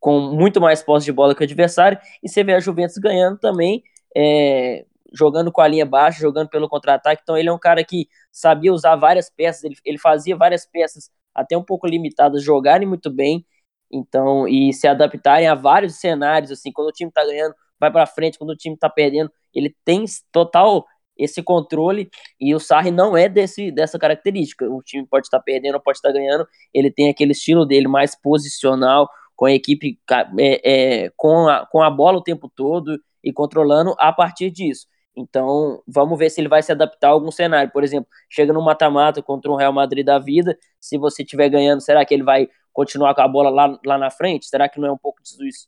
com 0.00 0.18
muito 0.20 0.60
mais 0.60 0.82
posse 0.82 1.06
de 1.06 1.12
bola 1.12 1.34
que 1.34 1.42
o 1.42 1.44
adversário, 1.44 1.98
e 2.22 2.28
você 2.28 2.42
vê 2.42 2.54
a 2.54 2.60
Juventus 2.60 2.98
ganhando 2.98 3.38
também, 3.38 3.82
é, 4.16 4.84
jogando 5.12 5.52
com 5.52 5.60
a 5.60 5.68
linha 5.68 5.86
baixa, 5.86 6.20
jogando 6.20 6.48
pelo 6.48 6.68
contra-ataque. 6.68 7.22
Então 7.22 7.36
ele 7.36 7.48
é 7.48 7.52
um 7.52 7.58
cara 7.58 7.84
que 7.84 8.08
sabia 8.32 8.72
usar 8.72 8.96
várias 8.96 9.30
peças, 9.30 9.64
ele, 9.64 9.76
ele 9.84 9.98
fazia 9.98 10.36
várias 10.36 10.66
peças 10.66 11.10
até 11.34 11.56
um 11.56 11.62
pouco 11.62 11.86
limitadas 11.86 12.42
jogarem 12.42 12.86
muito 12.86 13.10
bem. 13.10 13.46
Então, 13.90 14.46
e 14.46 14.72
se 14.72 14.86
adaptarem 14.86 15.48
a 15.48 15.54
vários 15.54 15.96
cenários, 15.96 16.50
assim, 16.50 16.70
quando 16.72 16.88
o 16.88 16.92
time 16.92 17.10
tá 17.10 17.24
ganhando, 17.24 17.54
vai 17.80 17.90
para 17.90 18.06
frente, 18.06 18.38
quando 18.38 18.50
o 18.50 18.56
time 18.56 18.76
tá 18.76 18.88
perdendo, 18.90 19.30
ele 19.54 19.74
tem 19.84 20.04
total 20.30 20.84
esse 21.16 21.42
controle 21.42 22.08
e 22.40 22.54
o 22.54 22.60
Sarri 22.60 22.90
não 22.90 23.16
é 23.16 23.28
desse, 23.28 23.72
dessa 23.72 23.98
característica. 23.98 24.68
O 24.68 24.82
time 24.82 25.06
pode 25.06 25.26
estar 25.26 25.40
perdendo, 25.40 25.80
pode 25.80 25.98
estar 25.98 26.12
ganhando, 26.12 26.46
ele 26.72 26.90
tem 26.90 27.08
aquele 27.10 27.32
estilo 27.32 27.66
dele 27.66 27.88
mais 27.88 28.14
posicional, 28.14 29.08
com 29.34 29.46
a 29.46 29.52
equipe 29.52 29.98
é, 30.38 31.04
é, 31.04 31.12
com, 31.16 31.48
a, 31.48 31.66
com 31.66 31.82
a 31.82 31.90
bola 31.90 32.18
o 32.18 32.22
tempo 32.22 32.50
todo 32.54 33.00
e 33.22 33.32
controlando 33.32 33.94
a 33.98 34.12
partir 34.12 34.50
disso. 34.50 34.86
Então, 35.16 35.82
vamos 35.86 36.18
ver 36.18 36.30
se 36.30 36.40
ele 36.40 36.48
vai 36.48 36.62
se 36.62 36.70
adaptar 36.70 37.08
a 37.08 37.10
algum 37.10 37.30
cenário. 37.30 37.72
Por 37.72 37.82
exemplo, 37.82 38.08
chega 38.30 38.52
no 38.52 38.62
mata-mata 38.62 39.22
contra 39.22 39.50
um 39.50 39.56
Real 39.56 39.72
Madrid 39.72 40.06
da 40.06 40.18
vida, 40.18 40.56
se 40.80 40.96
você 40.96 41.22
estiver 41.22 41.48
ganhando, 41.48 41.80
será 41.80 42.04
que 42.04 42.14
ele 42.14 42.22
vai 42.22 42.48
continuar 42.72 43.14
com 43.14 43.22
a 43.22 43.28
bola 43.28 43.50
lá, 43.50 43.78
lá 43.84 43.98
na 43.98 44.10
frente? 44.10 44.46
Será 44.46 44.68
que 44.68 44.78
não 44.80 44.88
é 44.88 44.92
um 44.92 44.98
pouco 44.98 45.20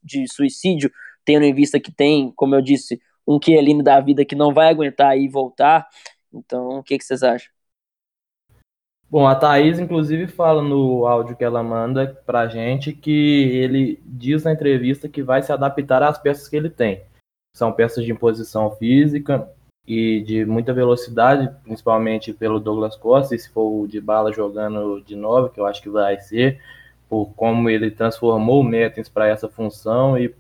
de 0.05 0.27
suicídio, 0.29 0.91
tendo 1.25 1.45
em 1.45 1.53
vista 1.53 1.81
que 1.81 1.91
tem, 1.91 2.33
como 2.37 2.55
eu 2.55 2.63
disse, 2.63 3.01
um 3.27 3.39
Chiellini 3.43 3.83
da 3.83 4.01
vida 4.01 4.25
que 4.25 4.35
não 4.35 4.53
vai 4.53 4.69
aguentar 4.69 5.09
aí 5.09 5.29
voltar. 5.29 5.87
Então, 6.33 6.79
o 6.79 6.83
que, 6.83 6.99
que 6.99 7.05
vocês 7.05 7.23
acham? 7.23 7.51
Bom, 9.09 9.27
a 9.27 9.35
Thaís, 9.35 9.81
inclusive, 9.81 10.29
fala 10.29 10.63
no 10.63 11.05
áudio 11.05 11.37
que 11.37 11.43
ela 11.43 11.63
manda 11.65 12.23
pra 12.25 12.47
gente 12.47 12.93
que 12.93 13.11
ele 13.57 14.01
diz 14.05 14.45
na 14.45 14.53
entrevista 14.53 15.09
que 15.09 15.21
vai 15.21 15.43
se 15.43 15.53
adaptar 15.53 16.01
às 16.03 16.17
peças 16.17 16.49
que 16.49 16.57
ele 16.57 16.71
tem. 16.71 17.03
São 17.55 17.73
peças 17.73 18.05
de 18.05 18.13
imposição 18.13 18.71
física 18.73 19.49
e 19.87 20.21
de 20.21 20.45
muita 20.45 20.73
velocidade, 20.73 21.51
principalmente 21.65 22.33
pelo 22.33 22.61
Douglas 22.61 22.97
Costa, 22.97 23.35
e 23.35 23.39
se 23.39 23.51
for 23.51 23.69
o 23.69 23.89
de 23.89 24.01
bala 24.01 24.33
jogando 24.33 25.03
de 25.03 25.17
novo, 25.17 25.51
que 25.51 25.59
eu 25.59 25.67
acho 25.67 25.83
que 25.83 25.91
vai 25.91 26.19
ser, 26.21 26.61
por 27.09 27.27
como 27.35 27.69
ele 27.69 27.91
transformou 27.91 28.61
o 28.61 28.65
Mertens 28.65 29.09
para 29.09 29.27
essa 29.27 29.49
função 29.49 30.17
e 30.17 30.35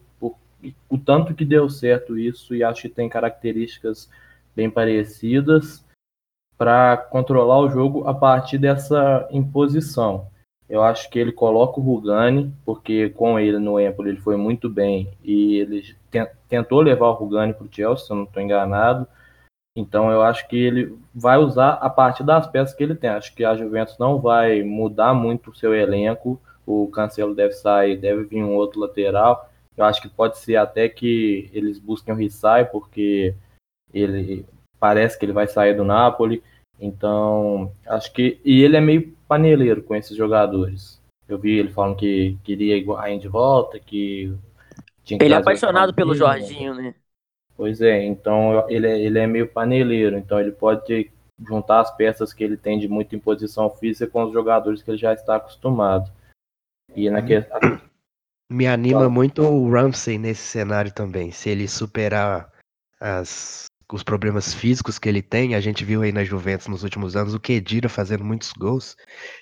o 0.88 0.98
tanto 0.98 1.34
que 1.34 1.44
deu 1.44 1.68
certo 1.68 2.18
isso, 2.18 2.54
e 2.54 2.62
acho 2.62 2.82
que 2.82 2.88
tem 2.88 3.08
características 3.08 4.08
bem 4.54 4.70
parecidas 4.70 5.84
para 6.56 6.96
controlar 6.96 7.58
o 7.60 7.70
jogo 7.70 8.06
a 8.06 8.12
partir 8.12 8.58
dessa 8.58 9.26
imposição. 9.32 10.29
Eu 10.70 10.84
acho 10.84 11.10
que 11.10 11.18
ele 11.18 11.32
coloca 11.32 11.80
o 11.80 11.82
Rugani, 11.82 12.54
porque 12.64 13.10
com 13.10 13.40
ele 13.40 13.58
no 13.58 13.80
Empoli 13.80 14.10
ele 14.10 14.20
foi 14.20 14.36
muito 14.36 14.70
bem 14.70 15.10
e 15.20 15.56
ele 15.56 15.82
tentou 16.48 16.80
levar 16.80 17.08
o 17.08 17.14
Rugani 17.14 17.52
para 17.52 17.66
o 17.66 17.68
Chelsea, 17.68 18.06
se 18.06 18.12
eu 18.12 18.16
não 18.16 18.22
estou 18.22 18.40
enganado. 18.40 19.04
Então 19.76 20.12
eu 20.12 20.22
acho 20.22 20.46
que 20.46 20.56
ele 20.56 20.96
vai 21.12 21.38
usar 21.38 21.70
a 21.72 21.90
partir 21.90 22.22
das 22.22 22.46
peças 22.46 22.72
que 22.72 22.84
ele 22.84 22.94
tem. 22.94 23.10
Acho 23.10 23.34
que 23.34 23.44
a 23.44 23.56
Juventus 23.56 23.98
não 23.98 24.20
vai 24.20 24.62
mudar 24.62 25.12
muito 25.12 25.50
o 25.50 25.54
seu 25.56 25.74
elenco. 25.74 26.40
O 26.64 26.86
Cancelo 26.86 27.34
deve 27.34 27.52
sair, 27.54 27.96
deve 27.96 28.22
vir 28.22 28.44
um 28.44 28.54
outro 28.54 28.78
lateral. 28.78 29.50
Eu 29.76 29.84
acho 29.84 30.00
que 30.00 30.08
pode 30.08 30.38
ser 30.38 30.54
até 30.54 30.88
que 30.88 31.50
eles 31.52 31.80
busquem 31.80 32.14
o 32.14 32.16
Rissai, 32.16 32.64
porque 32.64 33.34
ele 33.92 34.46
parece 34.78 35.18
que 35.18 35.24
ele 35.24 35.32
vai 35.32 35.48
sair 35.48 35.74
do 35.74 35.84
Napoli. 35.84 36.44
Então, 36.78 37.72
acho 37.86 38.12
que. 38.12 38.40
E 38.44 38.62
ele 38.62 38.76
é 38.76 38.80
meio 38.80 39.18
paneleiro 39.30 39.84
com 39.84 39.94
esses 39.94 40.16
jogadores. 40.16 41.00
Eu 41.28 41.38
vi 41.38 41.56
ele 41.56 41.70
falando 41.70 41.96
que 41.96 42.36
queria 42.42 42.76
ir 42.76 43.18
de 43.20 43.28
volta, 43.28 43.78
que. 43.78 44.36
ele 45.08 45.32
é 45.32 45.36
apaixonado 45.36 45.94
pelo 45.94 46.16
Jorginho, 46.16 46.74
né? 46.74 46.96
Pois 47.56 47.80
é, 47.80 48.04
então 48.04 48.66
ele 48.68 48.88
é, 48.88 49.00
ele 49.00 49.18
é 49.20 49.26
meio 49.28 49.46
paneleiro, 49.46 50.18
então 50.18 50.40
ele 50.40 50.50
pode 50.50 51.12
juntar 51.46 51.80
as 51.80 51.94
peças 51.96 52.32
que 52.32 52.42
ele 52.42 52.56
tem 52.56 52.78
de 52.78 52.88
muita 52.88 53.14
imposição 53.14 53.70
física 53.70 54.10
com 54.10 54.24
os 54.24 54.32
jogadores 54.32 54.82
que 54.82 54.90
ele 54.90 54.98
já 54.98 55.12
está 55.12 55.36
acostumado. 55.36 56.10
E 56.96 57.08
na, 57.08 57.22
que, 57.22 57.46
me 58.50 58.66
anima 58.66 59.08
muito 59.08 59.42
o 59.42 59.70
Ramsey 59.70 60.18
nesse 60.18 60.42
cenário 60.42 60.92
também. 60.92 61.30
Se 61.30 61.48
ele 61.48 61.68
superar 61.68 62.50
as, 62.98 63.66
os 63.96 64.02
problemas 64.02 64.54
físicos 64.54 64.98
que 64.98 65.08
ele 65.08 65.22
tem, 65.22 65.54
a 65.54 65.60
gente 65.60 65.84
viu 65.84 66.02
aí 66.02 66.12
na 66.12 66.24
Juventus 66.24 66.66
nos 66.68 66.82
últimos 66.82 67.16
anos 67.16 67.34
o 67.34 67.40
Kedira 67.40 67.88
fazendo 67.88 68.24
muitos 68.24 68.52
gols. 68.52 68.96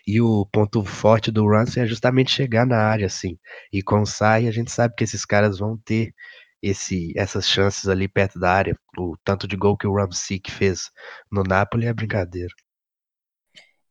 E 0.06 0.20
o 0.20 0.46
ponto 0.46 0.84
forte 0.84 1.30
do 1.30 1.46
Ramsey 1.48 1.82
é 1.82 1.86
justamente 1.86 2.30
chegar 2.30 2.66
na 2.66 2.78
área, 2.78 3.06
assim. 3.06 3.38
E 3.72 3.82
com 3.82 4.00
o 4.02 4.06
Sai, 4.06 4.46
a 4.46 4.50
gente 4.50 4.70
sabe 4.70 4.94
que 4.96 5.04
esses 5.04 5.24
caras 5.24 5.58
vão 5.58 5.76
ter 5.76 6.14
esse, 6.62 7.12
essas 7.16 7.48
chances 7.48 7.88
ali 7.88 8.08
perto 8.08 8.38
da 8.38 8.50
área. 8.50 8.78
O 8.98 9.16
tanto 9.24 9.46
de 9.46 9.56
gol 9.56 9.76
que 9.76 9.86
o 9.86 9.94
Ramsey 9.94 10.40
fez 10.48 10.90
no 11.30 11.42
Napoli 11.42 11.86
é 11.86 11.92
brincadeira. 11.92 12.52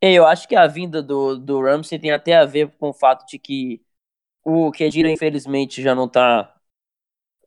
Eu 0.01 0.25
acho 0.25 0.47
que 0.47 0.55
a 0.55 0.67
vinda 0.67 1.01
do, 1.01 1.37
do 1.37 1.61
Ramsey 1.61 1.97
tem 1.97 2.11
até 2.11 2.35
a 2.35 2.45
ver 2.45 2.71
com 2.77 2.89
o 2.89 2.93
fato 2.93 3.25
de 3.25 3.39
que 3.39 3.81
o 4.43 4.71
Kedira, 4.71 5.09
infelizmente, 5.09 5.81
já 5.81 5.93
não 5.93 6.07
tá 6.07 6.56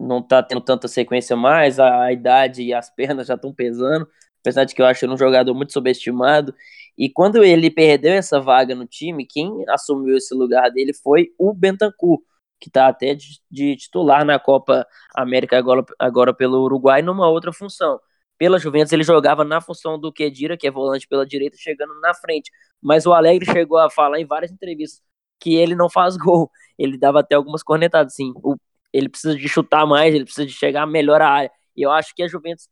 não 0.00 0.22
tá 0.22 0.42
tendo 0.42 0.60
tanta 0.60 0.88
sequência 0.88 1.36
mais, 1.36 1.78
a, 1.78 2.04
a 2.04 2.12
idade 2.12 2.62
e 2.62 2.72
as 2.72 2.90
pernas 2.90 3.26
já 3.26 3.34
estão 3.34 3.52
pesando, 3.52 4.08
apesar 4.40 4.64
de 4.64 4.74
que 4.74 4.82
eu 4.82 4.86
acho 4.86 5.04
ele 5.04 5.12
um 5.12 5.18
jogador 5.18 5.54
muito 5.54 5.72
subestimado. 5.72 6.54
E 6.96 7.08
quando 7.10 7.44
ele 7.44 7.70
perdeu 7.70 8.12
essa 8.14 8.40
vaga 8.40 8.74
no 8.74 8.86
time, 8.86 9.26
quem 9.26 9.64
assumiu 9.68 10.16
esse 10.16 10.34
lugar 10.34 10.70
dele 10.70 10.92
foi 10.94 11.30
o 11.38 11.52
Bentancur, 11.54 12.18
que 12.60 12.68
está 12.68 12.88
até 12.88 13.14
de, 13.14 13.40
de, 13.50 13.76
titular 13.76 14.24
na 14.24 14.38
Copa 14.38 14.86
América 15.14 15.58
agora, 15.58 15.84
agora 15.98 16.34
pelo 16.34 16.62
Uruguai, 16.62 17.02
numa 17.02 17.28
outra 17.28 17.52
função. 17.52 18.00
Pela 18.38 18.58
Juventus, 18.58 18.92
ele 18.92 19.02
jogava 19.02 19.44
na 19.44 19.60
função 19.60 19.98
do 19.98 20.12
Kedira, 20.12 20.56
que 20.56 20.66
é 20.66 20.70
volante 20.70 21.06
pela 21.08 21.26
direita, 21.26 21.56
chegando 21.58 21.98
na 22.00 22.14
frente. 22.14 22.50
Mas 22.82 23.06
o 23.06 23.12
Alegre 23.12 23.50
chegou 23.50 23.78
a 23.78 23.90
falar 23.90 24.18
em 24.20 24.26
várias 24.26 24.50
entrevistas 24.50 25.02
que 25.38 25.54
ele 25.56 25.74
não 25.74 25.90
faz 25.90 26.16
gol. 26.18 26.50
Ele 26.78 26.98
dava 26.98 27.20
até 27.20 27.34
algumas 27.34 27.62
cornetadas, 27.62 28.14
assim. 28.14 28.32
O, 28.36 28.56
ele 28.92 29.08
precisa 29.08 29.36
de 29.36 29.48
chutar 29.48 29.86
mais, 29.86 30.14
ele 30.14 30.24
precisa 30.24 30.46
de 30.46 30.52
chegar 30.52 30.86
melhor 30.86 31.20
à 31.22 31.28
área. 31.28 31.50
E 31.76 31.82
eu 31.82 31.90
acho 31.90 32.14
que 32.14 32.22
a 32.22 32.28
Juventus, 32.28 32.68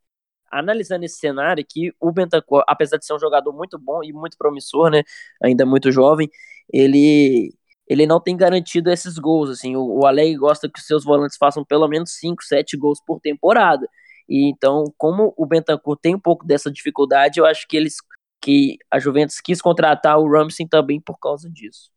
analisando 0.50 1.04
esse 1.04 1.18
cenário, 1.18 1.64
que 1.68 1.92
o 2.00 2.12
Bentancur, 2.12 2.62
apesar 2.68 2.98
de 2.98 3.06
ser 3.06 3.14
um 3.14 3.18
jogador 3.18 3.52
muito 3.52 3.78
bom 3.78 4.02
e 4.02 4.12
muito 4.12 4.36
promissor, 4.38 4.90
né, 4.90 5.02
ainda 5.42 5.66
muito 5.66 5.90
jovem, 5.92 6.30
ele 6.72 7.54
ele 7.90 8.06
não 8.06 8.20
tem 8.20 8.36
garantido 8.36 8.90
esses 8.90 9.16
gols, 9.18 9.48
assim, 9.48 9.74
o, 9.74 10.00
o 10.00 10.06
Alegre 10.06 10.36
gosta 10.36 10.68
que 10.68 10.78
os 10.78 10.86
seus 10.86 11.04
volantes 11.04 11.38
façam 11.38 11.64
pelo 11.64 11.88
menos 11.88 12.12
5, 12.18 12.44
7 12.44 12.76
gols 12.76 13.00
por 13.04 13.18
temporada, 13.18 13.88
e 14.28 14.50
então, 14.50 14.84
como 14.98 15.32
o 15.36 15.46
Bentancur 15.46 15.96
tem 15.96 16.14
um 16.14 16.20
pouco 16.20 16.46
dessa 16.46 16.70
dificuldade, 16.70 17.40
eu 17.40 17.46
acho 17.46 17.66
que 17.66 17.76
eles 17.76 17.96
que 18.40 18.78
a 18.90 18.98
Juventus 18.98 19.40
quis 19.40 19.60
contratar 19.60 20.18
o 20.18 20.30
Ramsey 20.30 20.68
também 20.68 21.00
por 21.00 21.18
causa 21.18 21.50
disso. 21.50 21.90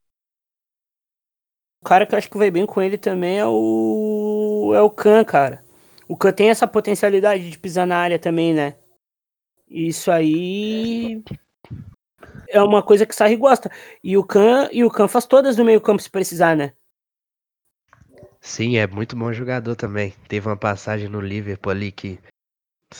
O 1.81 1.85
cara 1.85 2.05
que 2.05 2.13
eu 2.13 2.17
acho 2.17 2.29
que 2.29 2.37
vai 2.37 2.51
bem 2.51 2.65
com 2.65 2.81
ele 2.81 2.97
também 2.97 3.39
é 3.39 3.45
o. 3.45 4.71
É 4.75 4.81
o 4.81 4.89
Khan, 4.89 5.23
cara. 5.25 5.63
O 6.07 6.15
Khan 6.15 6.31
tem 6.31 6.49
essa 6.49 6.67
potencialidade 6.67 7.49
de 7.49 7.57
pisar 7.57 7.87
na 7.87 7.97
área 7.97 8.19
também, 8.19 8.53
né? 8.53 8.75
Isso 9.67 10.11
aí. 10.11 11.23
É 12.49 12.61
uma 12.61 12.83
coisa 12.83 13.05
que 13.05 13.13
o 13.13 13.17
Sarri 13.17 13.35
gosta. 13.35 13.71
E 14.03 14.15
o 14.15 14.23
Khan, 14.23 14.69
e 14.71 14.83
o 14.83 14.91
Khan 14.91 15.07
faz 15.07 15.25
todas 15.25 15.57
no 15.57 15.65
meio-campo 15.65 16.01
se 16.01 16.09
precisar, 16.09 16.55
né? 16.55 16.73
Sim, 18.39 18.77
é 18.77 18.85
muito 18.85 19.15
bom 19.15 19.31
jogador 19.33 19.75
também. 19.75 20.13
Teve 20.27 20.47
uma 20.47 20.57
passagem 20.57 21.07
no 21.07 21.21
Liverpool 21.21 21.71
ali 21.71 21.91
que 21.91 22.19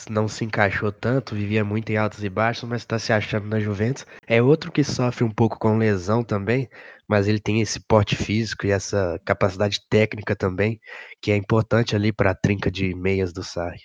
não 0.08 0.26
se 0.26 0.44
encaixou 0.44 0.90
tanto, 0.90 1.34
vivia 1.34 1.64
muito 1.64 1.90
em 1.90 1.96
altos 1.96 2.24
e 2.24 2.28
baixos, 2.30 2.68
mas 2.68 2.82
está 2.82 2.98
se 2.98 3.12
achando 3.12 3.46
na 3.46 3.60
Juventus. 3.60 4.06
É 4.26 4.40
outro 4.40 4.72
que 4.72 4.82
sofre 4.82 5.24
um 5.24 5.30
pouco 5.30 5.58
com 5.58 5.76
lesão 5.76 6.24
também, 6.24 6.68
mas 7.12 7.28
ele 7.28 7.38
tem 7.38 7.60
esse 7.60 7.78
porte 7.78 8.16
físico 8.16 8.66
e 8.66 8.70
essa 8.70 9.20
capacidade 9.22 9.86
técnica 9.86 10.34
também, 10.34 10.80
que 11.20 11.30
é 11.30 11.36
importante 11.36 11.94
ali 11.94 12.10
para 12.10 12.30
a 12.30 12.34
trinca 12.34 12.70
de 12.70 12.94
meias 12.94 13.34
do 13.34 13.44
Sarri. 13.44 13.82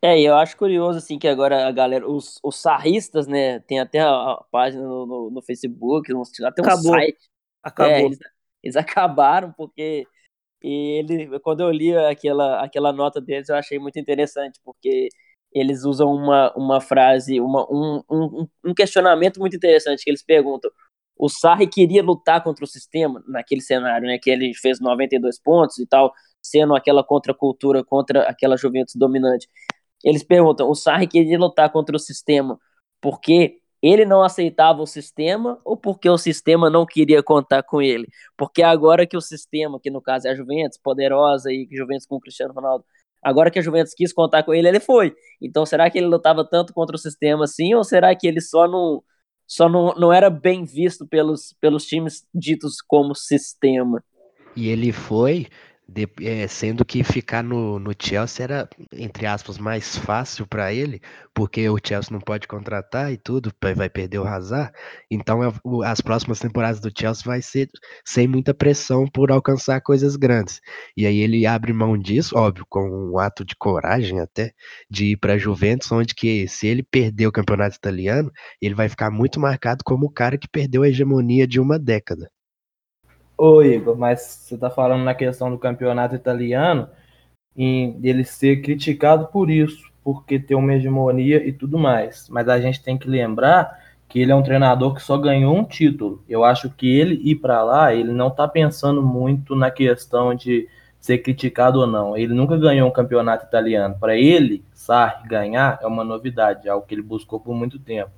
É, 0.00 0.18
e 0.18 0.24
eu 0.24 0.34
acho 0.36 0.56
curioso, 0.56 0.96
assim, 0.96 1.18
que 1.18 1.28
agora 1.28 1.68
a 1.68 1.70
galera, 1.70 2.08
os, 2.08 2.38
os 2.42 2.56
sarristas, 2.56 3.26
né, 3.26 3.60
tem 3.60 3.78
até 3.78 4.00
a, 4.00 4.42
página 4.50 4.82
no, 4.82 5.04
no, 5.04 5.30
no 5.30 5.42
Facebook, 5.42 6.10
até 6.46 6.62
um 6.62 6.64
Acabou. 6.64 6.92
site. 6.92 7.28
Acabou. 7.62 7.92
É, 7.92 8.02
eles, 8.02 8.18
eles, 8.62 8.76
acabaram, 8.80 9.52
porque 9.52 10.06
ele, 10.62 11.38
quando 11.40 11.60
eu 11.60 11.70
li 11.70 11.94
aquela, 11.94 12.64
aquela 12.64 12.90
nota 12.90 13.20
deles, 13.20 13.50
eu 13.50 13.56
achei 13.56 13.78
muito 13.78 13.98
interessante, 13.98 14.58
porque 14.64 15.10
eles 15.52 15.84
usam 15.84 16.12
uma, 16.12 16.52
uma 16.54 16.80
frase, 16.80 17.40
uma, 17.40 17.66
um, 17.70 18.02
um, 18.10 18.48
um 18.64 18.74
questionamento 18.74 19.40
muito 19.40 19.56
interessante, 19.56 20.04
que 20.04 20.10
eles 20.10 20.22
perguntam, 20.22 20.70
o 21.18 21.28
Sarri 21.28 21.66
queria 21.66 22.02
lutar 22.02 22.42
contra 22.42 22.64
o 22.64 22.68
sistema 22.68 23.22
naquele 23.28 23.60
cenário, 23.60 24.06
né, 24.06 24.18
que 24.18 24.30
ele 24.30 24.54
fez 24.54 24.80
92 24.80 25.38
pontos 25.38 25.78
e 25.78 25.86
tal, 25.86 26.12
sendo 26.42 26.74
aquela 26.74 27.04
contracultura 27.04 27.84
contra 27.84 28.22
aquela 28.22 28.56
Juventus 28.56 28.94
dominante. 28.96 29.48
Eles 30.02 30.22
perguntam: 30.24 30.70
o 30.70 30.74
Sarri 30.74 31.06
queria 31.06 31.38
lutar 31.38 31.70
contra 31.70 31.94
o 31.94 31.98
sistema 31.98 32.58
porque 33.00 33.58
ele 33.82 34.04
não 34.04 34.22
aceitava 34.22 34.82
o 34.82 34.86
sistema 34.86 35.58
ou 35.64 35.76
porque 35.76 36.08
o 36.08 36.18
sistema 36.18 36.68
não 36.70 36.86
queria 36.86 37.22
contar 37.22 37.62
com 37.62 37.80
ele? 37.82 38.08
Porque 38.36 38.62
agora 38.62 39.06
que 39.06 39.16
o 39.16 39.20
sistema, 39.20 39.80
que 39.80 39.90
no 39.90 40.02
caso 40.02 40.26
é 40.28 40.30
a 40.30 40.34
Juventus, 40.34 40.78
poderosa 40.78 41.52
e 41.52 41.68
Juventus 41.70 42.06
com 42.06 42.16
o 42.16 42.20
Cristiano 42.20 42.54
Ronaldo, 42.54 42.84
agora 43.22 43.50
que 43.50 43.58
a 43.58 43.62
Juventus 43.62 43.94
quis 43.94 44.12
contar 44.12 44.42
com 44.42 44.54
ele, 44.54 44.68
ele 44.68 44.80
foi. 44.80 45.14
Então 45.40 45.64
será 45.66 45.90
que 45.90 45.98
ele 45.98 46.06
lutava 46.06 46.44
tanto 46.44 46.72
contra 46.72 46.96
o 46.96 46.98
sistema 46.98 47.44
assim 47.44 47.74
ou 47.74 47.84
será 47.84 48.14
que 48.14 48.26
ele 48.26 48.40
só 48.40 48.66
não 48.66 49.02
só 49.46 49.68
não, 49.68 49.92
não 49.96 50.12
era 50.12 50.30
bem 50.30 50.64
visto 50.64 51.04
pelos, 51.04 51.56
pelos 51.60 51.84
times 51.84 52.24
ditos 52.32 52.76
como 52.86 53.16
sistema? 53.16 54.02
E 54.54 54.68
ele 54.68 54.92
foi 54.92 55.48
de, 55.92 56.08
é, 56.22 56.46
sendo 56.46 56.84
que 56.84 57.02
ficar 57.02 57.42
no, 57.42 57.78
no 57.80 57.92
Chelsea 58.00 58.44
era, 58.44 58.68
entre 58.92 59.26
aspas, 59.26 59.58
mais 59.58 59.96
fácil 59.96 60.46
para 60.46 60.72
ele, 60.72 61.00
porque 61.34 61.68
o 61.68 61.78
Chelsea 61.84 62.12
não 62.12 62.20
pode 62.20 62.46
contratar 62.46 63.12
e 63.12 63.16
tudo, 63.16 63.52
vai 63.76 63.90
perder 63.90 64.18
o 64.18 64.26
Hazard. 64.26 64.72
Então 65.10 65.42
é, 65.42 65.52
as 65.84 66.00
próximas 66.00 66.38
temporadas 66.38 66.80
do 66.80 66.92
Chelsea 66.96 67.24
vai 67.24 67.42
ser 67.42 67.68
sem 68.04 68.28
muita 68.28 68.54
pressão 68.54 69.06
por 69.08 69.32
alcançar 69.32 69.80
coisas 69.80 70.14
grandes. 70.16 70.60
E 70.96 71.06
aí 71.06 71.18
ele 71.18 71.44
abre 71.44 71.72
mão 71.72 71.98
disso, 71.98 72.36
óbvio, 72.38 72.64
com 72.68 73.12
um 73.12 73.18
ato 73.18 73.44
de 73.44 73.56
coragem 73.56 74.20
até, 74.20 74.52
de 74.88 75.12
ir 75.12 75.16
para 75.16 75.38
Juventus, 75.38 75.90
onde 75.90 76.14
que 76.14 76.46
se 76.46 76.68
ele 76.68 76.82
perder 76.84 77.26
o 77.26 77.32
campeonato 77.32 77.76
italiano, 77.76 78.30
ele 78.62 78.74
vai 78.74 78.88
ficar 78.88 79.10
muito 79.10 79.40
marcado 79.40 79.82
como 79.84 80.06
o 80.06 80.12
cara 80.12 80.38
que 80.38 80.48
perdeu 80.48 80.82
a 80.82 80.88
hegemonia 80.88 81.46
de 81.46 81.58
uma 81.58 81.78
década. 81.78 82.30
Ô 83.42 83.62
Igor, 83.62 83.96
mas 83.96 84.20
você 84.20 84.54
está 84.54 84.68
falando 84.68 85.02
na 85.02 85.14
questão 85.14 85.50
do 85.50 85.56
campeonato 85.56 86.14
italiano 86.14 86.86
e 87.56 87.96
ele 88.02 88.22
ser 88.22 88.60
criticado 88.60 89.28
por 89.28 89.48
isso, 89.48 89.90
porque 90.04 90.38
tem 90.38 90.54
uma 90.54 90.74
hegemonia 90.74 91.42
e 91.48 91.50
tudo 91.50 91.78
mais. 91.78 92.28
Mas 92.28 92.50
a 92.50 92.60
gente 92.60 92.82
tem 92.82 92.98
que 92.98 93.08
lembrar 93.08 93.80
que 94.06 94.20
ele 94.20 94.30
é 94.30 94.34
um 94.34 94.42
treinador 94.42 94.94
que 94.94 95.02
só 95.02 95.16
ganhou 95.16 95.56
um 95.56 95.64
título. 95.64 96.22
Eu 96.28 96.44
acho 96.44 96.68
que 96.68 96.86
ele 96.86 97.14
ir 97.24 97.36
para 97.36 97.64
lá, 97.64 97.94
ele 97.94 98.12
não 98.12 98.28
está 98.28 98.46
pensando 98.46 99.02
muito 99.02 99.56
na 99.56 99.70
questão 99.70 100.34
de 100.34 100.68
ser 101.00 101.16
criticado 101.18 101.80
ou 101.80 101.86
não. 101.86 102.14
Ele 102.14 102.34
nunca 102.34 102.58
ganhou 102.58 102.86
um 102.90 102.92
campeonato 102.92 103.46
italiano. 103.46 103.96
Para 103.98 104.18
ele, 104.18 104.62
Sarri 104.74 105.26
ganhar 105.26 105.78
é 105.80 105.86
uma 105.86 106.04
novidade, 106.04 106.68
é 106.68 106.70
algo 106.70 106.86
que 106.86 106.94
ele 106.94 107.00
buscou 107.00 107.40
por 107.40 107.54
muito 107.54 107.78
tempo 107.78 108.10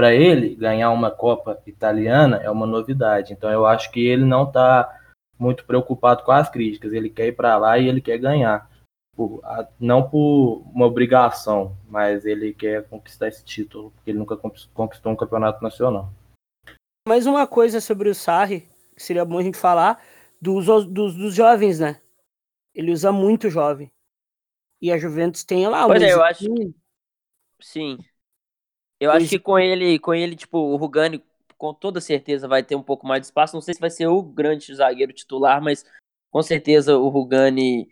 para 0.00 0.14
ele 0.14 0.54
ganhar 0.54 0.90
uma 0.92 1.10
Copa 1.10 1.62
italiana 1.66 2.38
é 2.38 2.50
uma 2.50 2.66
novidade. 2.66 3.34
Então 3.34 3.50
eu 3.50 3.66
acho 3.66 3.92
que 3.92 4.00
ele 4.00 4.24
não 4.24 4.44
está 4.44 4.98
muito 5.38 5.62
preocupado 5.66 6.22
com 6.22 6.32
as 6.32 6.48
críticas. 6.48 6.94
Ele 6.94 7.10
quer 7.10 7.26
ir 7.26 7.36
para 7.36 7.58
lá 7.58 7.78
e 7.78 7.86
ele 7.86 8.00
quer 8.00 8.16
ganhar. 8.16 8.70
Por, 9.14 9.42
não 9.78 10.08
por 10.08 10.62
uma 10.74 10.86
obrigação, 10.86 11.76
mas 11.86 12.24
ele 12.24 12.54
quer 12.54 12.88
conquistar 12.88 13.28
esse 13.28 13.44
título, 13.44 13.90
porque 13.90 14.10
ele 14.10 14.18
nunca 14.18 14.38
conquistou 14.72 15.12
um 15.12 15.16
campeonato 15.16 15.62
nacional. 15.62 16.10
Mais 17.06 17.26
uma 17.26 17.46
coisa 17.46 17.78
sobre 17.78 18.08
o 18.08 18.14
Sarri, 18.14 18.66
que 18.96 19.02
seria 19.02 19.22
bom 19.22 19.36
a 19.36 19.42
gente 19.42 19.58
falar, 19.58 20.02
dos, 20.40 20.64
dos, 20.64 21.14
dos 21.14 21.34
jovens, 21.34 21.78
né? 21.78 22.00
Ele 22.74 22.90
usa 22.90 23.12
muito 23.12 23.50
jovem. 23.50 23.92
E 24.80 24.90
a 24.90 24.96
Juventus 24.96 25.44
tem 25.44 25.68
lá. 25.68 25.86
Pois 25.86 26.02
é, 26.02 26.14
eu 26.14 26.24
acho. 26.24 26.46
Sim. 27.60 27.98
Eu 29.00 29.10
acho 29.10 29.28
que 29.28 29.38
com 29.38 29.58
ele, 29.58 29.98
com 29.98 30.12
ele, 30.12 30.36
tipo, 30.36 30.58
o 30.58 30.76
Rugani 30.76 31.24
com 31.56 31.74
toda 31.74 32.00
certeza 32.00 32.46
vai 32.46 32.62
ter 32.62 32.76
um 32.76 32.82
pouco 32.82 33.06
mais 33.06 33.22
de 33.22 33.26
espaço. 33.26 33.54
Não 33.54 33.62
sei 33.62 33.74
se 33.74 33.80
vai 33.80 33.90
ser 33.90 34.06
o 34.06 34.22
grande 34.22 34.74
zagueiro 34.74 35.12
titular, 35.12 35.62
mas 35.62 35.84
com 36.30 36.42
certeza 36.42 36.96
o 36.96 37.08
Rugani 37.08 37.88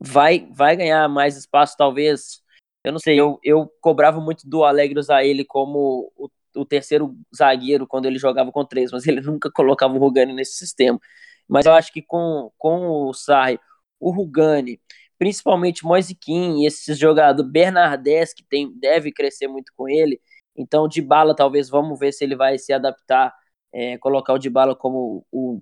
vai, 0.00 0.48
vai 0.52 0.76
ganhar 0.76 1.08
mais 1.08 1.36
espaço, 1.36 1.76
talvez. 1.76 2.42
Eu 2.84 2.92
não 2.92 2.98
sei, 2.98 3.18
eu, 3.18 3.38
eu 3.42 3.68
cobrava 3.80 4.20
muito 4.20 4.48
do 4.48 4.64
Alegres 4.64 5.10
a 5.10 5.24
ele 5.24 5.44
como 5.44 6.12
o, 6.16 6.30
o 6.54 6.64
terceiro 6.64 7.16
zagueiro 7.34 7.86
quando 7.86 8.06
ele 8.06 8.18
jogava 8.18 8.52
com 8.52 8.64
três, 8.64 8.92
mas 8.92 9.06
ele 9.06 9.20
nunca 9.22 9.50
colocava 9.50 9.94
o 9.94 9.98
Rugani 9.98 10.32
nesse 10.32 10.54
sistema. 10.56 11.00
Mas 11.48 11.66
eu 11.66 11.72
acho 11.72 11.92
que 11.92 12.02
com, 12.02 12.50
com 12.58 12.88
o 12.88 13.12
Sarri, 13.12 13.58
o 14.00 14.10
Rugani, 14.10 14.80
principalmente 15.18 15.84
Moise 15.84 16.16
e 16.28 16.66
esses 16.66 16.98
jogadores, 16.98 17.50
Bernardes, 17.50 18.34
que 18.34 18.42
tem, 18.42 18.72
deve 18.78 19.12
crescer 19.12 19.48
muito 19.48 19.72
com 19.76 19.88
ele, 19.88 20.20
então, 20.56 20.88
de 20.88 21.02
bala, 21.02 21.34
talvez 21.34 21.68
vamos 21.68 21.98
ver 21.98 22.12
se 22.12 22.24
ele 22.24 22.34
vai 22.34 22.58
se 22.58 22.72
adaptar, 22.72 23.34
é, 23.72 23.98
colocar 23.98 24.32
o 24.32 24.38
de 24.38 24.48
bala 24.48 24.74
como 24.74 25.24
o 25.30 25.60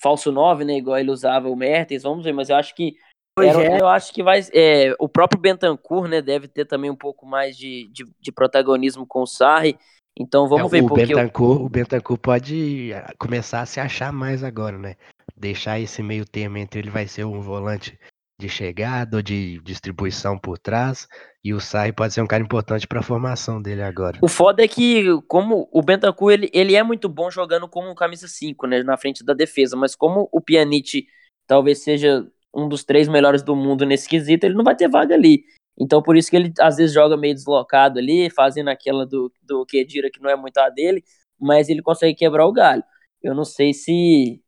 falso 0.00 0.32
9, 0.32 0.64
né? 0.64 0.76
Igual 0.76 0.98
ele 0.98 1.10
usava 1.10 1.48
o 1.48 1.56
Mertens, 1.56 2.02
vamos 2.02 2.24
ver, 2.24 2.32
mas 2.32 2.50
eu 2.50 2.56
acho 2.56 2.74
que. 2.74 2.94
Era, 3.38 3.62
é. 3.62 3.80
Eu 3.80 3.88
acho 3.88 4.12
que 4.12 4.22
vai. 4.22 4.40
É, 4.52 4.94
o 4.98 5.08
próprio 5.08 5.40
Bentancur, 5.40 6.08
né? 6.08 6.20
Deve 6.20 6.48
ter 6.48 6.66
também 6.66 6.90
um 6.90 6.96
pouco 6.96 7.24
mais 7.24 7.56
de, 7.56 7.88
de, 7.92 8.04
de 8.20 8.32
protagonismo 8.32 9.06
com 9.06 9.22
o 9.22 9.26
Sarri. 9.26 9.78
Então 10.18 10.48
vamos 10.48 10.72
é, 10.72 10.76
ver. 10.76 10.84
O 10.84 10.88
porque 10.88 11.06
Bentancur, 11.06 11.60
eu... 11.60 11.64
o 11.64 11.68
Bentancur 11.68 12.18
pode 12.18 12.92
ah, 12.92 13.14
começar 13.18 13.62
a 13.62 13.66
se 13.66 13.80
achar 13.80 14.12
mais 14.12 14.44
agora, 14.44 14.76
né? 14.76 14.96
Deixar 15.34 15.80
esse 15.80 16.02
meio 16.02 16.26
termo 16.26 16.58
entre 16.58 16.80
ele 16.80 16.90
vai 16.90 17.06
ser 17.06 17.24
um 17.24 17.40
volante 17.40 17.98
de 18.42 18.48
chegada 18.48 19.16
ou 19.16 19.22
de 19.22 19.60
distribuição 19.60 20.38
por 20.38 20.58
trás. 20.58 21.06
E 21.44 21.54
o 21.54 21.60
Sarri 21.60 21.92
pode 21.92 22.12
ser 22.12 22.20
um 22.20 22.26
cara 22.26 22.42
importante 22.42 22.86
para 22.86 23.00
a 23.00 23.02
formação 23.02 23.62
dele 23.62 23.82
agora. 23.82 24.18
O 24.20 24.28
foda 24.28 24.62
é 24.62 24.68
que, 24.68 25.04
como 25.28 25.68
o 25.72 25.82
Bentancur, 25.82 26.32
ele, 26.32 26.50
ele 26.52 26.74
é 26.74 26.82
muito 26.82 27.08
bom 27.08 27.30
jogando 27.30 27.68
como 27.68 27.94
camisa 27.94 28.28
5, 28.28 28.66
né? 28.66 28.82
Na 28.82 28.96
frente 28.96 29.24
da 29.24 29.32
defesa. 29.32 29.76
Mas 29.76 29.94
como 29.94 30.28
o 30.32 30.40
Pjanic 30.40 31.06
talvez 31.46 31.82
seja 31.82 32.26
um 32.54 32.68
dos 32.68 32.84
três 32.84 33.08
melhores 33.08 33.42
do 33.42 33.56
mundo 33.56 33.86
nesse 33.86 34.08
quesito, 34.08 34.44
ele 34.44 34.54
não 34.54 34.64
vai 34.64 34.76
ter 34.76 34.88
vaga 34.88 35.14
ali. 35.14 35.44
Então, 35.78 36.02
por 36.02 36.16
isso 36.16 36.30
que 36.30 36.36
ele 36.36 36.52
às 36.60 36.76
vezes 36.76 36.92
joga 36.92 37.16
meio 37.16 37.34
deslocado 37.34 37.98
ali, 37.98 38.28
fazendo 38.30 38.68
aquela 38.68 39.06
do, 39.06 39.32
do 39.42 39.64
Kedira 39.64 40.10
que 40.10 40.20
não 40.20 40.28
é 40.28 40.36
muito 40.36 40.58
a 40.58 40.68
dele, 40.68 41.02
mas 41.40 41.68
ele 41.68 41.82
consegue 41.82 42.14
quebrar 42.14 42.46
o 42.46 42.52
galho. 42.52 42.84
Eu 43.22 43.34
não 43.34 43.44
sei 43.44 43.72
se 43.72 44.42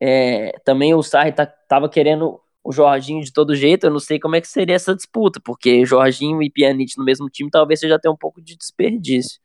é, 0.00 0.52
também 0.64 0.94
o 0.94 1.02
Sarri 1.02 1.32
tá, 1.32 1.46
tava 1.46 1.88
querendo 1.88 2.40
o 2.62 2.72
Jorginho 2.72 3.24
de 3.24 3.32
todo 3.32 3.54
jeito, 3.54 3.86
eu 3.86 3.90
não 3.90 3.98
sei 3.98 4.18
como 4.20 4.36
é 4.36 4.40
que 4.40 4.48
seria 4.48 4.76
essa 4.76 4.94
disputa, 4.94 5.40
porque 5.42 5.84
Jorginho 5.84 6.42
e 6.42 6.50
Pjanic 6.50 6.96
no 6.96 7.04
mesmo 7.04 7.28
time 7.28 7.50
talvez 7.50 7.80
seja 7.80 7.96
até 7.96 8.08
um 8.08 8.16
pouco 8.16 8.40
de 8.40 8.56
desperdício. 8.56 9.40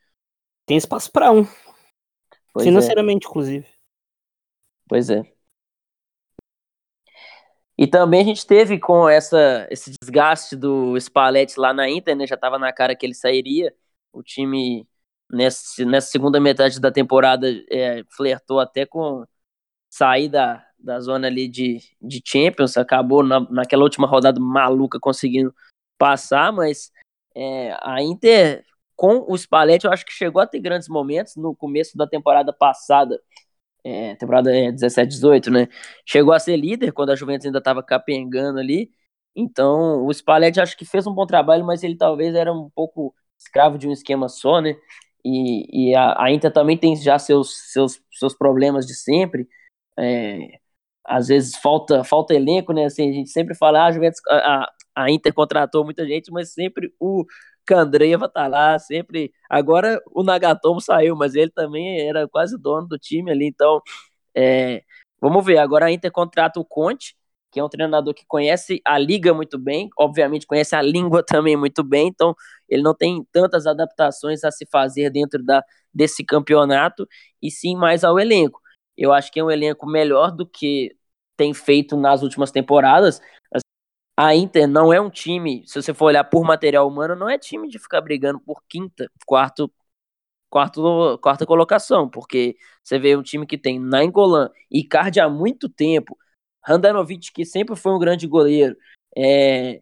Tem 0.65 0.77
espaço 0.77 1.11
para 1.11 1.31
um. 1.31 1.45
Pois 2.53 2.65
financeiramente, 2.65 3.25
é. 3.25 3.29
inclusive. 3.29 3.67
Pois 4.87 5.09
é. 5.09 5.23
E 7.77 7.87
também 7.87 8.21
a 8.21 8.23
gente 8.23 8.45
teve 8.45 8.79
com 8.79 9.07
essa, 9.09 9.67
esse 9.69 9.91
desgaste 10.01 10.55
do 10.55 10.97
Spalletti 10.97 11.59
lá 11.59 11.73
na 11.73 11.89
Inter, 11.89 12.15
né? 12.15 12.25
Já 12.25 12.37
tava 12.37 12.57
na 12.57 12.71
cara 12.71 12.95
que 12.95 13.05
ele 13.05 13.13
sairia. 13.13 13.75
O 14.13 14.23
time, 14.23 14.87
nessa, 15.29 15.83
nessa 15.85 16.07
segunda 16.09 16.39
metade 16.39 16.79
da 16.79 16.91
temporada, 16.91 17.47
é, 17.69 18.03
flertou 18.15 18.59
até 18.59 18.85
com 18.85 19.25
sair 19.89 20.29
da, 20.29 20.64
da 20.85 20.99
zona 20.99 21.27
ali 21.27 21.47
de, 21.47 21.79
de 21.99 22.21
Champions, 22.23 22.77
acabou 22.77 23.23
na, 23.23 23.39
naquela 23.49 23.83
última 23.83 24.07
rodada 24.07 24.39
maluca 24.39 24.99
conseguindo 24.99 25.53
passar, 25.97 26.53
mas 26.53 26.91
é, 27.35 27.75
a 27.81 28.01
Inter 28.01 28.63
com 28.95 29.25
o 29.27 29.35
Spalletti 29.35 29.85
eu 29.85 29.91
acho 29.91 30.05
que 30.05 30.13
chegou 30.13 30.41
a 30.41 30.47
ter 30.47 30.59
grandes 30.59 30.87
momentos 30.87 31.35
no 31.35 31.55
começo 31.55 31.97
da 31.97 32.07
temporada 32.07 32.53
passada, 32.53 33.19
é, 33.83 34.15
temporada 34.15 34.51
17-18, 34.51 35.49
né? 35.51 35.67
Chegou 36.05 36.33
a 36.33 36.39
ser 36.39 36.55
líder 36.55 36.91
quando 36.91 37.11
a 37.11 37.15
Juventus 37.15 37.45
ainda 37.47 37.59
estava 37.59 37.83
capengando 37.83 38.59
ali, 38.59 38.91
então 39.35 40.05
o 40.05 40.13
Spalletti 40.13 40.61
acho 40.61 40.77
que 40.77 40.85
fez 40.85 41.07
um 41.07 41.13
bom 41.13 41.25
trabalho, 41.25 41.65
mas 41.65 41.83
ele 41.83 41.97
talvez 41.97 42.35
era 42.35 42.53
um 42.53 42.69
pouco 42.69 43.13
escravo 43.37 43.77
de 43.77 43.87
um 43.87 43.91
esquema 43.91 44.29
só, 44.29 44.61
né? 44.61 44.75
E, 45.25 45.89
e 45.89 45.95
a, 45.95 46.23
a 46.23 46.31
Inter 46.31 46.53
também 46.53 46.77
tem 46.77 46.95
já 46.95 47.17
seus, 47.17 47.71
seus, 47.71 47.99
seus 48.11 48.35
problemas 48.35 48.85
de 48.85 48.93
sempre, 48.93 49.49
é, 49.97 50.59
às 51.05 51.27
vezes 51.27 51.55
falta 51.55 52.03
falta 52.03 52.33
elenco, 52.33 52.73
né? 52.73 52.85
Assim, 52.85 53.09
a 53.09 53.13
gente 53.13 53.29
sempre 53.29 53.55
fala, 53.55 53.81
ah, 53.83 53.85
a 53.87 53.91
Juventus, 53.91 54.19
a, 54.29 54.71
a 54.95 55.11
Inter 55.11 55.33
contratou 55.33 55.83
muita 55.85 56.05
gente, 56.05 56.31
mas 56.31 56.53
sempre 56.53 56.93
o 56.99 57.25
Candreva 57.65 58.29
tá 58.29 58.47
lá, 58.47 58.77
sempre. 58.79 59.31
Agora 59.49 60.01
o 60.13 60.23
Nagatomo 60.23 60.79
saiu, 60.81 61.15
mas 61.15 61.35
ele 61.35 61.51
também 61.51 62.07
era 62.07 62.27
quase 62.27 62.57
dono 62.57 62.87
do 62.87 62.97
time 62.97 63.31
ali, 63.31 63.47
então 63.47 63.81
é, 64.35 64.83
vamos 65.21 65.45
ver. 65.45 65.57
Agora 65.59 65.85
a 65.87 65.91
Inter 65.91 66.11
contrata 66.11 66.59
o 66.59 66.65
Conte, 66.65 67.15
que 67.51 67.59
é 67.59 67.63
um 67.63 67.69
treinador 67.69 68.13
que 68.13 68.25
conhece 68.27 68.81
a 68.85 68.97
liga 68.99 69.33
muito 69.33 69.57
bem, 69.57 69.89
obviamente 69.97 70.45
conhece 70.45 70.75
a 70.75 70.81
língua 70.81 71.23
também 71.25 71.55
muito 71.57 71.83
bem, 71.83 72.07
então 72.07 72.35
ele 72.69 72.83
não 72.83 72.93
tem 72.95 73.25
tantas 73.31 73.65
adaptações 73.67 74.43
a 74.43 74.51
se 74.51 74.65
fazer 74.71 75.09
dentro 75.09 75.43
da, 75.43 75.63
desse 75.93 76.23
campeonato, 76.23 77.07
e 77.41 77.49
sim 77.51 77.75
mais 77.75 78.03
ao 78.03 78.19
elenco. 78.19 78.59
Eu 78.97 79.13
acho 79.13 79.31
que 79.31 79.39
é 79.39 79.43
um 79.43 79.51
elenco 79.51 79.85
melhor 79.87 80.31
do 80.31 80.45
que 80.45 80.95
tem 81.37 81.53
feito 81.53 81.97
nas 81.97 82.23
últimas 82.23 82.51
temporadas. 82.51 83.21
A 84.17 84.33
Inter 84.33 84.67
não 84.67 84.93
é 84.93 85.01
um 85.01 85.09
time, 85.09 85.63
se 85.67 85.81
você 85.81 85.93
for 85.93 86.05
olhar 86.05 86.23
por 86.23 86.45
material 86.45 86.87
humano, 86.87 87.15
não 87.15 87.29
é 87.29 87.37
time 87.37 87.67
de 87.67 87.77
ficar 87.77 87.99
brigando 88.01 88.39
por 88.39 88.63
quinta, 88.69 89.11
quarto, 89.25 89.69
quarto, 90.49 91.19
quarta 91.21 91.45
colocação, 91.45 92.09
porque 92.09 92.55
você 92.83 92.97
vê 92.97 93.15
um 93.17 93.23
time 93.23 93.45
que 93.45 93.57
tem 93.57 93.79
Nainggolan 93.79 94.49
e 94.71 94.79
Icardi 94.81 95.19
há 95.19 95.29
muito 95.29 95.67
tempo, 95.69 96.17
Handanovic, 96.65 97.31
que 97.33 97.45
sempre 97.45 97.75
foi 97.75 97.93
um 97.93 97.99
grande 97.99 98.27
goleiro, 98.27 98.77
é, 99.17 99.81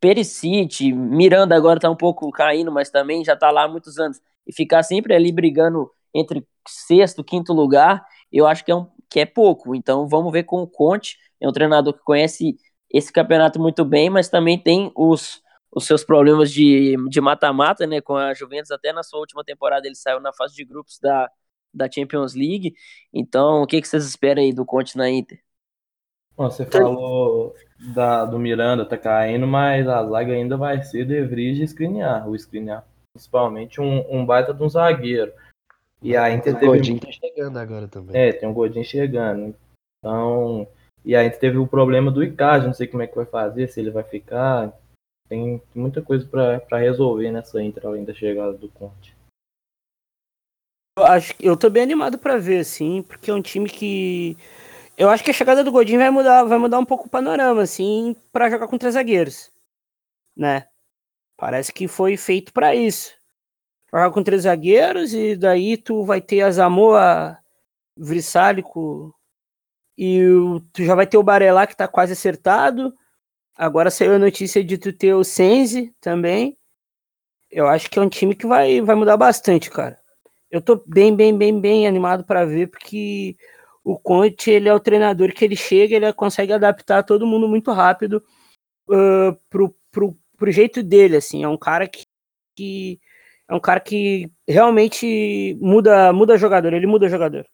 Perisic, 0.00 0.92
Miranda 0.92 1.54
agora 1.56 1.80
tá 1.80 1.90
um 1.90 1.96
pouco 1.96 2.30
caindo, 2.30 2.72
mas 2.72 2.90
também 2.90 3.24
já 3.24 3.36
tá 3.36 3.50
lá 3.50 3.64
há 3.64 3.68
muitos 3.68 3.98
anos, 3.98 4.20
e 4.46 4.52
ficar 4.52 4.82
sempre 4.82 5.14
ali 5.14 5.30
brigando 5.30 5.90
entre 6.14 6.46
sexto, 6.66 7.24
quinto 7.24 7.52
lugar, 7.52 8.04
eu 8.32 8.46
acho 8.46 8.64
que 8.64 8.70
é, 8.70 8.74
um, 8.74 8.86
que 9.08 9.20
é 9.20 9.26
pouco. 9.26 9.74
Então 9.74 10.08
vamos 10.08 10.32
ver 10.32 10.44
com 10.44 10.62
o 10.62 10.66
Conte, 10.66 11.16
é 11.40 11.48
um 11.48 11.52
treinador 11.52 11.94
que 11.94 12.02
conhece 12.02 12.56
esse 12.90 13.12
campeonato 13.12 13.60
muito 13.60 13.84
bem, 13.84 14.10
mas 14.10 14.28
também 14.28 14.58
tem 14.58 14.90
os, 14.96 15.42
os 15.70 15.86
seus 15.86 16.04
problemas 16.04 16.50
de 16.50 16.96
mata-mata, 17.20 17.86
né? 17.86 18.00
Com 18.00 18.16
a 18.16 18.34
Juventus, 18.34 18.70
até 18.70 18.92
na 18.92 19.02
sua 19.02 19.20
última 19.20 19.44
temporada 19.44 19.86
ele 19.86 19.94
saiu 19.94 20.20
na 20.20 20.32
fase 20.32 20.54
de 20.54 20.64
grupos 20.64 20.98
da, 20.98 21.30
da 21.72 21.90
Champions 21.90 22.34
League. 22.34 22.74
Então, 23.12 23.62
o 23.62 23.66
que, 23.66 23.80
que 23.80 23.88
vocês 23.88 24.04
esperam 24.06 24.42
aí 24.42 24.52
do 24.52 24.64
Conte 24.64 24.96
na 24.96 25.10
Inter? 25.10 25.38
Bom, 26.36 26.48
você 26.48 26.64
falou 26.64 27.52
da, 27.94 28.24
do 28.24 28.38
Miranda 28.38 28.86
tá 28.86 28.96
caindo, 28.96 29.44
mas 29.44 29.88
a 29.88 30.04
zaga 30.06 30.32
ainda 30.32 30.56
vai 30.56 30.80
ser 30.82 31.04
De 31.04 31.20
Vries 31.24 31.58
e 31.58 31.64
Skriniar. 31.64 32.28
O 32.28 32.36
Skriniar, 32.36 32.86
principalmente, 33.12 33.80
um, 33.80 34.04
um 34.08 34.24
baita 34.24 34.54
de 34.54 34.62
um 34.62 34.68
zagueiro. 34.68 35.32
E 36.00 36.16
a 36.16 36.30
Inter 36.30 36.54
o 36.54 36.58
teve... 36.58 36.72
Godinho 36.72 37.00
tá 37.00 37.10
chegando 37.10 37.58
agora 37.58 37.88
também. 37.88 38.16
É, 38.16 38.32
tem 38.32 38.48
um 38.48 38.54
Godinho 38.54 38.84
chegando. 38.84 39.54
Então, 39.98 40.66
e 41.04 41.16
a 41.16 41.24
Inter 41.24 41.38
teve 41.38 41.58
o 41.58 41.66
problema 41.66 42.10
do 42.10 42.22
Icardi, 42.22 42.66
não 42.66 42.74
sei 42.74 42.86
como 42.86 43.02
é 43.02 43.06
que 43.06 43.16
vai 43.16 43.26
fazer, 43.26 43.68
se 43.68 43.80
ele 43.80 43.90
vai 43.90 44.04
ficar. 44.04 44.72
Tem 45.28 45.60
muita 45.74 46.00
coisa 46.00 46.26
para 46.26 46.78
resolver 46.78 47.30
nessa 47.30 47.62
Inter 47.62 47.86
além 47.86 48.04
da 48.04 48.14
chegada 48.14 48.52
do 48.52 48.68
Conte. 48.68 49.16
Eu 50.98 51.04
acho 51.04 51.36
que 51.36 51.46
eu 51.46 51.56
tô 51.56 51.70
bem 51.70 51.82
animado 51.82 52.18
para 52.18 52.38
ver, 52.38 52.60
assim, 52.60 53.02
porque 53.02 53.30
é 53.30 53.34
um 53.34 53.42
time 53.42 53.68
que 53.68 54.36
eu 54.96 55.08
acho 55.08 55.22
que 55.22 55.30
a 55.30 55.34
chegada 55.34 55.62
do 55.62 55.70
Godinho 55.70 56.00
vai 56.00 56.10
mudar, 56.10 56.44
vai 56.44 56.58
mudar 56.58 56.78
um 56.78 56.84
pouco 56.84 57.06
o 57.06 57.10
panorama, 57.10 57.62
assim, 57.62 58.16
para 58.32 58.50
jogar 58.50 58.66
com 58.66 58.78
três 58.78 58.94
zagueiros, 58.94 59.50
né? 60.36 60.66
Parece 61.36 61.72
que 61.72 61.86
foi 61.86 62.16
feito 62.16 62.52
para 62.52 62.74
isso. 62.74 63.17
Jogar 63.92 64.10
com 64.10 64.22
três 64.22 64.42
zagueiros 64.42 65.14
e 65.14 65.34
daí 65.34 65.76
tu 65.76 66.04
vai 66.04 66.20
ter 66.20 66.42
a 66.42 66.50
Zamoa, 66.50 67.38
Vrissálico 67.96 69.14
e 69.96 70.22
o, 70.24 70.60
tu 70.72 70.84
já 70.84 70.94
vai 70.94 71.06
ter 71.06 71.16
o 71.16 71.22
Barelá 71.22 71.66
que 71.66 71.76
tá 71.76 71.88
quase 71.88 72.12
acertado. 72.12 72.94
Agora 73.56 73.90
saiu 73.90 74.14
a 74.14 74.18
notícia 74.18 74.62
de 74.62 74.78
tu 74.78 74.92
ter 74.92 75.14
o 75.14 75.24
Senzi 75.24 75.92
também. 76.00 76.56
Eu 77.50 77.66
acho 77.66 77.90
que 77.90 77.98
é 77.98 78.02
um 78.02 78.08
time 78.08 78.34
que 78.34 78.46
vai, 78.46 78.80
vai 78.80 78.94
mudar 78.94 79.16
bastante, 79.16 79.70
cara. 79.70 79.98
Eu 80.50 80.62
tô 80.62 80.82
bem, 80.86 81.14
bem, 81.14 81.36
bem, 81.36 81.60
bem 81.60 81.86
animado 81.86 82.24
para 82.24 82.44
ver, 82.44 82.68
porque 82.68 83.36
o 83.82 83.98
Conte, 83.98 84.50
ele 84.50 84.68
é 84.68 84.74
o 84.74 84.80
treinador 84.80 85.32
que 85.32 85.44
ele 85.44 85.56
chega, 85.56 85.96
ele 85.96 86.12
consegue 86.12 86.52
adaptar 86.52 87.02
todo 87.02 87.26
mundo 87.26 87.48
muito 87.48 87.72
rápido 87.72 88.22
uh, 88.88 89.34
pro, 89.50 89.74
pro, 89.90 90.16
pro 90.36 90.52
jeito 90.52 90.82
dele, 90.82 91.16
assim. 91.16 91.42
É 91.42 91.48
um 91.48 91.56
cara 91.56 91.88
que, 91.88 92.04
que 92.54 93.00
é 93.48 93.54
um 93.54 93.60
cara 93.60 93.80
que 93.80 94.30
realmente 94.46 95.56
muda, 95.60 96.12
muda 96.12 96.36
jogador, 96.36 96.72
ele 96.72 96.86
muda 96.86 97.08
jogador. 97.08 97.46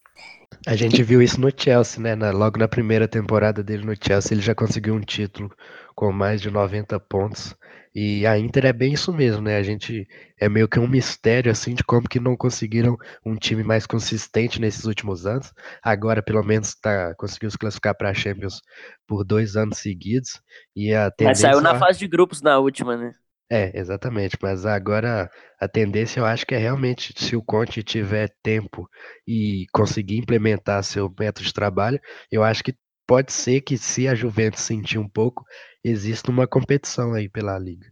A 0.66 0.74
gente 0.74 1.02
viu 1.02 1.22
isso 1.22 1.40
no 1.40 1.50
Chelsea, 1.54 2.02
né? 2.02 2.14
Na, 2.14 2.30
logo 2.30 2.58
na 2.58 2.68
primeira 2.68 3.06
temporada 3.06 3.62
dele 3.62 3.84
no 3.84 3.94
Chelsea, 3.94 4.34
ele 4.34 4.42
já 4.42 4.54
conseguiu 4.54 4.94
um 4.94 5.00
título 5.00 5.50
com 5.94 6.10
mais 6.12 6.40
de 6.40 6.50
90 6.50 6.98
pontos. 7.00 7.54
E 7.94 8.26
a 8.26 8.36
Inter 8.36 8.66
é 8.66 8.72
bem 8.72 8.94
isso 8.94 9.12
mesmo, 9.12 9.40
né? 9.40 9.56
A 9.56 9.62
gente 9.62 10.08
é 10.40 10.48
meio 10.48 10.66
que 10.66 10.80
um 10.80 10.88
mistério 10.88 11.52
assim 11.52 11.74
de 11.74 11.84
como 11.84 12.08
que 12.08 12.18
não 12.18 12.36
conseguiram 12.36 12.96
um 13.24 13.36
time 13.36 13.62
mais 13.62 13.86
consistente 13.86 14.60
nesses 14.60 14.84
últimos 14.84 15.26
anos. 15.26 15.52
Agora, 15.80 16.20
pelo 16.20 16.42
menos, 16.42 16.74
tá, 16.74 17.14
conseguiu 17.16 17.50
se 17.52 17.58
classificar 17.58 17.96
para 17.96 18.10
a 18.10 18.14
Champions 18.14 18.60
por 19.06 19.22
dois 19.22 19.54
anos 19.54 19.78
seguidos. 19.78 20.42
E 20.74 20.92
a 20.92 21.08
tendência... 21.10 21.48
Mas 21.48 21.54
saiu 21.54 21.60
na 21.60 21.78
fase 21.78 22.00
de 22.00 22.08
grupos 22.08 22.42
na 22.42 22.58
última, 22.58 22.96
né? 22.96 23.12
É, 23.50 23.78
exatamente. 23.78 24.36
Mas 24.42 24.64
agora 24.64 25.30
a 25.60 25.68
tendência 25.68 26.20
eu 26.20 26.24
acho 26.24 26.46
que 26.46 26.54
é 26.54 26.58
realmente, 26.58 27.12
se 27.16 27.36
o 27.36 27.42
Conte 27.42 27.82
tiver 27.82 28.34
tempo 28.42 28.88
e 29.26 29.66
conseguir 29.72 30.18
implementar 30.18 30.82
seu 30.82 31.12
método 31.18 31.46
de 31.46 31.52
trabalho, 31.52 32.00
eu 32.30 32.42
acho 32.42 32.64
que 32.64 32.74
pode 33.06 33.32
ser 33.32 33.60
que 33.60 33.76
se 33.76 34.08
a 34.08 34.14
Juventus 34.14 34.60
sentir 34.60 34.98
um 34.98 35.08
pouco, 35.08 35.44
exista 35.84 36.30
uma 36.30 36.46
competição 36.46 37.12
aí 37.12 37.28
pela 37.28 37.58
liga. 37.58 37.86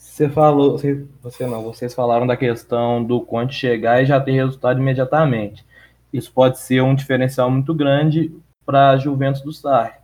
Você 0.00 0.28
falou, 0.28 0.72
você, 0.72 1.06
você 1.22 1.46
não, 1.46 1.62
vocês 1.62 1.94
falaram 1.94 2.26
da 2.26 2.36
questão 2.36 3.02
do 3.02 3.20
Conte 3.24 3.54
chegar 3.54 4.02
e 4.02 4.06
já 4.06 4.20
ter 4.20 4.32
resultado 4.32 4.80
imediatamente. 4.80 5.64
Isso 6.12 6.32
pode 6.32 6.58
ser 6.58 6.82
um 6.82 6.94
diferencial 6.94 7.50
muito 7.50 7.72
grande 7.72 8.36
para 8.66 8.90
a 8.90 8.96
Juventus 8.96 9.40
do 9.40 9.52
Sarri 9.52 10.03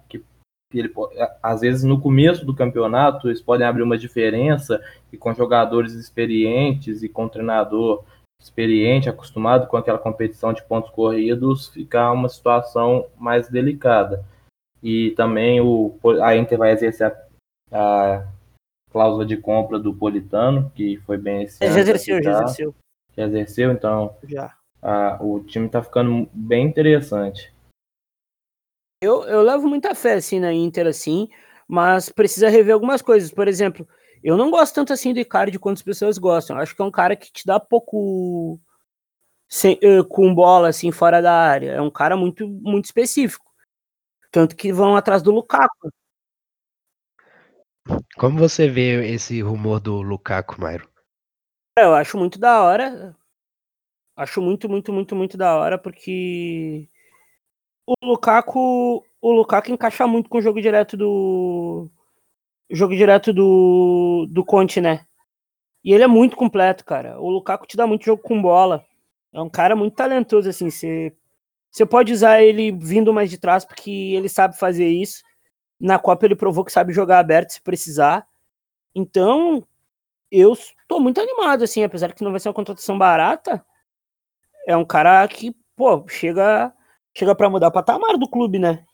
ele, 0.79 0.93
às 1.43 1.61
vezes 1.61 1.83
no 1.83 2.01
começo 2.01 2.45
do 2.45 2.55
campeonato 2.55 3.29
eles 3.29 3.41
podem 3.41 3.67
abrir 3.67 3.83
uma 3.83 3.99
diferença 3.99 4.81
e 5.13 5.17
com 5.17 5.35
jogadores 5.35 5.95
experientes 5.95 7.03
e 7.03 7.09
com 7.09 7.29
treinador 7.29 8.05
experiente, 8.41 9.09
acostumado 9.09 9.67
com 9.67 9.77
aquela 9.77 9.99
competição 9.99 10.53
de 10.53 10.63
pontos 10.63 10.91
corridos, 10.91 11.69
ficar 11.69 12.13
uma 12.13 12.29
situação 12.29 13.07
mais 13.19 13.49
delicada. 13.49 14.25
E 14.83 15.11
também 15.11 15.61
o, 15.61 15.95
a 16.23 16.35
Inter 16.37 16.57
vai 16.57 16.73
exercer 16.73 17.13
a, 17.71 18.17
a 18.17 18.27
cláusula 18.91 19.27
de 19.27 19.37
compra 19.37 19.79
do 19.79 19.93
Politano, 19.93 20.73
que 20.75 20.97
foi 21.05 21.19
bem 21.19 21.43
esse 21.43 21.59
Já 21.59 21.79
exerceu, 21.79 22.23
já 22.23 22.33
exerceu. 22.33 22.75
Já 23.15 23.25
exerceu, 23.27 23.73
então 23.73 24.17
já. 24.27 24.55
A, 24.81 25.19
o 25.21 25.41
time 25.41 25.67
está 25.67 25.83
ficando 25.83 26.27
bem 26.33 26.67
interessante. 26.67 27.53
Eu, 29.03 29.25
eu 29.25 29.41
levo 29.43 29.67
muita 29.67 29.95
fé 29.95 30.15
assim 30.15 30.39
na 30.39 30.53
Inter 30.53 30.87
assim, 30.87 31.29
mas 31.67 32.11
precisa 32.11 32.51
rever 32.51 32.75
algumas 32.75 33.01
coisas. 33.01 33.33
Por 33.33 33.49
exemplo, 33.49 33.89
eu 34.23 34.37
não 34.37 34.51
gosto 34.51 34.75
tanto 34.75 34.93
assim 34.93 35.15
do 35.15 35.21
Icardi 35.21 35.59
quanto 35.59 35.79
as 35.79 35.83
pessoas 35.83 36.19
gostam. 36.19 36.57
Eu 36.57 36.63
acho 36.63 36.77
que 36.77 36.83
é 36.83 36.85
um 36.85 36.91
cara 36.91 37.17
que 37.17 37.33
te 37.33 37.47
dá 37.47 37.59
pouco 37.59 38.61
sem, 39.49 39.79
uh, 39.83 40.05
com 40.05 40.35
bola 40.35 40.69
assim 40.69 40.93
fora 40.93 41.23
da 41.23 41.33
área. 41.33 41.73
É 41.73 41.81
um 41.81 41.91
cara 41.91 42.15
muito 42.15 42.47
muito 42.47 42.85
específico. 42.85 43.51
Tanto 44.31 44.55
que 44.55 44.71
vão 44.71 44.95
atrás 44.95 45.23
do 45.23 45.33
Lukaku. 45.33 45.91
Como 48.17 48.39
você 48.39 48.69
vê 48.69 49.11
esse 49.11 49.41
rumor 49.41 49.81
do 49.81 50.03
Lukaku, 50.03 50.61
Mairo? 50.61 50.89
Eu 51.79 51.95
acho 51.95 52.19
muito 52.19 52.39
da 52.39 52.63
hora. 52.63 53.17
Acho 54.15 54.43
muito, 54.43 54.69
muito, 54.69 54.93
muito, 54.93 55.17
muito 55.17 55.39
da 55.39 55.57
hora, 55.57 55.79
porque 55.79 56.87
o 58.01 58.07
Lukaku, 58.07 59.05
o 59.21 59.33
Lukaku 59.33 59.71
encaixa 59.73 60.07
muito 60.07 60.29
com 60.29 60.39
o 60.39 60.43
jogo 60.43 60.61
direto 60.61 60.97
do 60.97 61.91
jogo 62.71 62.97
direto 62.97 63.33
do 63.33 64.27
do 64.31 64.45
Conte, 64.45 64.81
né? 64.81 65.07
E 65.85 65.93
ele 65.95 66.05
é 66.05 66.09
muito 66.09 66.37
completo, 66.37 66.85
cara. 66.85 67.21
O 67.21 67.31
Lukaku 67.31 67.67
te 67.67 67.77
dá 67.77 67.87
muito 67.87 68.05
jogo 68.05 68.23
com 68.23 68.41
bola. 68.43 68.85
É 69.33 69.41
um 69.43 69.51
cara 69.51 69.77
muito 69.77 69.97
talentoso 69.97 70.49
assim, 70.51 70.71
você 70.71 71.15
você 71.71 71.87
pode 71.87 72.13
usar 72.13 72.43
ele 72.43 72.73
vindo 72.73 73.13
mais 73.15 73.31
de 73.31 73.39
trás 73.39 73.65
porque 73.65 73.91
ele 73.91 74.29
sabe 74.29 74.59
fazer 74.59 74.89
isso. 74.89 75.23
Na 75.81 75.99
Copa 75.99 76.27
ele 76.27 76.37
provou 76.37 76.65
que 76.65 76.73
sabe 76.73 76.93
jogar 76.93 77.21
aberto 77.21 77.53
se 77.53 77.63
precisar. 77.63 78.27
Então, 78.95 79.67
eu 80.31 80.57
tô 80.89 81.01
muito 81.01 81.21
animado 81.21 81.65
assim, 81.65 81.85
apesar 81.85 82.13
que 82.15 82.25
não 82.25 82.33
vai 82.33 82.41
ser 82.41 82.49
uma 82.49 82.55
contratação 82.55 82.99
barata. 82.99 83.65
É 84.67 84.77
um 84.77 84.85
cara 84.85 85.27
que, 85.29 85.55
pô, 85.77 86.07
chega 86.09 86.73
chega 87.17 87.35
para 87.35 87.51
mudar 87.51 87.69
o 87.69 87.73
patamar 87.73 88.17
do 88.17 88.29
clube, 88.29 88.59
né? 88.59 88.85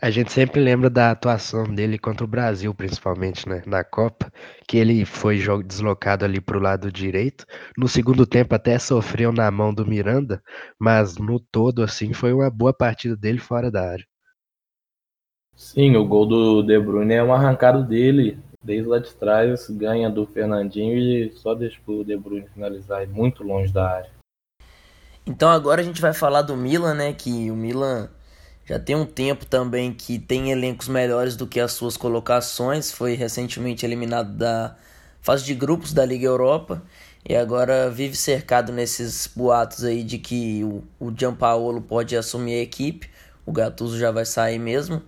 A 0.00 0.08
gente 0.08 0.32
sempre 0.32 0.60
lembra 0.62 0.88
da 0.88 1.10
atuação 1.10 1.64
dele 1.64 1.98
contra 1.98 2.24
o 2.24 2.28
Brasil, 2.28 2.74
principalmente, 2.74 3.46
né, 3.46 3.62
na 3.66 3.84
Copa, 3.84 4.32
que 4.66 4.78
ele 4.78 5.04
foi 5.04 5.38
deslocado 5.62 6.24
ali 6.24 6.40
para 6.40 6.56
o 6.56 6.60
lado 6.60 6.90
direito. 6.90 7.44
No 7.76 7.86
segundo 7.86 8.26
tempo 8.26 8.54
até 8.54 8.78
sofreu 8.78 9.30
na 9.30 9.50
mão 9.50 9.74
do 9.74 9.86
Miranda, 9.86 10.42
mas 10.78 11.18
no 11.18 11.38
todo, 11.38 11.82
assim, 11.82 12.14
foi 12.14 12.32
uma 12.32 12.50
boa 12.50 12.72
partida 12.72 13.14
dele 13.14 13.38
fora 13.38 13.70
da 13.70 13.90
área. 13.90 14.06
Sim, 15.54 15.96
o 15.96 16.06
gol 16.06 16.24
do 16.24 16.62
De 16.62 16.78
Bruyne 16.80 17.14
é 17.14 17.22
um 17.22 17.34
arrancado 17.34 17.84
dele, 17.84 18.38
desde 18.62 18.88
lá 18.88 18.98
de 18.98 19.14
trás, 19.14 19.68
ganha 19.68 20.08
do 20.08 20.26
Fernandinho 20.26 20.96
e 20.96 21.32
só 21.32 21.54
deixa 21.54 21.78
o 21.86 22.04
De 22.04 22.16
Bruyne 22.16 22.48
finalizar, 22.48 23.06
muito 23.06 23.42
longe 23.42 23.70
da 23.70 23.96
área. 23.96 24.17
Então 25.28 25.50
agora 25.50 25.82
a 25.82 25.84
gente 25.84 26.00
vai 26.00 26.14
falar 26.14 26.40
do 26.40 26.56
Milan, 26.56 26.94
né? 26.94 27.12
Que 27.12 27.50
o 27.50 27.54
Milan 27.54 28.08
já 28.64 28.78
tem 28.78 28.96
um 28.96 29.04
tempo 29.04 29.44
também 29.44 29.92
que 29.92 30.18
tem 30.18 30.50
elencos 30.50 30.88
melhores 30.88 31.36
do 31.36 31.46
que 31.46 31.60
as 31.60 31.72
suas 31.72 31.98
colocações. 31.98 32.90
Foi 32.90 33.12
recentemente 33.12 33.84
eliminado 33.84 34.32
da 34.32 34.74
fase 35.20 35.44
de 35.44 35.54
grupos 35.54 35.92
da 35.92 36.02
Liga 36.02 36.26
Europa 36.26 36.82
e 37.28 37.36
agora 37.36 37.90
vive 37.90 38.16
cercado 38.16 38.72
nesses 38.72 39.26
boatos 39.26 39.84
aí 39.84 40.02
de 40.02 40.16
que 40.16 40.64
o, 40.64 40.82
o 40.98 41.14
Gianpaolo 41.14 41.82
pode 41.82 42.16
assumir 42.16 42.54
a 42.54 42.62
equipe. 42.62 43.10
O 43.44 43.52
Gattuso 43.52 43.98
já 43.98 44.10
vai 44.10 44.24
sair 44.24 44.58
mesmo. 44.58 45.02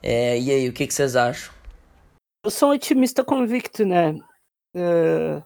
É, 0.00 0.38
e 0.38 0.48
aí, 0.52 0.68
o 0.68 0.72
que, 0.72 0.86
que 0.86 0.94
vocês 0.94 1.16
acham? 1.16 1.52
Eu 2.44 2.52
sou 2.52 2.68
um 2.68 2.72
otimista 2.72 3.24
convicto, 3.24 3.84
né? 3.84 4.12
Uh, 4.76 5.42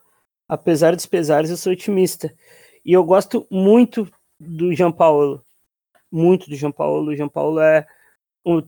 apesar 0.47 0.95
dos 0.95 1.07
pesares, 1.07 1.49
eu 1.49 1.57
sou 1.57 1.73
otimista. 1.73 2.31
E 2.85 2.93
eu 2.93 3.05
gosto 3.05 3.47
muito 3.51 4.11
do 4.39 4.75
João 4.75 4.93
Paulo. 4.93 5.45
Muito 6.11 6.49
do 6.49 6.57
João 6.57 6.73
Paulo. 6.73 7.11
O 7.11 7.17
João 7.17 7.29
Paulo 7.29 7.61
é, 7.61 7.87
um, 8.45 8.63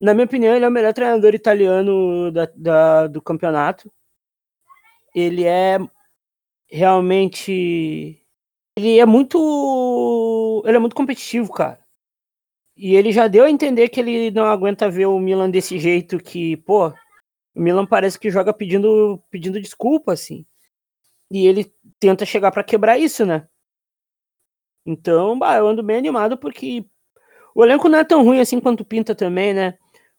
na 0.00 0.14
minha 0.14 0.26
opinião, 0.26 0.54
ele 0.54 0.64
é 0.64 0.68
o 0.68 0.72
melhor 0.72 0.94
treinador 0.94 1.34
italiano 1.34 2.30
da, 2.30 2.48
da, 2.54 3.06
do 3.08 3.20
campeonato. 3.20 3.92
Ele 5.14 5.44
é 5.44 5.78
realmente. 6.68 8.20
Ele 8.76 8.98
é 8.98 9.06
muito. 9.06 10.62
Ele 10.66 10.76
é 10.76 10.80
muito 10.80 10.94
competitivo, 10.94 11.52
cara. 11.52 11.80
E 12.76 12.94
ele 12.94 13.10
já 13.10 13.26
deu 13.26 13.44
a 13.44 13.50
entender 13.50 13.88
que 13.88 13.98
ele 13.98 14.30
não 14.30 14.44
aguenta 14.44 14.88
ver 14.88 15.06
o 15.06 15.18
Milan 15.18 15.50
desse 15.50 15.78
jeito 15.80 16.18
que, 16.18 16.56
pô, 16.58 16.88
o 16.88 17.60
Milan 17.60 17.84
parece 17.84 18.18
que 18.18 18.30
joga 18.30 18.52
pedindo, 18.54 19.20
pedindo 19.30 19.60
desculpa, 19.60 20.12
assim. 20.12 20.46
E 21.30 21.46
ele 21.46 21.72
tenta 21.98 22.24
chegar 22.24 22.52
para 22.52 22.62
quebrar 22.62 22.96
isso, 22.98 23.26
né? 23.26 23.48
Então, 24.88 25.38
bah, 25.38 25.58
eu 25.58 25.68
ando 25.68 25.82
bem 25.82 25.98
animado 25.98 26.38
porque 26.38 26.82
o 27.54 27.62
elenco 27.62 27.90
não 27.90 27.98
é 27.98 28.04
tão 28.04 28.24
ruim 28.24 28.40
assim 28.40 28.58
quanto 28.58 28.86
pinta 28.86 29.14
também, 29.14 29.52
né? 29.52 29.74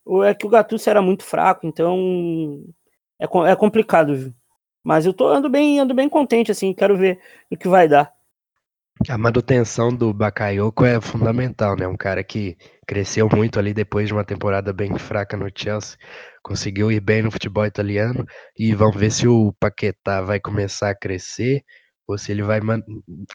Ou 0.05 0.23
é 0.23 0.35
que 0.35 0.45
o 0.45 0.49
Gattuso 0.49 0.87
era 0.87 1.01
muito 1.01 1.23
fraco, 1.23 1.65
então 1.65 2.63
é, 3.19 3.25
é 3.51 3.55
complicado, 3.55 4.15
viu? 4.15 4.33
Mas 4.83 5.07
eu 5.07 5.13
tô 5.13 5.27
ando 5.27 5.49
bem, 5.49 5.79
ando 5.79 5.95
bem 5.95 6.07
contente 6.07 6.51
assim, 6.51 6.71
quero 6.71 6.95
ver 6.95 7.19
o 7.49 7.57
que 7.57 7.67
vai 7.67 7.87
dar. 7.87 8.13
A 9.09 9.17
manutenção 9.17 9.89
do 9.95 10.13
Bakayoko 10.13 10.85
é 10.85 11.01
fundamental, 11.01 11.75
né? 11.75 11.87
Um 11.87 11.97
cara 11.97 12.23
que 12.23 12.55
cresceu 12.85 13.27
muito 13.27 13.57
ali 13.57 13.73
depois 13.73 14.07
de 14.07 14.13
uma 14.13 14.23
temporada 14.23 14.71
bem 14.71 14.95
fraca 14.99 15.35
no 15.35 15.49
Chelsea, 15.55 15.97
conseguiu 16.43 16.91
ir 16.91 16.99
bem 16.99 17.23
no 17.23 17.31
futebol 17.31 17.65
italiano 17.65 18.23
e 18.55 18.75
vamos 18.75 18.97
ver 18.97 19.11
se 19.11 19.27
o 19.27 19.51
Paquetá 19.59 20.21
vai 20.21 20.39
começar 20.39 20.91
a 20.91 20.95
crescer 20.95 21.63
ou 22.11 22.17
se 22.17 22.31
ele 22.31 22.41
vai 22.41 22.59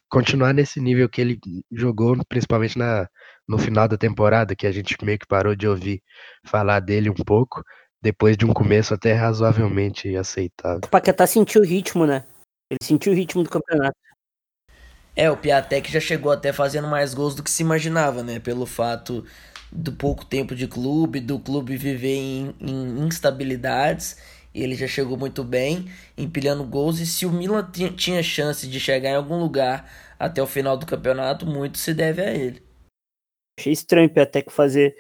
continuar 0.09 0.53
nesse 0.53 0.81
nível 0.81 1.09
que 1.09 1.21
ele 1.21 1.39
jogou, 1.71 2.17
principalmente 2.29 2.77
na, 2.77 3.09
no 3.49 3.57
final 3.57 3.87
da 3.87 3.97
temporada, 3.97 4.57
que 4.57 4.67
a 4.67 4.73
gente 4.73 4.97
meio 5.05 5.17
que 5.17 5.29
parou 5.29 5.55
de 5.55 5.69
ouvir 5.69 6.03
falar 6.45 6.81
dele 6.81 7.09
um 7.09 7.15
pouco, 7.15 7.63
depois 8.03 8.37
de 8.37 8.45
um 8.45 8.53
começo 8.53 8.93
até 8.93 9.13
razoavelmente 9.13 10.17
aceitável. 10.17 10.81
O 10.85 10.89
Paquetá 10.89 11.25
sentiu 11.25 11.63
o 11.63 11.65
ritmo, 11.65 12.05
né? 12.05 12.25
Ele 12.69 12.79
sentiu 12.83 13.13
o 13.13 13.15
ritmo 13.15 13.45
do 13.45 13.51
campeonato. 13.51 13.97
É, 15.15 15.31
o 15.31 15.37
Piatek 15.37 15.93
já 15.93 16.01
chegou 16.01 16.33
até 16.33 16.53
fazendo 16.53 16.89
mais 16.89 17.15
gols 17.15 17.37
do 17.37 17.45
que 17.45 17.51
se 17.51 17.63
imaginava, 17.63 18.25
né? 18.25 18.41
Pelo 18.41 18.67
fato 18.67 19.25
do 19.71 19.93
pouco 19.93 20.25
tempo 20.25 20.55
de 20.55 20.67
clube, 20.67 21.21
do 21.21 21.39
clube 21.39 21.77
viver 21.77 22.17
em, 22.17 22.55
em 22.61 23.07
instabilidades 23.07 24.17
ele 24.55 24.75
já 24.75 24.87
chegou 24.87 25.17
muito 25.17 25.43
bem, 25.43 25.87
empilhando 26.17 26.65
gols. 26.65 27.01
E 27.01 27.07
se 27.07 27.27
o 27.27 27.33
Milan 27.33 27.69
tinha 27.97 28.23
chance 28.23 28.69
de 28.69 28.79
chegar 28.79 29.11
em 29.11 29.17
algum 29.17 29.39
lugar 29.39 29.91
até 30.19 30.43
o 30.43 30.47
final 30.47 30.77
do 30.77 30.87
campeonato, 30.87 31.45
muito 31.45 31.79
se 31.79 31.93
deve 31.93 32.23
a 32.23 32.33
ele. 32.33 32.63
Achei 33.59 33.73
estranho 33.73 34.11
até 34.17 34.43
que 34.43 34.53
fazer 34.53 34.97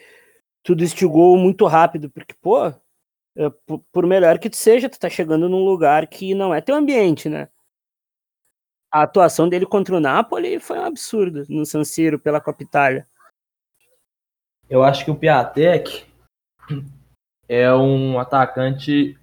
tudo 0.62 0.82
este 0.82 1.06
gol 1.06 1.36
muito 1.36 1.66
rápido, 1.66 2.10
porque, 2.10 2.34
pô, 2.34 2.66
é, 2.66 3.50
por 3.92 4.06
melhor 4.06 4.38
que 4.38 4.50
tu 4.50 4.56
seja, 4.56 4.88
tu 4.88 4.98
tá 4.98 5.08
chegando 5.08 5.48
num 5.48 5.64
lugar 5.64 6.06
que 6.06 6.34
não 6.34 6.54
é 6.54 6.60
teu 6.60 6.74
ambiente, 6.74 7.28
né? 7.28 7.48
A 8.92 9.02
atuação 9.02 9.48
dele 9.48 9.66
contra 9.66 9.96
o 9.96 10.00
Napoli 10.00 10.60
foi 10.60 10.78
um 10.78 10.84
absurdo 10.84 11.44
no 11.48 11.66
San 11.66 11.82
Siro 11.84 12.18
pela 12.18 12.40
Copa 12.40 12.62
Itália. 12.62 13.06
Eu 14.70 14.82
acho 14.84 15.04
que 15.04 15.10
o 15.10 15.16
Piatek 15.16 16.06
é 17.48 17.72
um 17.74 18.18
atacante 18.18 19.18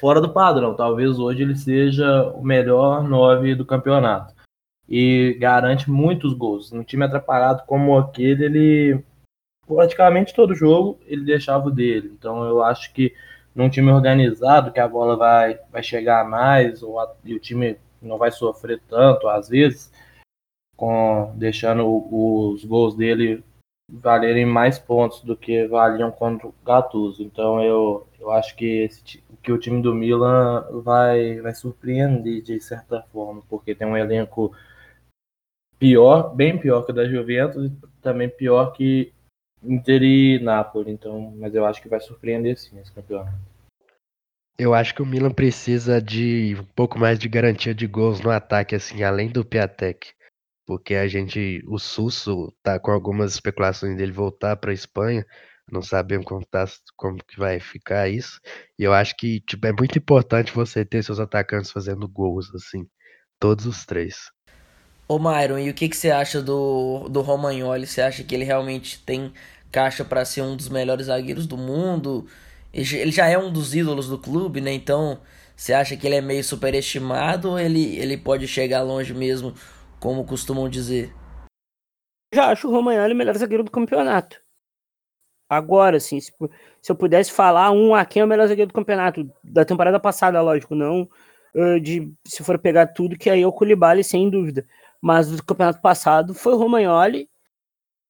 fora 0.00 0.20
do 0.20 0.32
padrão. 0.32 0.74
Talvez 0.74 1.18
hoje 1.18 1.42
ele 1.42 1.56
seja 1.56 2.28
o 2.34 2.42
melhor 2.42 3.02
nove 3.02 3.54
do 3.54 3.64
campeonato. 3.64 4.34
E 4.88 5.36
garante 5.40 5.90
muitos 5.90 6.34
gols. 6.34 6.72
Um 6.72 6.82
time 6.82 7.04
atrapalhado 7.04 7.62
como 7.66 7.96
aquele, 7.96 8.44
ele 8.44 9.04
praticamente 9.66 10.34
todo 10.34 10.54
jogo 10.54 10.98
ele 11.06 11.24
deixava 11.24 11.68
o 11.68 11.70
dele. 11.70 12.12
Então 12.18 12.44
eu 12.44 12.62
acho 12.62 12.92
que 12.92 13.14
num 13.54 13.70
time 13.70 13.90
organizado, 13.90 14.72
que 14.72 14.80
a 14.80 14.88
bola 14.88 15.16
vai, 15.16 15.58
vai 15.70 15.82
chegar 15.82 16.28
mais, 16.28 16.82
ou 16.82 16.98
a, 16.98 17.14
e 17.24 17.34
o 17.34 17.38
time 17.38 17.78
não 18.02 18.18
vai 18.18 18.30
sofrer 18.30 18.80
tanto, 18.88 19.28
às 19.28 19.48
vezes, 19.48 19.92
com 20.76 21.32
deixando 21.36 21.86
os 21.86 22.64
gols 22.64 22.96
dele 22.96 23.44
valerem 23.88 24.46
mais 24.46 24.78
pontos 24.78 25.22
do 25.22 25.36
que 25.36 25.66
valiam 25.66 26.10
contra 26.10 26.48
o 26.48 26.54
Gattuso. 26.64 27.22
Então 27.22 27.62
eu, 27.62 28.06
eu 28.24 28.30
acho 28.30 28.56
que, 28.56 28.84
esse, 28.84 29.22
que 29.42 29.52
o 29.52 29.58
time 29.58 29.82
do 29.82 29.94
Milan 29.94 30.66
vai, 30.82 31.40
vai 31.40 31.54
surpreender 31.54 32.42
de 32.42 32.58
certa 32.58 33.02
forma, 33.12 33.42
porque 33.48 33.74
tem 33.74 33.86
um 33.86 33.96
elenco 33.96 34.56
pior, 35.78 36.34
bem 36.34 36.58
pior 36.58 36.82
que 36.82 36.92
o 36.92 36.94
da 36.94 37.06
Juventus 37.06 37.66
e 37.66 37.72
também 38.00 38.28
pior 38.28 38.72
que 38.72 39.12
Inter 39.62 40.02
e 40.02 40.38
Napoli. 40.38 40.90
Então, 40.90 41.34
mas 41.36 41.54
eu 41.54 41.66
acho 41.66 41.82
que 41.82 41.88
vai 41.88 42.00
surpreender 42.00 42.56
sim 42.56 42.78
esse 42.80 42.92
campeonato. 42.92 43.36
Eu 44.58 44.72
acho 44.72 44.94
que 44.94 45.02
o 45.02 45.06
Milan 45.06 45.32
precisa 45.32 46.00
de 46.00 46.56
um 46.58 46.64
pouco 46.74 46.98
mais 46.98 47.18
de 47.18 47.28
garantia 47.28 47.74
de 47.74 47.86
gols 47.86 48.20
no 48.20 48.30
ataque, 48.30 48.74
assim, 48.74 49.02
além 49.02 49.28
do 49.28 49.44
Piatek 49.44 50.14
porque 50.66 50.94
a 50.94 51.06
gente, 51.06 51.62
o 51.66 51.78
Susso 51.78 52.52
tá 52.62 52.78
com 52.78 52.90
algumas 52.90 53.34
especulações 53.34 53.96
dele 53.96 54.12
voltar 54.12 54.56
para 54.56 54.70
a 54.70 54.74
Espanha, 54.74 55.26
não 55.70 55.82
sabemos 55.82 56.26
como, 56.26 56.44
tá, 56.44 56.64
como 56.96 57.18
que 57.24 57.38
vai 57.38 57.58
ficar 57.60 58.08
isso, 58.08 58.40
e 58.78 58.84
eu 58.84 58.92
acho 58.92 59.16
que 59.16 59.40
tipo, 59.40 59.66
é 59.66 59.72
muito 59.72 59.98
importante 59.98 60.52
você 60.52 60.84
ter 60.84 61.02
seus 61.02 61.20
atacantes 61.20 61.70
fazendo 61.70 62.08
gols, 62.08 62.54
assim, 62.54 62.86
todos 63.38 63.66
os 63.66 63.84
três. 63.84 64.30
Ô 65.06 65.18
Myron, 65.18 65.58
e 65.58 65.68
o 65.68 65.74
que, 65.74 65.88
que 65.88 65.96
você 65.96 66.10
acha 66.10 66.40
do, 66.40 67.08
do 67.10 67.20
Romagnoli? 67.20 67.86
Você 67.86 68.00
acha 68.00 68.24
que 68.24 68.34
ele 68.34 68.44
realmente 68.44 69.02
tem 69.04 69.32
caixa 69.70 70.02
para 70.04 70.24
ser 70.24 70.40
um 70.42 70.56
dos 70.56 70.68
melhores 70.68 71.06
zagueiros 71.06 71.46
do 71.46 71.58
mundo? 71.58 72.26
Ele 72.72 73.12
já 73.12 73.26
é 73.28 73.36
um 73.36 73.52
dos 73.52 73.74
ídolos 73.74 74.08
do 74.08 74.18
clube, 74.18 74.62
né? 74.62 74.72
Então, 74.72 75.20
você 75.54 75.74
acha 75.74 75.96
que 75.96 76.06
ele 76.06 76.16
é 76.16 76.20
meio 76.22 76.42
superestimado 76.42 77.50
ou 77.50 77.58
ele, 77.58 77.96
ele 77.96 78.16
pode 78.16 78.48
chegar 78.48 78.82
longe 78.82 79.12
mesmo 79.12 79.54
como 80.00 80.24
costumam 80.24 80.68
dizer. 80.68 81.14
Já 82.34 82.50
acho 82.50 82.68
o 82.68 82.70
Romagnoli 82.70 83.12
o 83.12 83.16
melhor 83.16 83.36
zagueiro 83.36 83.62
do 83.62 83.70
campeonato. 83.70 84.43
Agora, 85.54 85.96
assim, 85.96 86.20
se, 86.20 86.32
se, 86.82 86.92
eu 86.92 86.96
pudesse 86.96 87.32
falar 87.32 87.70
um 87.70 87.94
a 87.94 88.04
quem 88.04 88.22
é 88.22 88.24
o 88.24 88.28
melhor 88.28 88.46
zagueiro 88.46 88.70
do 88.70 88.74
campeonato, 88.74 89.30
da 89.42 89.64
temporada 89.64 89.98
passada, 90.00 90.40
lógico, 90.40 90.74
não 90.74 91.08
de 91.80 92.12
se 92.24 92.42
for 92.42 92.58
pegar 92.58 92.88
tudo, 92.88 93.16
que 93.16 93.30
aí 93.30 93.42
é 93.42 93.46
o 93.46 93.52
Koulibaly, 93.52 94.02
sem 94.02 94.28
dúvida. 94.28 94.66
Mas 95.00 95.30
do 95.30 95.44
campeonato 95.44 95.80
passado 95.80 96.34
foi 96.34 96.54
o 96.54 96.56
Romagnoli. 96.56 97.28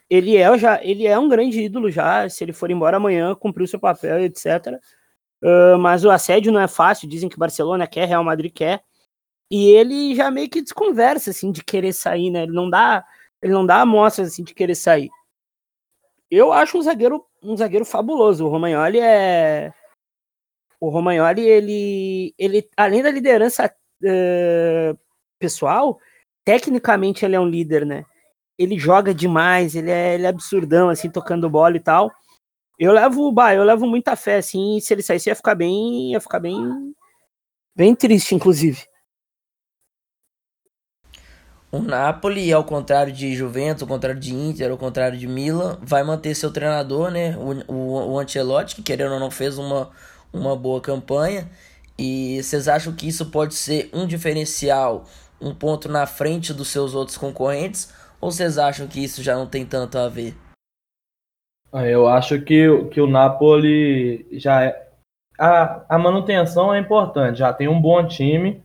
Ele 0.08 0.36
é, 0.36 0.56
já, 0.58 0.82
ele 0.82 1.06
é 1.06 1.18
um 1.18 1.28
grande 1.28 1.60
ídolo 1.60 1.90
já, 1.90 2.28
se 2.28 2.44
ele 2.44 2.52
for 2.52 2.70
embora 2.70 2.96
amanhã, 2.96 3.34
cumpriu 3.34 3.66
seu 3.66 3.80
papel, 3.80 4.22
etc. 4.24 4.78
Uh, 5.42 5.78
mas 5.78 6.04
o 6.04 6.10
assédio 6.10 6.52
não 6.52 6.60
é 6.60 6.68
fácil, 6.68 7.08
dizem 7.08 7.28
que 7.28 7.38
Barcelona 7.38 7.86
quer, 7.86 8.06
Real 8.08 8.24
Madrid 8.24 8.52
quer. 8.52 8.82
E 9.50 9.70
ele 9.70 10.14
já 10.14 10.30
meio 10.30 10.48
que 10.48 10.62
desconversa, 10.62 11.30
assim, 11.30 11.52
de 11.52 11.62
querer 11.64 11.92
sair, 11.92 12.30
né? 12.30 12.44
Ele 12.44 12.52
não 12.52 12.70
dá, 12.70 13.04
ele 13.42 13.52
não 13.52 13.64
dá 13.66 13.80
amostras, 13.80 14.28
assim, 14.28 14.44
de 14.44 14.54
querer 14.54 14.74
sair. 14.74 15.10
Eu 16.30 16.52
acho 16.52 16.78
um 16.78 16.82
zagueiro, 16.82 17.24
um 17.44 17.56
zagueiro 17.56 17.84
fabuloso. 17.84 18.46
O 18.46 18.48
Romagnoli 18.48 18.98
é... 18.98 19.72
O 20.80 20.88
Romagnoli, 20.88 21.42
ele, 21.42 22.34
ele 22.38 22.68
além 22.76 23.02
da 23.02 23.10
liderança 23.10 23.72
uh, 24.02 24.98
pessoal, 25.38 25.98
tecnicamente 26.44 27.24
ele 27.24 27.36
é 27.36 27.40
um 27.40 27.48
líder, 27.48 27.86
né? 27.86 28.04
Ele 28.58 28.78
joga 28.78 29.14
demais, 29.14 29.74
ele 29.74 29.90
é, 29.90 30.14
ele 30.14 30.24
é 30.24 30.28
absurdão, 30.28 30.88
assim, 30.88 31.10
tocando 31.10 31.50
bola 31.50 31.76
e 31.76 31.80
tal. 31.80 32.10
Eu 32.78 32.92
levo, 32.92 33.30
bah, 33.32 33.54
eu 33.54 33.64
levo 33.64 33.86
muita 33.86 34.16
fé, 34.16 34.36
assim, 34.36 34.78
se 34.80 34.92
ele 34.92 35.02
saísse 35.02 35.28
ia 35.30 35.36
ficar 35.36 35.54
bem, 35.54 36.12
ia 36.12 36.20
ficar 36.20 36.40
bem, 36.40 36.94
bem 37.74 37.94
triste, 37.94 38.34
inclusive. 38.34 38.84
O 41.74 41.82
Napoli, 41.82 42.52
ao 42.52 42.62
contrário 42.62 43.12
de 43.12 43.34
Juventus, 43.34 43.82
ao 43.82 43.88
contrário 43.88 44.20
de 44.20 44.32
Inter, 44.32 44.70
ao 44.70 44.78
contrário 44.78 45.18
de 45.18 45.26
Milan, 45.26 45.76
vai 45.82 46.04
manter 46.04 46.32
seu 46.36 46.52
treinador, 46.52 47.10
né? 47.10 47.36
O, 47.36 47.72
o, 47.74 48.12
o 48.12 48.18
Ancelotti, 48.20 48.76
que 48.76 48.82
querendo 48.84 49.14
ou 49.14 49.18
não 49.18 49.28
fez 49.28 49.58
uma, 49.58 49.90
uma 50.32 50.54
boa 50.54 50.80
campanha. 50.80 51.50
E 51.98 52.40
vocês 52.40 52.68
acham 52.68 52.94
que 52.94 53.08
isso 53.08 53.28
pode 53.28 53.54
ser 53.54 53.90
um 53.92 54.06
diferencial, 54.06 55.06
um 55.40 55.52
ponto 55.52 55.88
na 55.88 56.06
frente 56.06 56.54
dos 56.54 56.68
seus 56.68 56.94
outros 56.94 57.18
concorrentes? 57.18 57.92
Ou 58.20 58.30
vocês 58.30 58.56
acham 58.56 58.86
que 58.86 59.02
isso 59.02 59.20
já 59.20 59.34
não 59.34 59.48
tem 59.48 59.66
tanto 59.66 59.98
a 59.98 60.08
ver? 60.08 60.32
Ah, 61.72 61.88
eu 61.88 62.06
acho 62.06 62.40
que, 62.40 62.84
que 62.92 63.00
o 63.00 63.08
Napoli 63.08 64.24
já 64.30 64.62
é. 64.62 64.90
A, 65.36 65.96
a 65.96 65.98
manutenção 65.98 66.72
é 66.72 66.78
importante, 66.78 67.40
já 67.40 67.52
tem 67.52 67.66
um 67.66 67.82
bom 67.82 68.06
time 68.06 68.62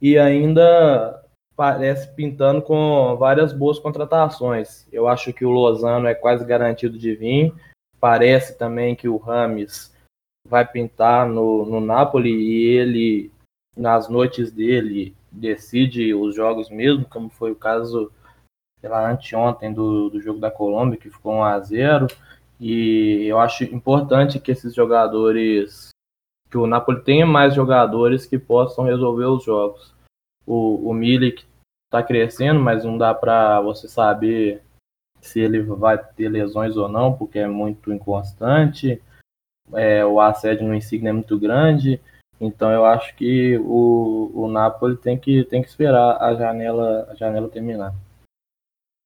e 0.00 0.16
ainda 0.16 1.23
parece 1.56 2.12
pintando 2.14 2.62
com 2.62 3.16
várias 3.16 3.52
boas 3.52 3.78
contratações. 3.78 4.86
Eu 4.92 5.06
acho 5.06 5.32
que 5.32 5.44
o 5.44 5.50
Lozano 5.50 6.06
é 6.06 6.14
quase 6.14 6.44
garantido 6.44 6.98
de 6.98 7.14
vir. 7.14 7.54
Parece 8.00 8.58
também 8.58 8.94
que 8.94 9.08
o 9.08 9.16
Rames 9.16 9.94
vai 10.46 10.66
pintar 10.66 11.26
no, 11.28 11.64
no 11.64 11.80
Napoli 11.80 12.30
e 12.30 12.64
ele, 12.64 13.32
nas 13.76 14.08
noites 14.08 14.52
dele, 14.52 15.14
decide 15.30 16.12
os 16.12 16.34
jogos 16.34 16.68
mesmo, 16.68 17.04
como 17.06 17.30
foi 17.30 17.50
o 17.50 17.56
caso, 17.56 18.12
lá, 18.82 19.10
anteontem 19.10 19.72
do, 19.72 20.10
do 20.10 20.20
jogo 20.20 20.38
da 20.38 20.50
Colômbia, 20.50 20.98
que 20.98 21.10
ficou 21.10 21.34
1 21.36 21.42
a 21.44 21.60
0 21.60 22.06
E 22.60 23.24
eu 23.26 23.38
acho 23.38 23.64
importante 23.64 24.38
que 24.38 24.52
esses 24.52 24.74
jogadores, 24.74 25.90
que 26.50 26.58
o 26.58 26.66
Napoli 26.66 27.00
tenha 27.02 27.24
mais 27.24 27.54
jogadores 27.54 28.26
que 28.26 28.38
possam 28.38 28.84
resolver 28.84 29.24
os 29.24 29.44
jogos. 29.44 29.93
O, 30.46 30.90
o 30.90 30.94
Milik 30.94 31.44
está 31.86 32.02
crescendo, 32.02 32.60
mas 32.60 32.84
não 32.84 32.98
dá 32.98 33.14
para 33.14 33.60
você 33.60 33.88
saber 33.88 34.62
se 35.20 35.40
ele 35.40 35.62
vai 35.62 35.96
ter 35.96 36.28
lesões 36.28 36.76
ou 36.76 36.88
não, 36.88 37.12
porque 37.12 37.38
é 37.38 37.46
muito 37.46 37.92
inconstante. 37.92 39.02
É, 39.72 40.04
o 40.04 40.20
assédio 40.20 40.66
no 40.66 40.74
Insigne 40.74 41.08
é 41.08 41.12
muito 41.12 41.38
grande. 41.38 42.00
Então 42.40 42.70
eu 42.70 42.84
acho 42.84 43.14
que 43.16 43.56
o, 43.58 44.30
o 44.34 44.48
Napoli 44.48 44.96
tem 44.96 45.18
que, 45.18 45.44
tem 45.44 45.62
que 45.62 45.68
esperar 45.68 46.20
a 46.20 46.34
janela, 46.34 47.08
a 47.10 47.14
janela 47.14 47.48
terminar. 47.48 47.94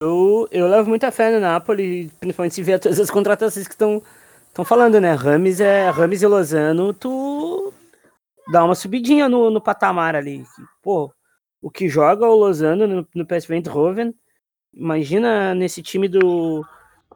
Eu, 0.03 0.49
eu 0.51 0.69
levo 0.69 0.89
muita 0.89 1.13
fé 1.13 1.31
no 1.31 1.41
Napoli, 1.41 2.09
principalmente 2.21 2.55
se 2.55 2.63
ver 2.63 2.81
todas 2.81 2.99
as 2.99 3.11
contratações 3.11 3.67
que 3.67 3.75
estão 3.75 4.03
estão 4.59 4.65
falando, 4.65 5.01
né? 5.01 5.13
Rames 5.13 5.61
é 5.61 5.89
Rames 5.89 6.21
e 6.21 6.27
Lozano, 6.27 6.93
tu 6.93 7.73
dá 8.51 8.65
uma 8.65 8.75
subidinha 8.75 9.29
no, 9.29 9.51
no 9.51 9.61
patamar 9.61 10.17
ali. 10.17 10.45
Pô, 10.83 11.13
o 11.61 11.71
que 11.71 11.89
joga 11.89 12.27
o 12.27 12.35
Lozano 12.35 12.87
no, 12.87 13.09
no 13.15 13.27
PSV 13.27 13.55
Eindhoven, 13.57 14.15
imagina 14.73 15.55
nesse 15.55 15.83
time 15.83 16.09
do 16.09 16.65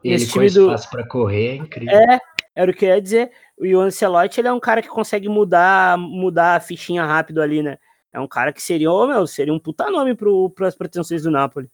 Ele 0.02 0.14
nesse 0.14 0.26
com 0.26 0.40
time 0.40 0.50
do 0.50 0.66
espaço 0.66 0.90
para 0.90 1.06
correr 1.06 1.48
é 1.48 1.54
incrível. 1.56 1.94
é, 1.94 2.18
era 2.54 2.70
o 2.70 2.74
que 2.74 2.84
eu 2.84 2.90
ia 2.90 3.00
dizer. 3.00 3.30
O 3.58 3.78
Ancelotti, 3.78 4.40
ele 4.40 4.48
é 4.48 4.52
um 4.52 4.60
cara 4.60 4.82
que 4.82 4.88
consegue 4.88 5.28
mudar, 5.28 5.96
mudar 5.96 6.56
a 6.56 6.60
fichinha 6.60 7.04
rápido 7.04 7.40
ali, 7.40 7.62
né? 7.62 7.78
É 8.12 8.20
um 8.20 8.28
cara 8.28 8.52
que 8.52 8.62
seria, 8.62 8.90
oh, 8.90 9.06
meu, 9.06 9.26
seria 9.26 9.54
um 9.54 9.58
puta 9.58 9.90
nome 9.90 10.14
para 10.14 10.68
as 10.68 10.74
pretensões 10.74 11.22
do 11.22 11.30
Napoli. 11.30 11.70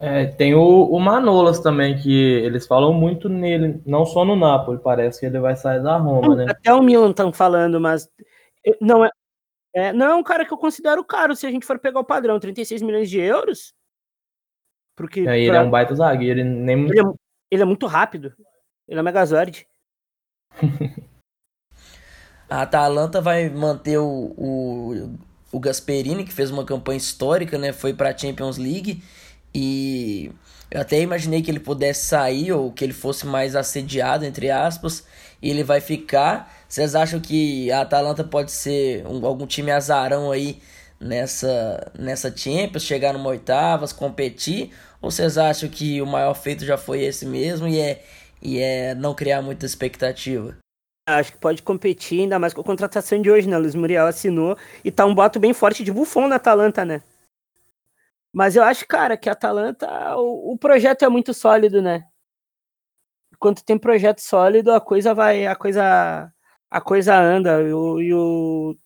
É, 0.00 0.26
tem 0.26 0.54
o, 0.54 0.84
o, 0.84 1.00
Manolas 1.00 1.58
também, 1.58 1.98
que 1.98 2.12
eles 2.12 2.66
falam 2.66 2.92
muito 2.92 3.28
nele, 3.28 3.82
não 3.84 4.06
só 4.06 4.24
no 4.24 4.36
Napoli, 4.36 4.78
parece 4.78 5.18
que 5.18 5.26
ele 5.26 5.40
vai 5.40 5.56
sair 5.56 5.82
da 5.82 5.96
Roma, 5.96 6.36
né? 6.36 6.46
Até 6.48 6.72
o 6.72 6.82
Milan 6.82 7.10
estão 7.10 7.32
falando, 7.32 7.80
mas 7.80 8.08
não 8.80 9.04
é, 9.04 9.10
é, 9.78 9.92
não 9.92 10.06
é 10.06 10.14
um 10.14 10.22
cara 10.22 10.44
que 10.44 10.52
eu 10.52 10.58
considero 10.58 11.04
caro 11.04 11.36
se 11.36 11.46
a 11.46 11.50
gente 11.50 11.64
for 11.64 11.78
pegar 11.78 12.00
o 12.00 12.04
padrão, 12.04 12.40
36 12.40 12.82
milhões 12.82 13.08
de 13.08 13.20
euros. 13.20 13.72
Porque 14.96 15.20
é, 15.20 15.38
ele 15.38 15.50
pra... 15.50 15.58
é 15.58 15.62
um 15.62 15.70
baita 15.70 15.94
zagueiro, 15.94 16.40
ele, 16.40 16.48
nem... 16.48 16.88
ele, 16.88 17.00
é, 17.00 17.04
ele 17.50 17.62
é 17.62 17.64
muito 17.64 17.86
rápido. 17.86 18.34
Ele 18.88 18.98
é 18.98 19.02
Megazord. 19.02 19.66
a 22.50 22.62
Atalanta 22.62 23.20
vai 23.20 23.48
manter 23.48 23.98
o, 23.98 24.34
o, 24.36 25.18
o 25.52 25.60
Gasperini, 25.60 26.24
que 26.24 26.32
fez 26.32 26.50
uma 26.50 26.64
campanha 26.64 26.96
histórica, 26.96 27.56
né? 27.56 27.72
Foi 27.72 27.94
para 27.94 28.10
a 28.10 28.16
Champions 28.16 28.58
League 28.58 29.02
e 29.54 30.32
eu 30.70 30.80
até 30.80 31.00
imaginei 31.00 31.42
que 31.42 31.50
ele 31.50 31.60
pudesse 31.60 32.06
sair 32.06 32.52
ou 32.52 32.70
que 32.70 32.84
ele 32.84 32.92
fosse 32.92 33.26
mais 33.26 33.56
assediado, 33.56 34.24
entre 34.24 34.50
aspas, 34.50 35.04
e 35.40 35.48
ele 35.50 35.64
vai 35.64 35.80
ficar. 35.80 36.54
Vocês 36.68 36.94
acham 36.94 37.20
que 37.20 37.70
a 37.72 37.80
Atalanta 37.80 38.22
pode 38.22 38.50
ser 38.50 39.06
um, 39.06 39.24
algum 39.24 39.46
time 39.46 39.70
azarão 39.70 40.30
aí 40.30 40.60
nessa, 41.00 41.90
nessa 41.98 42.34
Champions, 42.34 42.82
chegar 42.82 43.14
numa 43.14 43.30
oitavas, 43.30 43.92
competir? 43.92 44.70
Ou 45.00 45.10
vocês 45.10 45.38
acham 45.38 45.68
que 45.68 46.02
o 46.02 46.06
maior 46.06 46.34
feito 46.34 46.64
já 46.66 46.76
foi 46.76 47.02
esse 47.02 47.24
mesmo 47.24 47.66
e 47.66 47.78
é, 47.78 48.02
e 48.42 48.58
é 48.58 48.94
não 48.94 49.14
criar 49.14 49.40
muita 49.40 49.64
expectativa? 49.64 50.56
Acho 51.08 51.32
que 51.32 51.38
pode 51.38 51.62
competir, 51.62 52.20
ainda 52.20 52.38
mais 52.38 52.52
com 52.52 52.60
a 52.60 52.64
contratação 52.64 53.22
de 53.22 53.30
hoje, 53.30 53.48
né? 53.48 53.56
Luiz 53.56 53.74
Muriel 53.74 54.06
assinou 54.06 54.58
e 54.84 54.90
tá 54.90 55.06
um 55.06 55.14
boto 55.14 55.40
bem 55.40 55.54
forte 55.54 55.82
de 55.82 55.90
bufão 55.90 56.28
na 56.28 56.36
Atalanta, 56.36 56.84
né? 56.84 57.00
Mas 58.32 58.56
eu 58.56 58.62
acho, 58.62 58.86
cara, 58.86 59.16
que 59.16 59.28
a 59.28 59.32
Atalanta, 59.32 59.88
o, 60.16 60.52
o 60.52 60.58
projeto 60.58 61.04
é 61.04 61.08
muito 61.08 61.32
sólido, 61.34 61.82
né? 61.82 62.04
Quando 63.38 63.62
tem 63.62 63.78
projeto 63.78 64.20
sólido, 64.20 64.72
a 64.72 64.80
coisa 64.80 65.14
vai, 65.14 65.46
a 65.46 65.54
coisa, 65.56 66.32
a 66.70 66.80
coisa 66.80 67.16
anda. 67.16 67.62
E 67.62 67.72
o, 67.72 68.00
e 68.00 68.14
o, 68.14 68.76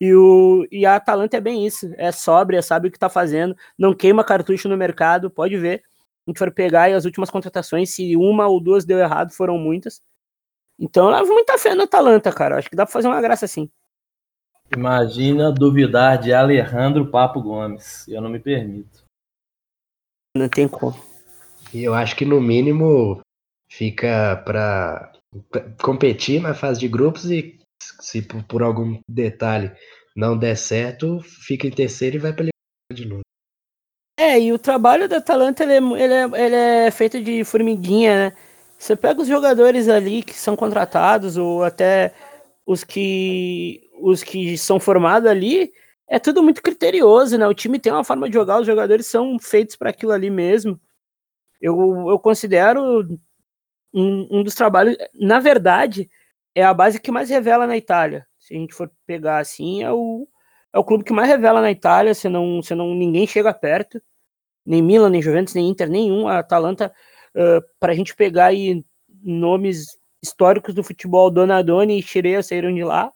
e, 0.00 0.14
o, 0.14 0.66
e 0.70 0.86
a 0.86 0.96
Atalanta 0.96 1.36
é 1.36 1.40
bem 1.40 1.66
isso, 1.66 1.92
é 1.96 2.12
sóbria, 2.12 2.62
sabe 2.62 2.88
o 2.88 2.92
que 2.92 2.98
tá 2.98 3.08
fazendo, 3.08 3.56
não 3.78 3.94
queima 3.94 4.24
cartucho 4.24 4.68
no 4.68 4.76
mercado, 4.76 5.30
pode 5.30 5.56
ver. 5.56 5.82
A 6.26 6.30
gente 6.30 6.38
for 6.38 6.52
pegar 6.52 6.92
as 6.94 7.04
últimas 7.04 7.30
contratações, 7.30 7.90
se 7.94 8.16
uma 8.16 8.46
ou 8.48 8.60
duas 8.60 8.84
deu 8.84 8.98
errado, 8.98 9.32
foram 9.32 9.58
muitas. 9.58 10.02
Então 10.78 11.06
eu 11.06 11.16
levo 11.16 11.32
muita 11.34 11.58
fé 11.58 11.74
no 11.74 11.84
Atalanta, 11.84 12.32
cara. 12.32 12.58
Acho 12.58 12.70
que 12.70 12.76
dá 12.76 12.86
pra 12.86 12.92
fazer 12.92 13.08
uma 13.08 13.20
graça 13.22 13.44
assim. 13.46 13.70
Imagina 14.76 15.50
duvidar 15.50 16.18
de 16.18 16.32
Alejandro 16.32 17.10
Papo 17.10 17.40
Gomes. 17.40 18.06
Eu 18.08 18.20
não 18.20 18.28
me 18.28 18.38
permito. 18.38 19.04
Não 20.36 20.48
tem 20.48 20.68
como. 20.68 20.96
E 21.72 21.82
eu 21.82 21.94
acho 21.94 22.16
que 22.16 22.24
no 22.24 22.40
mínimo 22.40 23.20
fica 23.70 24.42
para 24.44 25.12
competir 25.82 26.40
na 26.40 26.54
fase 26.54 26.80
de 26.80 26.88
grupos 26.88 27.30
e 27.30 27.58
se 28.00 28.22
por 28.22 28.62
algum 28.62 29.00
detalhe 29.08 29.70
não 30.16 30.36
der 30.36 30.56
certo, 30.56 31.20
fica 31.20 31.66
em 31.66 31.70
terceiro 31.70 32.16
e 32.16 32.18
vai 32.18 32.32
para 32.32 32.48
de 32.92 33.06
novo. 33.06 33.22
É, 34.18 34.40
e 34.40 34.52
o 34.52 34.58
trabalho 34.58 35.08
da 35.08 35.18
Atalanta 35.18 35.62
ele 35.62 35.74
é, 35.74 36.02
ele, 36.02 36.14
é, 36.14 36.44
ele 36.44 36.56
é 36.56 36.90
feito 36.90 37.22
de 37.22 37.44
formiguinha, 37.44 38.30
né? 38.30 38.36
Você 38.76 38.96
pega 38.96 39.20
os 39.20 39.28
jogadores 39.28 39.88
ali 39.88 40.22
que 40.22 40.34
são 40.34 40.56
contratados 40.56 41.36
ou 41.36 41.62
até 41.62 42.12
os 42.66 42.84
que 42.84 43.87
os 44.00 44.22
que 44.22 44.56
são 44.58 44.80
formados 44.80 45.28
ali, 45.28 45.72
é 46.06 46.18
tudo 46.18 46.42
muito 46.42 46.62
criterioso, 46.62 47.36
né? 47.36 47.46
O 47.46 47.54
time 47.54 47.78
tem 47.78 47.92
uma 47.92 48.04
forma 48.04 48.28
de 48.28 48.34
jogar, 48.34 48.60
os 48.60 48.66
jogadores 48.66 49.06
são 49.06 49.38
feitos 49.38 49.76
para 49.76 49.90
aquilo 49.90 50.12
ali 50.12 50.30
mesmo. 50.30 50.80
Eu, 51.60 52.08
eu 52.08 52.18
considero 52.18 53.18
um, 53.92 54.38
um 54.38 54.42
dos 54.42 54.54
trabalhos, 54.54 54.96
na 55.14 55.40
verdade, 55.40 56.08
é 56.54 56.62
a 56.64 56.74
base 56.74 57.00
que 57.00 57.10
mais 57.10 57.30
revela 57.30 57.66
na 57.66 57.76
Itália. 57.76 58.26
Se 58.38 58.54
a 58.54 58.58
gente 58.58 58.74
for 58.74 58.90
pegar 59.06 59.38
assim, 59.38 59.82
é 59.82 59.92
o, 59.92 60.26
é 60.72 60.78
o 60.78 60.84
clube 60.84 61.04
que 61.04 61.12
mais 61.12 61.28
revela 61.28 61.60
na 61.60 61.70
Itália, 61.70 62.14
se 62.14 62.28
não, 62.28 62.62
se 62.62 62.74
não 62.74 62.94
ninguém 62.94 63.26
chega 63.26 63.52
perto. 63.52 64.00
Nem 64.64 64.82
Milan, 64.82 65.10
nem 65.10 65.22
Juventus, 65.22 65.54
nem 65.54 65.68
Inter, 65.68 65.88
nenhum. 65.88 66.28
A 66.28 66.38
Atalanta, 66.38 66.92
uh, 67.34 67.62
para 67.78 67.92
a 67.92 67.96
gente 67.96 68.14
pegar 68.14 68.46
aí 68.46 68.84
nomes 69.22 69.86
históricos 70.22 70.74
do 70.74 70.82
futebol, 70.82 71.30
Donadoni 71.30 71.98
e 71.98 72.02
Chirea 72.02 72.42
saíram 72.42 72.74
de 72.74 72.84
lá. 72.84 73.12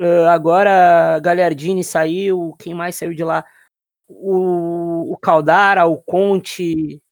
Uh, 0.00 0.26
agora 0.30 1.20
Gagliardini 1.20 1.84
saiu, 1.84 2.56
quem 2.58 2.72
mais 2.72 2.96
saiu 2.96 3.12
de 3.12 3.22
lá? 3.22 3.44
O, 4.08 5.12
o 5.12 5.18
Caldara, 5.18 5.84
o 5.86 5.98
Conte, 6.02 7.02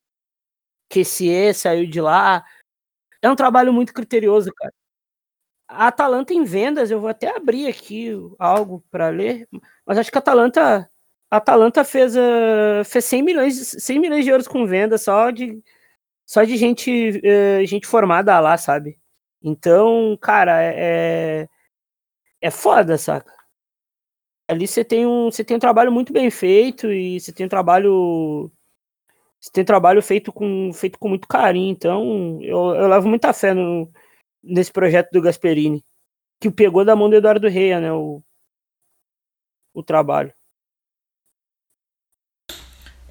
Kessier 0.89 1.55
saiu 1.55 1.87
de 1.87 2.01
lá. 2.01 2.45
É 3.23 3.31
um 3.31 3.37
trabalho 3.37 3.73
muito 3.75 3.93
criterioso, 3.93 4.51
cara. 4.55 4.73
A 5.69 5.89
Atalanta 5.89 6.33
em 6.33 6.45
vendas, 6.45 6.91
eu 6.91 6.99
vou 6.99 7.11
até 7.11 7.37
abrir 7.37 7.67
aqui 7.69 8.11
algo 8.39 8.83
para 8.91 9.11
ler, 9.11 9.47
mas 9.85 9.99
acho 9.99 10.11
que 10.11 10.17
a 10.17 10.21
Atalanta, 10.21 10.91
a 11.31 11.37
Atalanta 11.37 11.85
fez, 11.85 12.17
uh, 12.17 12.85
fez 12.87 13.05
100 13.05 13.23
milhões, 13.23 13.75
100 13.79 13.99
milhões 14.01 14.25
de 14.25 14.31
euros 14.31 14.49
com 14.49 14.67
venda 14.67 14.97
só 14.97 15.31
de, 15.31 15.63
só 16.27 16.43
de 16.45 16.57
gente, 16.57 17.21
uh, 17.23 17.67
gente 17.67 17.87
formada 17.87 18.41
lá, 18.41 18.57
sabe? 18.57 18.99
Então, 19.43 20.17
cara, 20.21 20.63
é, 20.63 21.49
é 22.41 22.51
foda, 22.51 22.97
saca? 22.99 23.33
Ali 24.49 24.67
você 24.67 24.85
tem 24.85 25.07
um, 25.07 25.31
você 25.31 25.45
tem 25.45 25.57
um 25.57 25.61
trabalho 25.61 25.93
muito 25.93 26.13
bem 26.13 26.31
feito 26.31 26.91
e 26.91 27.21
você 27.21 27.33
tem 27.33 27.47
um 27.47 27.49
trabalho 27.49 28.51
você 29.41 29.51
tem 29.53 29.63
um 29.63 29.67
trabalho 29.67 30.03
feito 30.03 30.33
com 30.33 30.73
feito 30.73 30.99
com 30.99 31.09
muito 31.09 31.29
carinho, 31.29 31.71
então 31.71 32.41
eu, 32.43 32.75
eu 32.75 32.89
levo 32.89 33.09
muita 33.09 33.33
fé 33.33 33.55
no, 33.55 33.91
nesse 34.43 34.73
projeto 34.73 35.11
do 35.13 35.23
Gasperini, 35.23 35.85
que 36.41 36.51
pegou 36.51 36.85
da 36.85 36.97
mão 36.97 37.09
do 37.09 37.17
Eduardo 37.17 37.49
Reia, 37.49 37.81
né, 37.81 37.93
o 37.93 38.23
o 39.75 39.83
trabalho. 39.83 40.33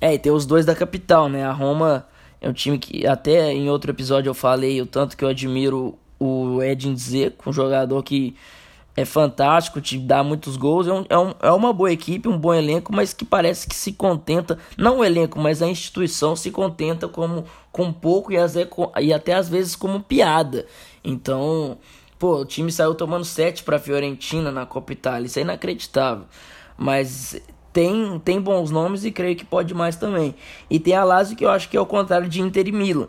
É, 0.01 0.13
e 0.13 0.19
tem 0.19 0.31
os 0.31 0.45
dois 0.45 0.65
da 0.65 0.75
capital, 0.75 1.29
né? 1.29 1.45
A 1.45 1.51
Roma 1.51 2.07
é 2.41 2.49
um 2.49 2.53
time 2.53 2.77
que 2.77 3.07
até 3.07 3.51
em 3.51 3.69
outro 3.69 3.89
episódio 3.89 4.29
eu 4.29 4.33
falei 4.33 4.81
o 4.81 4.85
tanto 4.85 5.15
que 5.15 5.23
eu 5.23 5.29
admiro 5.29 5.97
o 6.19 6.61
Edin 6.61 6.93
Dzeko, 6.93 7.49
um 7.49 7.53
jogador 7.53 8.03
que 8.03 8.35
é 8.97 9.05
fantástico, 9.05 9.79
te 9.79 9.95
dá 9.99 10.23
muitos 10.23 10.57
gols. 10.57 10.87
É, 10.87 10.91
um, 10.91 11.05
é, 11.07 11.17
um, 11.17 11.33
é 11.43 11.51
uma 11.51 11.71
boa 11.71 11.91
equipe, 11.91 12.27
um 12.27 12.37
bom 12.37 12.51
elenco, 12.51 12.91
mas 12.91 13.13
que 13.13 13.23
parece 13.23 13.67
que 13.67 13.75
se 13.75 13.93
contenta, 13.93 14.57
não 14.75 14.97
o 14.97 15.05
elenco, 15.05 15.39
mas 15.39 15.61
a 15.61 15.67
instituição 15.67 16.35
se 16.35 16.49
contenta 16.49 17.07
como 17.07 17.45
com 17.71 17.93
pouco 17.93 18.33
e, 18.33 18.37
e 18.99 19.13
até 19.13 19.35
às 19.35 19.47
vezes 19.47 19.75
como 19.75 20.01
piada. 20.01 20.65
Então, 21.03 21.77
pô, 22.17 22.37
o 22.37 22.45
time 22.45 22.71
saiu 22.71 22.95
tomando 22.95 23.23
7 23.23 23.63
para 23.63 23.77
Fiorentina 23.77 24.51
na 24.51 24.65
Copa 24.65 24.93
Itália, 24.93 25.27
isso 25.27 25.37
é 25.37 25.43
inacreditável. 25.43 26.25
Mas 26.75 27.39
tem, 27.71 28.19
tem 28.25 28.41
bons 28.41 28.71
nomes 28.71 29.05
e 29.05 29.11
creio 29.11 29.35
que 29.35 29.45
pode 29.45 29.75
mais 29.75 29.95
também. 29.95 30.33
E 30.71 30.79
tem 30.79 30.95
a 30.95 31.03
Lazio 31.03 31.37
que 31.37 31.45
eu 31.45 31.51
acho 31.51 31.69
que 31.69 31.77
é 31.77 31.79
o 31.79 31.85
contrário 31.85 32.27
de 32.27 32.41
Inter 32.41 32.67
e 32.67 32.71
Milan. 32.71 33.07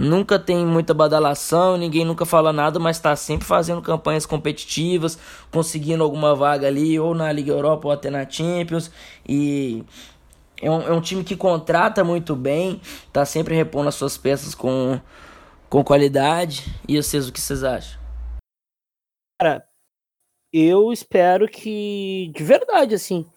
Nunca 0.00 0.38
tem 0.38 0.64
muita 0.64 0.94
badalação, 0.94 1.76
ninguém 1.76 2.04
nunca 2.04 2.24
fala 2.24 2.52
nada, 2.52 2.78
mas 2.78 2.98
está 2.98 3.16
sempre 3.16 3.44
fazendo 3.44 3.82
campanhas 3.82 4.24
competitivas, 4.24 5.18
conseguindo 5.50 6.04
alguma 6.04 6.36
vaga 6.36 6.68
ali, 6.68 7.00
ou 7.00 7.16
na 7.16 7.32
Liga 7.32 7.50
Europa 7.50 7.88
ou 7.88 7.92
até 7.92 8.08
na 8.08 8.28
Champions. 8.30 8.92
E 9.28 9.84
é 10.62 10.70
um, 10.70 10.82
é 10.82 10.92
um 10.92 11.00
time 11.00 11.24
que 11.24 11.34
contrata 11.34 12.04
muito 12.04 12.36
bem, 12.36 12.80
tá 13.12 13.24
sempre 13.24 13.56
repondo 13.56 13.88
as 13.88 13.96
suas 13.96 14.16
peças 14.16 14.54
com, 14.54 15.00
com 15.68 15.82
qualidade. 15.82 16.72
E 16.86 16.96
vocês, 16.96 17.28
o 17.28 17.32
que 17.32 17.40
vocês 17.40 17.64
acham? 17.64 18.00
Cara, 19.40 19.66
eu 20.52 20.92
espero 20.92 21.48
que, 21.48 22.30
de 22.36 22.44
verdade, 22.44 22.94
assim, 22.94 23.28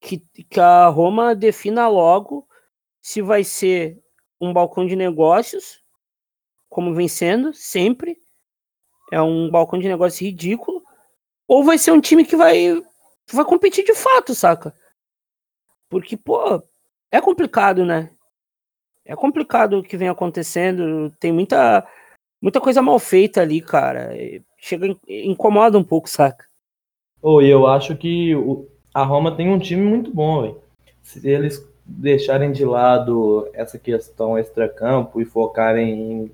que, 0.00 0.20
que 0.48 0.58
a 0.58 0.86
Roma 0.86 1.34
defina 1.34 1.86
logo 1.86 2.48
se 3.02 3.20
vai 3.20 3.44
ser 3.44 4.02
um 4.40 4.54
balcão 4.54 4.86
de 4.86 4.96
negócios 4.96 5.81
como 6.72 6.94
vem 6.94 7.06
sendo, 7.06 7.52
sempre. 7.52 8.16
É 9.12 9.20
um 9.20 9.50
balcão 9.50 9.78
de 9.78 9.86
negócio 9.86 10.24
ridículo. 10.24 10.82
Ou 11.46 11.62
vai 11.62 11.76
ser 11.76 11.92
um 11.92 12.00
time 12.00 12.24
que 12.24 12.34
vai, 12.34 12.82
vai 13.30 13.44
competir 13.44 13.84
de 13.84 13.94
fato, 13.94 14.34
saca? 14.34 14.74
Porque, 15.90 16.16
pô, 16.16 16.62
é 17.10 17.20
complicado, 17.20 17.84
né? 17.84 18.10
É 19.04 19.14
complicado 19.14 19.78
o 19.78 19.82
que 19.82 19.98
vem 19.98 20.08
acontecendo. 20.08 21.10
Tem 21.20 21.30
muita, 21.30 21.86
muita 22.40 22.58
coisa 22.58 22.80
mal 22.80 22.98
feita 22.98 23.42
ali, 23.42 23.60
cara. 23.60 24.10
Chega, 24.56 24.96
incomoda 25.06 25.78
um 25.78 25.84
pouco, 25.84 26.08
saca? 26.08 26.46
Oh, 27.20 27.42
eu 27.42 27.66
acho 27.66 27.94
que 27.96 28.34
o, 28.34 28.66
a 28.94 29.04
Roma 29.04 29.36
tem 29.36 29.50
um 29.50 29.58
time 29.58 29.82
muito 29.82 30.10
bom, 30.10 30.40
velho. 30.40 30.62
Se 31.02 31.28
eles 31.28 31.62
deixarem 31.84 32.50
de 32.50 32.64
lado 32.64 33.46
essa 33.52 33.78
questão 33.78 34.38
extracampo 34.38 35.20
e 35.20 35.26
focarem 35.26 36.00
em 36.00 36.32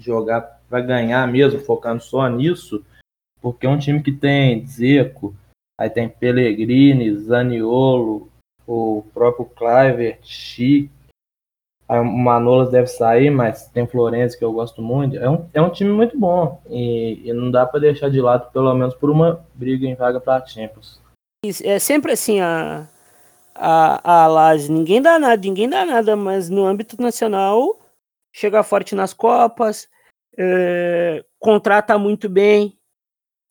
jogar 0.00 0.60
para 0.68 0.80
ganhar 0.80 1.26
mesmo, 1.28 1.60
focando 1.60 2.02
só 2.02 2.28
nisso, 2.28 2.84
porque 3.40 3.66
é 3.66 3.68
um 3.68 3.78
time 3.78 4.02
que 4.02 4.12
tem 4.12 4.66
Zeco, 4.66 5.34
aí 5.78 5.90
tem 5.90 6.08
Pellegrini, 6.08 7.14
Zaniolo, 7.16 8.28
o 8.66 9.04
próprio 9.12 9.46
Cliver, 9.46 10.18
Chic, 10.22 10.90
o 11.88 12.04
Manolas 12.04 12.70
deve 12.70 12.86
sair, 12.86 13.30
mas 13.30 13.66
tem 13.66 13.84
Florenzi 13.84 14.38
que 14.38 14.44
eu 14.44 14.52
gosto 14.52 14.80
muito. 14.80 15.16
É 15.16 15.28
um, 15.28 15.48
é 15.52 15.60
um 15.60 15.70
time 15.70 15.90
muito 15.90 16.16
bom 16.16 16.62
e, 16.70 17.20
e 17.24 17.32
não 17.32 17.50
dá 17.50 17.66
para 17.66 17.80
deixar 17.80 18.08
de 18.08 18.20
lado, 18.20 18.50
pelo 18.52 18.72
menos 18.74 18.94
por 18.94 19.10
uma 19.10 19.44
briga 19.54 19.86
em 19.86 19.96
vaga 19.96 20.20
para 20.20 20.46
Champions. 20.46 21.00
É 21.64 21.80
sempre 21.80 22.12
assim 22.12 22.40
a 22.40 22.86
a, 23.60 24.22
a 24.24 24.26
Laje, 24.26 24.72
ninguém 24.72 25.02
dá 25.02 25.18
nada, 25.18 25.40
ninguém 25.42 25.68
dá 25.68 25.84
nada, 25.84 26.16
mas 26.16 26.48
no 26.48 26.64
âmbito 26.64 27.00
nacional 27.00 27.76
chega 28.32 28.62
forte 28.62 28.94
nas 28.94 29.12
Copas, 29.12 29.88
é, 30.38 31.24
contrata 31.38 31.98
muito 31.98 32.28
bem. 32.28 32.78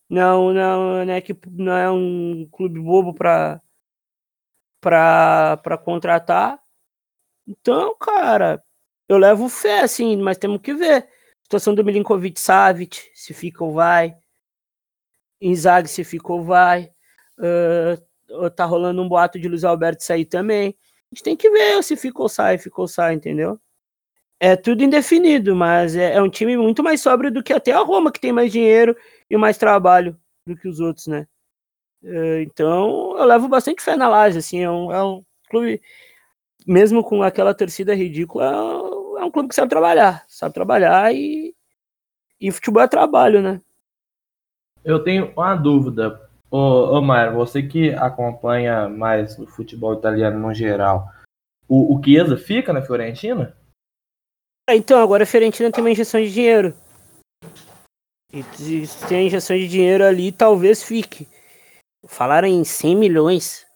Não, 0.08 0.52
não, 0.52 1.00
é 1.02 1.20
que 1.20 1.36
não 1.48 1.72
é 1.72 1.90
um 1.90 2.48
clube 2.50 2.80
bobo 2.80 3.14
para 3.14 3.62
para 4.80 5.78
contratar. 5.84 6.60
Então, 7.46 7.94
cara, 7.98 8.62
eu 9.08 9.18
levo 9.18 9.48
fé, 9.48 9.80
assim, 9.80 10.16
mas 10.16 10.38
temos 10.38 10.60
que 10.60 10.74
ver. 10.74 11.08
Situação 11.42 11.74
do 11.74 11.84
Milinkovic 11.84 12.40
Savic, 12.40 13.10
se 13.14 13.34
fica 13.34 13.64
ou 13.64 13.72
vai. 13.72 14.16
Inzaghi, 15.40 15.88
se 15.88 16.04
fica 16.04 16.32
ou 16.32 16.44
vai. 16.44 16.90
Uh, 17.38 18.50
tá 18.50 18.64
rolando 18.64 19.02
um 19.02 19.08
boato 19.08 19.38
de 19.38 19.48
Luiz 19.48 19.64
Alberto 19.64 20.02
sair 20.02 20.24
também. 20.24 20.76
A 21.10 21.14
gente 21.14 21.24
tem 21.24 21.36
que 21.36 21.50
ver 21.50 21.82
se 21.82 21.96
fica 21.96 22.22
ou 22.22 22.28
sai, 22.28 22.56
fica 22.58 22.80
ou 22.80 22.88
sai, 22.88 23.14
entendeu? 23.14 23.60
É 24.40 24.56
tudo 24.56 24.82
indefinido, 24.82 25.54
mas 25.54 25.94
é, 25.94 26.14
é, 26.14 26.22
um 26.22 26.30
time 26.30 26.56
muito 26.56 26.82
mais 26.82 27.02
sóbrio 27.02 27.30
do 27.30 27.42
que 27.42 27.52
até 27.52 27.72
a 27.72 27.80
Roma, 27.80 28.10
que 28.10 28.18
tem 28.18 28.32
mais 28.32 28.50
dinheiro 28.50 28.96
e 29.28 29.36
mais 29.36 29.58
trabalho 29.58 30.18
do 30.46 30.56
que 30.56 30.66
os 30.66 30.80
outros, 30.80 31.06
né? 31.06 31.28
É, 32.02 32.42
então 32.42 33.18
eu 33.18 33.24
levo 33.26 33.46
bastante 33.46 33.82
fé 33.82 33.94
na 33.94 34.08
Laje, 34.08 34.38
assim, 34.38 34.60
é 34.60 34.70
um, 34.70 34.90
é 34.90 35.04
um 35.04 35.22
clube, 35.50 35.82
mesmo 36.66 37.04
com 37.04 37.22
aquela 37.22 37.52
torcida 37.52 37.94
ridícula, 37.94 38.46
é 38.46 39.24
um 39.24 39.28
é 39.28 39.30
clube 39.30 39.50
que 39.50 39.54
sabe 39.54 39.68
trabalhar, 39.68 40.24
sabe 40.26 40.54
trabalhar 40.54 41.14
e, 41.14 41.54
e 42.40 42.50
futebol 42.50 42.82
é 42.82 42.88
trabalho, 42.88 43.42
né? 43.42 43.60
Eu 44.82 45.04
tenho 45.04 45.30
uma 45.36 45.54
dúvida, 45.54 46.18
ô, 46.50 47.02
Mário, 47.02 47.34
você 47.34 47.62
que 47.62 47.90
acompanha 47.90 48.88
mais 48.88 49.38
o 49.38 49.46
futebol 49.46 49.92
italiano 49.92 50.38
no 50.38 50.54
geral, 50.54 51.10
o, 51.68 51.94
o 51.94 52.02
Chiesa 52.02 52.38
fica 52.38 52.72
na 52.72 52.80
Fiorentina? 52.80 53.54
É, 54.70 54.76
então, 54.76 55.02
agora 55.02 55.24
a 55.24 55.26
Fiorentina 55.26 55.72
tem 55.72 55.82
uma 55.82 55.90
injeção 55.90 56.22
de 56.22 56.32
dinheiro. 56.32 56.72
E 58.32 58.86
se 58.86 59.04
tem 59.08 59.18
a 59.18 59.22
injeção 59.24 59.56
de 59.56 59.66
dinheiro 59.66 60.04
ali, 60.04 60.30
talvez 60.30 60.80
fique. 60.80 61.26
Falaram 62.06 62.46
em 62.46 62.62
100 62.62 62.94
milhões. 62.94 63.66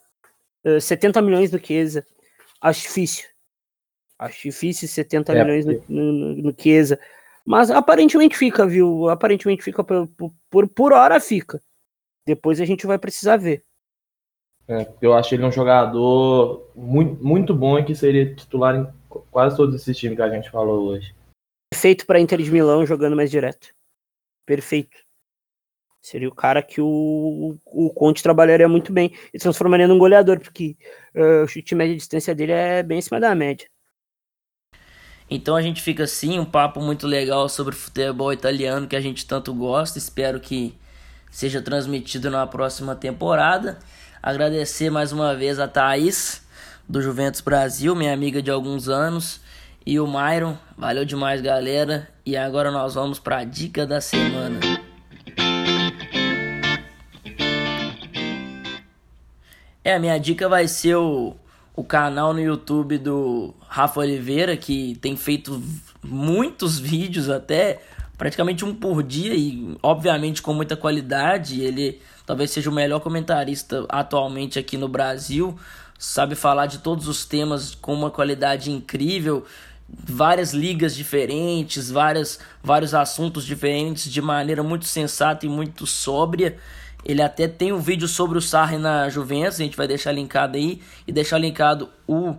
70 0.80 1.20
milhões 1.20 1.50
do 1.50 1.58
Chiesa. 1.58 2.06
Acho 2.60 2.82
difícil. 2.82 3.26
Acho 4.16 4.40
difícil 4.40 4.86
70 4.86 5.32
é, 5.32 5.42
milhões 5.42 5.66
no, 5.66 5.82
no, 5.88 6.34
no 6.36 6.54
Chiesa. 6.56 7.00
Mas 7.44 7.72
aparentemente 7.72 8.36
fica, 8.36 8.64
viu? 8.64 9.08
Aparentemente 9.08 9.64
fica 9.64 9.82
por, 9.82 10.08
por, 10.48 10.68
por 10.68 10.92
hora 10.92 11.18
fica. 11.18 11.60
Depois 12.24 12.60
a 12.60 12.64
gente 12.64 12.86
vai 12.86 13.00
precisar 13.00 13.36
ver. 13.36 13.64
É, 14.68 14.88
eu 15.02 15.12
acho 15.12 15.34
ele 15.34 15.44
um 15.44 15.50
jogador 15.50 16.70
muito, 16.72 17.22
muito 17.22 17.52
bom 17.52 17.80
e 17.80 17.84
que 17.84 17.96
seria 17.96 18.32
titular 18.32 18.76
em 18.76 18.86
quase 19.30 19.56
todos 19.56 19.74
esses 19.74 19.96
times 19.96 20.16
que 20.16 20.22
a 20.22 20.30
gente 20.30 20.50
falou 20.50 20.88
hoje. 20.88 21.14
Perfeito 21.72 22.06
para 22.06 22.20
Inter 22.20 22.40
de 22.40 22.50
Milão 22.50 22.86
jogando 22.86 23.16
mais 23.16 23.30
direto. 23.30 23.74
Perfeito. 24.46 24.96
Seria 26.00 26.28
o 26.28 26.34
cara 26.34 26.62
que 26.62 26.80
o, 26.80 27.58
o 27.64 27.90
Conte 27.94 28.22
trabalharia 28.22 28.68
muito 28.68 28.92
bem 28.92 29.12
e 29.32 29.38
transformaria 29.38 29.88
num 29.88 29.98
goleador, 29.98 30.38
porque 30.38 30.76
uh, 31.14 31.44
o 31.44 31.48
chute 31.48 31.74
média 31.74 31.96
distância 31.96 32.34
dele 32.34 32.52
é 32.52 32.82
bem 32.82 32.98
acima 32.98 33.18
da 33.18 33.34
média. 33.34 33.66
Então 35.30 35.56
a 35.56 35.62
gente 35.62 35.80
fica 35.80 36.04
assim, 36.04 36.38
um 36.38 36.44
papo 36.44 36.80
muito 36.80 37.06
legal 37.06 37.48
sobre 37.48 37.74
futebol 37.74 38.32
italiano 38.32 38.86
que 38.86 38.94
a 38.94 39.00
gente 39.00 39.26
tanto 39.26 39.54
gosta. 39.54 39.98
Espero 39.98 40.38
que 40.38 40.78
seja 41.30 41.62
transmitido 41.62 42.30
na 42.30 42.46
próxima 42.46 42.94
temporada. 42.94 43.78
Agradecer 44.22 44.90
mais 44.90 45.10
uma 45.10 45.34
vez 45.34 45.58
a 45.58 45.66
Thaís 45.66 46.43
do 46.88 47.00
Juventus 47.00 47.40
Brasil, 47.40 47.94
minha 47.94 48.12
amiga 48.12 48.42
de 48.42 48.50
alguns 48.50 48.88
anos, 48.88 49.40
e 49.86 49.98
o 49.98 50.06
Myron. 50.06 50.56
Valeu 50.76 51.04
demais, 51.04 51.40
galera. 51.40 52.08
E 52.24 52.36
agora 52.36 52.70
nós 52.70 52.94
vamos 52.94 53.18
para 53.18 53.38
a 53.38 53.44
dica 53.44 53.86
da 53.86 54.00
semana. 54.00 54.60
É, 59.82 59.94
a 59.94 59.98
minha 59.98 60.18
dica 60.18 60.48
vai 60.48 60.66
ser 60.66 60.96
o, 60.96 61.36
o 61.76 61.84
canal 61.84 62.32
no 62.32 62.40
YouTube 62.40 62.96
do 62.96 63.54
Rafa 63.68 64.00
Oliveira, 64.00 64.56
que 64.56 64.96
tem 65.00 65.14
feito 65.16 65.62
muitos 66.02 66.78
vídeos 66.78 67.28
até, 67.28 67.82
praticamente 68.16 68.64
um 68.64 68.74
por 68.74 69.02
dia 69.02 69.34
e 69.34 69.76
obviamente 69.82 70.40
com 70.40 70.54
muita 70.54 70.76
qualidade. 70.76 71.60
Ele 71.60 72.00
talvez 72.24 72.50
seja 72.50 72.70
o 72.70 72.72
melhor 72.72 73.00
comentarista 73.00 73.84
atualmente 73.90 74.58
aqui 74.58 74.78
no 74.78 74.88
Brasil 74.88 75.58
sabe 76.04 76.34
falar 76.34 76.66
de 76.66 76.78
todos 76.78 77.08
os 77.08 77.24
temas 77.24 77.74
com 77.74 77.94
uma 77.94 78.10
qualidade 78.10 78.70
incrível, 78.70 79.44
várias 79.88 80.52
ligas 80.52 80.94
diferentes, 80.94 81.90
várias, 81.90 82.38
vários 82.62 82.94
assuntos 82.94 83.44
diferentes 83.44 84.12
de 84.12 84.20
maneira 84.20 84.62
muito 84.62 84.84
sensata 84.84 85.46
e 85.46 85.48
muito 85.48 85.86
sóbria. 85.86 86.58
Ele 87.04 87.22
até 87.22 87.48
tem 87.48 87.72
um 87.72 87.80
vídeo 87.80 88.06
sobre 88.06 88.36
o 88.36 88.40
Sarri 88.40 88.76
na 88.76 89.08
Juventus, 89.08 89.60
a 89.60 89.64
gente 89.64 89.76
vai 89.76 89.88
deixar 89.88 90.12
linkado 90.12 90.56
aí 90.56 90.80
e 91.06 91.12
deixar 91.12 91.38
linkado 91.38 91.88
o 92.06 92.36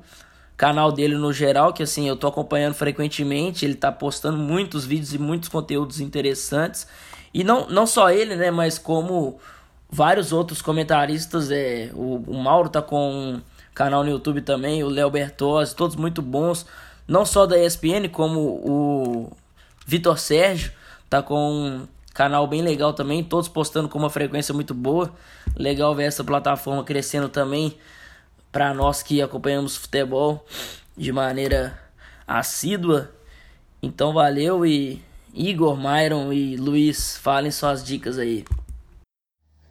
canal 0.56 0.92
dele 0.92 1.16
no 1.16 1.34
geral, 1.34 1.74
que 1.74 1.84
assim, 1.84 2.08
eu 2.08 2.16
tô 2.16 2.28
acompanhando 2.28 2.76
frequentemente, 2.76 3.66
ele 3.66 3.76
tá 3.76 3.92
postando 3.92 4.38
muitos 4.38 4.86
vídeos 4.86 5.14
e 5.14 5.18
muitos 5.18 5.50
conteúdos 5.50 6.00
interessantes. 6.00 6.88
E 7.34 7.44
não, 7.44 7.68
não 7.68 7.88
só 7.88 8.12
ele, 8.12 8.36
né, 8.36 8.52
mas 8.52 8.78
como 8.78 9.40
vários 9.90 10.32
outros 10.32 10.62
comentaristas, 10.62 11.50
é, 11.52 11.90
o, 11.94 12.24
o 12.28 12.36
Mauro 12.36 12.70
tá 12.70 12.82
com 12.82 13.42
canal 13.76 14.04
no 14.04 14.10
YouTube 14.10 14.42
também, 14.42 14.84
o 14.84 14.90
Léo 14.90 15.12
Bertozzi, 15.12 15.76
todos 15.76 15.98
muito 15.98 16.22
bons, 16.22 16.66
não 17.08 17.26
só 17.26 17.46
da 17.46 17.62
ESPN, 17.62 18.08
como 18.12 18.40
o 18.40 19.32
Vitor 19.86 20.18
Sérgio, 20.18 20.72
tá 21.10 21.22
com 21.22 21.36
um 21.36 21.88
canal 22.14 22.48
bem 22.48 22.62
legal 22.62 22.94
também, 22.94 23.24
todos 23.24 23.50
postando 23.50 23.90
com 23.90 24.00
uma 24.00 24.10
frequência 24.10 24.54
muito 24.54 24.74
boa. 24.74 25.12
Legal 25.56 25.94
ver 25.94 26.06
essa 26.06 26.24
plataforma 26.24 26.84
crescendo 26.84 27.30
também 27.30 27.78
para 28.52 28.74
nós 28.74 29.04
que 29.04 29.22
acompanhamos 29.22 29.76
futebol 29.76 30.46
de 30.98 31.12
maneira 31.12 31.78
assídua. 32.26 33.12
Então 33.84 34.14
valeu 34.14 34.66
e 34.66 35.04
Igor, 35.34 35.78
Myron 35.78 36.32
e 36.32 36.56
Luiz, 36.56 37.18
falem 37.18 37.52
suas 37.52 37.84
dicas 37.84 38.18
aí. 38.18 38.46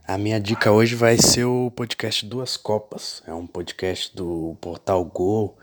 A 0.06 0.18
minha 0.18 0.38
dica 0.38 0.70
hoje 0.70 0.94
vai 0.94 1.16
ser 1.16 1.46
o 1.46 1.70
podcast 1.70 2.26
Duas 2.26 2.58
Copas. 2.58 3.22
É 3.26 3.32
um 3.32 3.46
podcast 3.46 4.14
do 4.14 4.54
Portal 4.60 5.02
Gol 5.02 5.56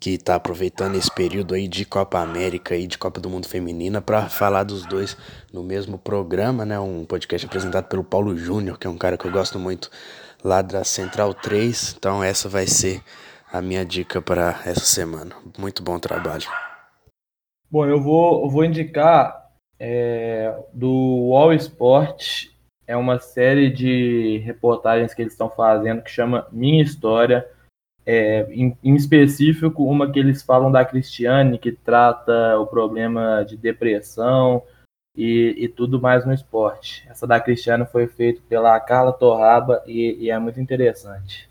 que 0.00 0.14
está 0.14 0.34
aproveitando 0.34 0.96
esse 0.96 1.10
período 1.14 1.54
aí 1.54 1.68
de 1.68 1.84
Copa 1.84 2.18
América 2.18 2.74
e 2.74 2.86
de 2.86 2.96
Copa 2.96 3.20
do 3.20 3.28
Mundo 3.28 3.46
Feminina 3.46 4.00
para 4.00 4.30
falar 4.30 4.62
dos 4.62 4.86
dois 4.86 5.14
no 5.52 5.62
mesmo 5.62 5.98
programa, 5.98 6.64
né? 6.64 6.80
Um 6.80 7.04
podcast 7.04 7.46
apresentado 7.46 7.84
pelo 7.84 8.02
Paulo 8.02 8.34
Júnior, 8.34 8.78
que 8.78 8.86
é 8.86 8.90
um 8.90 8.96
cara 8.96 9.18
que 9.18 9.26
eu 9.26 9.30
gosto 9.30 9.58
muito 9.58 9.90
lá 10.42 10.62
da 10.62 10.84
Central 10.84 11.34
3. 11.34 11.94
Então 11.98 12.24
essa 12.24 12.48
vai 12.48 12.66
ser 12.66 13.02
a 13.52 13.60
minha 13.60 13.84
dica 13.84 14.22
para 14.22 14.58
essa 14.64 14.86
semana. 14.86 15.36
Muito 15.58 15.82
bom 15.82 15.98
trabalho. 15.98 16.48
Bom, 17.70 17.84
eu 17.84 18.00
vou, 18.00 18.44
eu 18.44 18.48
vou 18.48 18.64
indicar 18.64 19.50
é, 19.78 20.50
do 20.72 21.28
Wall 21.28 21.52
Sport. 21.52 22.51
É 22.86 22.96
uma 22.96 23.18
série 23.18 23.70
de 23.70 24.38
reportagens 24.38 25.14
que 25.14 25.22
eles 25.22 25.32
estão 25.32 25.50
fazendo 25.50 26.02
que 26.02 26.10
chama 26.10 26.46
Minha 26.50 26.82
História. 26.82 27.48
É, 28.04 28.42
em, 28.52 28.76
em, 28.82 28.96
específico, 28.96 29.84
uma 29.84 30.10
que 30.10 30.18
eles 30.18 30.42
falam 30.42 30.72
da 30.72 30.84
Cristiane, 30.84 31.58
que 31.58 31.70
trata 31.70 32.58
o 32.58 32.66
problema 32.66 33.44
de 33.44 33.56
depressão 33.56 34.62
e, 35.16 35.54
e 35.56 35.68
tudo 35.68 36.00
mais 36.00 36.24
no 36.24 36.32
esporte. 36.32 37.06
Essa 37.08 37.26
da 37.26 37.40
Cristiane 37.40 37.86
foi 37.86 38.06
feita 38.06 38.42
pela 38.48 38.78
Carla 38.80 39.12
Torraba 39.12 39.82
e, 39.86 40.24
e, 40.24 40.30
é 40.30 40.38
muito 40.38 40.60
interessante. 40.60 41.48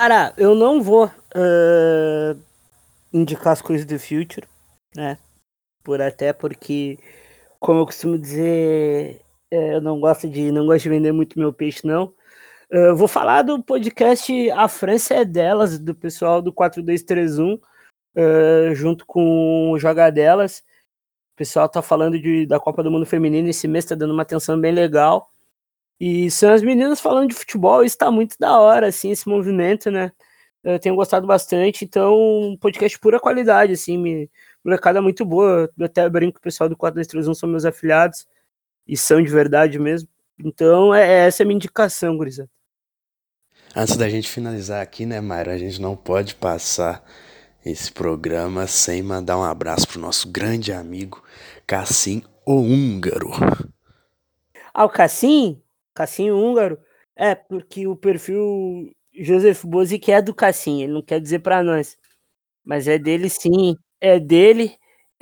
Cara, 0.00 0.32
eu 0.36 0.54
não 0.54 0.82
vou 0.82 1.06
uh, 1.06 2.40
indicar 3.12 3.52
as 3.52 3.62
coisas 3.62 3.84
do 3.84 3.98
Future, 3.98 4.46
né? 4.94 5.18
Por 5.82 6.00
até 6.00 6.32
porque, 6.32 6.98
como 7.58 7.80
eu 7.80 7.86
costumo 7.86 8.18
dizer, 8.18 9.20
é, 9.50 9.74
eu 9.74 9.80
não 9.80 10.00
gosto 10.00 10.28
de 10.28 10.52
não 10.52 10.66
gosto 10.66 10.82
de 10.84 10.88
vender 10.90 11.12
muito 11.12 11.38
meu 11.38 11.52
peixe, 11.52 11.86
não. 11.86 12.14
Eu 12.70 12.96
vou 12.96 13.08
falar 13.08 13.42
do 13.42 13.62
podcast 13.62 14.50
A 14.50 14.68
França 14.68 15.14
é 15.14 15.24
Delas, 15.24 15.78
do 15.78 15.94
pessoal 15.94 16.42
do 16.42 16.52
4231, 16.52 17.54
uh, 17.54 18.74
junto 18.74 19.06
com 19.06 19.72
o 19.72 19.78
Joga 19.78 20.10
Delas. 20.10 20.60
O 21.34 21.36
pessoal 21.36 21.68
tá 21.68 21.80
falando 21.82 22.20
de, 22.20 22.46
da 22.46 22.60
Copa 22.60 22.82
do 22.82 22.90
Mundo 22.90 23.06
Feminino 23.06 23.48
esse 23.48 23.66
mês, 23.68 23.86
tá 23.86 23.94
dando 23.94 24.12
uma 24.12 24.22
atenção 24.22 24.60
bem 24.60 24.72
legal. 24.72 25.30
E 26.00 26.30
são 26.30 26.52
as 26.52 26.62
meninas 26.62 27.00
falando 27.00 27.30
de 27.30 27.34
futebol, 27.34 27.84
isso 27.84 27.98
tá 27.98 28.10
muito 28.10 28.36
da 28.38 28.58
hora, 28.60 28.88
assim, 28.88 29.10
esse 29.10 29.28
movimento, 29.28 29.90
né? 29.90 30.12
Eu 30.64 30.78
tenho 30.78 30.94
gostado 30.96 31.26
bastante, 31.26 31.84
então, 31.84 32.14
um 32.52 32.56
podcast 32.58 32.98
pura 33.00 33.20
qualidade, 33.20 33.72
assim, 33.72 33.98
me, 33.98 34.30
molecada 34.64 35.02
muito 35.02 35.24
boa. 35.24 35.70
Eu 35.78 35.86
até 35.86 36.08
brinco 36.10 36.34
com 36.34 36.40
o 36.40 36.42
pessoal 36.42 36.68
do 36.68 36.76
4231 36.76 37.34
são 37.34 37.48
meus 37.48 37.64
afiliados 37.64 38.26
e 38.88 38.96
são 38.96 39.22
de 39.22 39.30
verdade 39.30 39.78
mesmo. 39.78 40.08
Então, 40.42 40.94
é, 40.94 41.06
é 41.06 41.26
essa 41.26 41.42
é 41.42 41.44
a 41.44 41.46
minha 41.46 41.56
indicação, 41.56 42.16
gurizada. 42.16 42.48
Antes 43.76 43.96
da 43.96 44.08
gente 44.08 44.28
finalizar 44.28 44.82
aqui, 44.82 45.04
né, 45.04 45.20
Mayra, 45.20 45.52
a 45.52 45.58
gente 45.58 45.80
não 45.80 45.94
pode 45.94 46.34
passar 46.34 47.04
esse 47.64 47.92
programa 47.92 48.66
sem 48.66 49.02
mandar 49.02 49.36
um 49.36 49.44
abraço 49.44 49.86
pro 49.86 50.00
nosso 50.00 50.30
grande 50.30 50.72
amigo 50.72 51.22
Cassim 51.66 52.22
o 52.46 52.60
Húngaro. 52.60 53.30
Ah, 54.72 54.84
o 54.84 54.88
Cassim? 54.88 55.60
Cassim 55.94 56.30
Húngaro? 56.30 56.78
É, 57.14 57.34
porque 57.34 57.86
o 57.86 57.94
perfil 57.94 58.90
Joseph 59.12 59.64
Bozic 59.64 60.10
é 60.10 60.22
do 60.22 60.34
Cassim, 60.34 60.82
ele 60.82 60.92
não 60.92 61.02
quer 61.02 61.20
dizer 61.20 61.40
para 61.40 61.62
nós. 61.62 61.98
Mas 62.64 62.88
é 62.88 62.98
dele 62.98 63.28
sim, 63.28 63.76
é 64.00 64.18
dele, 64.18 64.76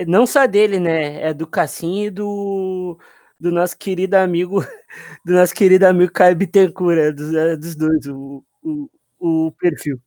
não 0.07 0.27
só 0.27 0.47
dele, 0.47 0.79
né? 0.79 1.21
É 1.23 1.35
do 1.35 1.47
Cassim 1.47 2.05
e 2.05 2.11
do, 2.11 2.99
do 3.39 3.51
nosso 3.51 3.77
querido 3.77 4.17
amigo, 4.17 4.61
do 5.25 5.33
nosso 5.33 5.55
querido 5.55 5.87
amigo 5.87 6.13
Caio 6.13 6.37
Bittencourt, 6.37 6.99
é 6.99 7.13
dos, 7.13 7.35
é 7.35 7.57
dos 7.57 7.75
dois, 7.75 8.07
o, 8.07 8.45
o, 8.63 8.91
o 9.19 9.53
perfil. 9.53 10.01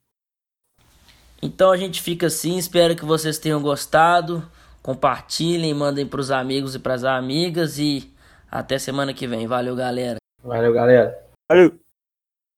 Então 1.41 1.71
a 1.71 1.77
gente 1.77 2.01
fica 2.01 2.27
assim, 2.27 2.57
espero 2.57 2.95
que 2.95 3.05
vocês 3.05 3.37
tenham 3.37 3.61
gostado. 3.61 4.43
Compartilhem, 4.81 5.73
mandem 5.73 6.05
para 6.05 6.19
os 6.19 6.31
amigos 6.31 6.75
e 6.75 6.79
para 6.79 6.93
as 6.93 7.03
amigas 7.03 7.77
e 7.77 8.11
até 8.49 8.77
semana 8.77 9.13
que 9.13 9.27
vem. 9.27 9.47
Valeu, 9.47 9.75
galera. 9.75 10.17
Valeu, 10.43 10.73
galera. 10.73 11.17
Valeu. 11.47 11.88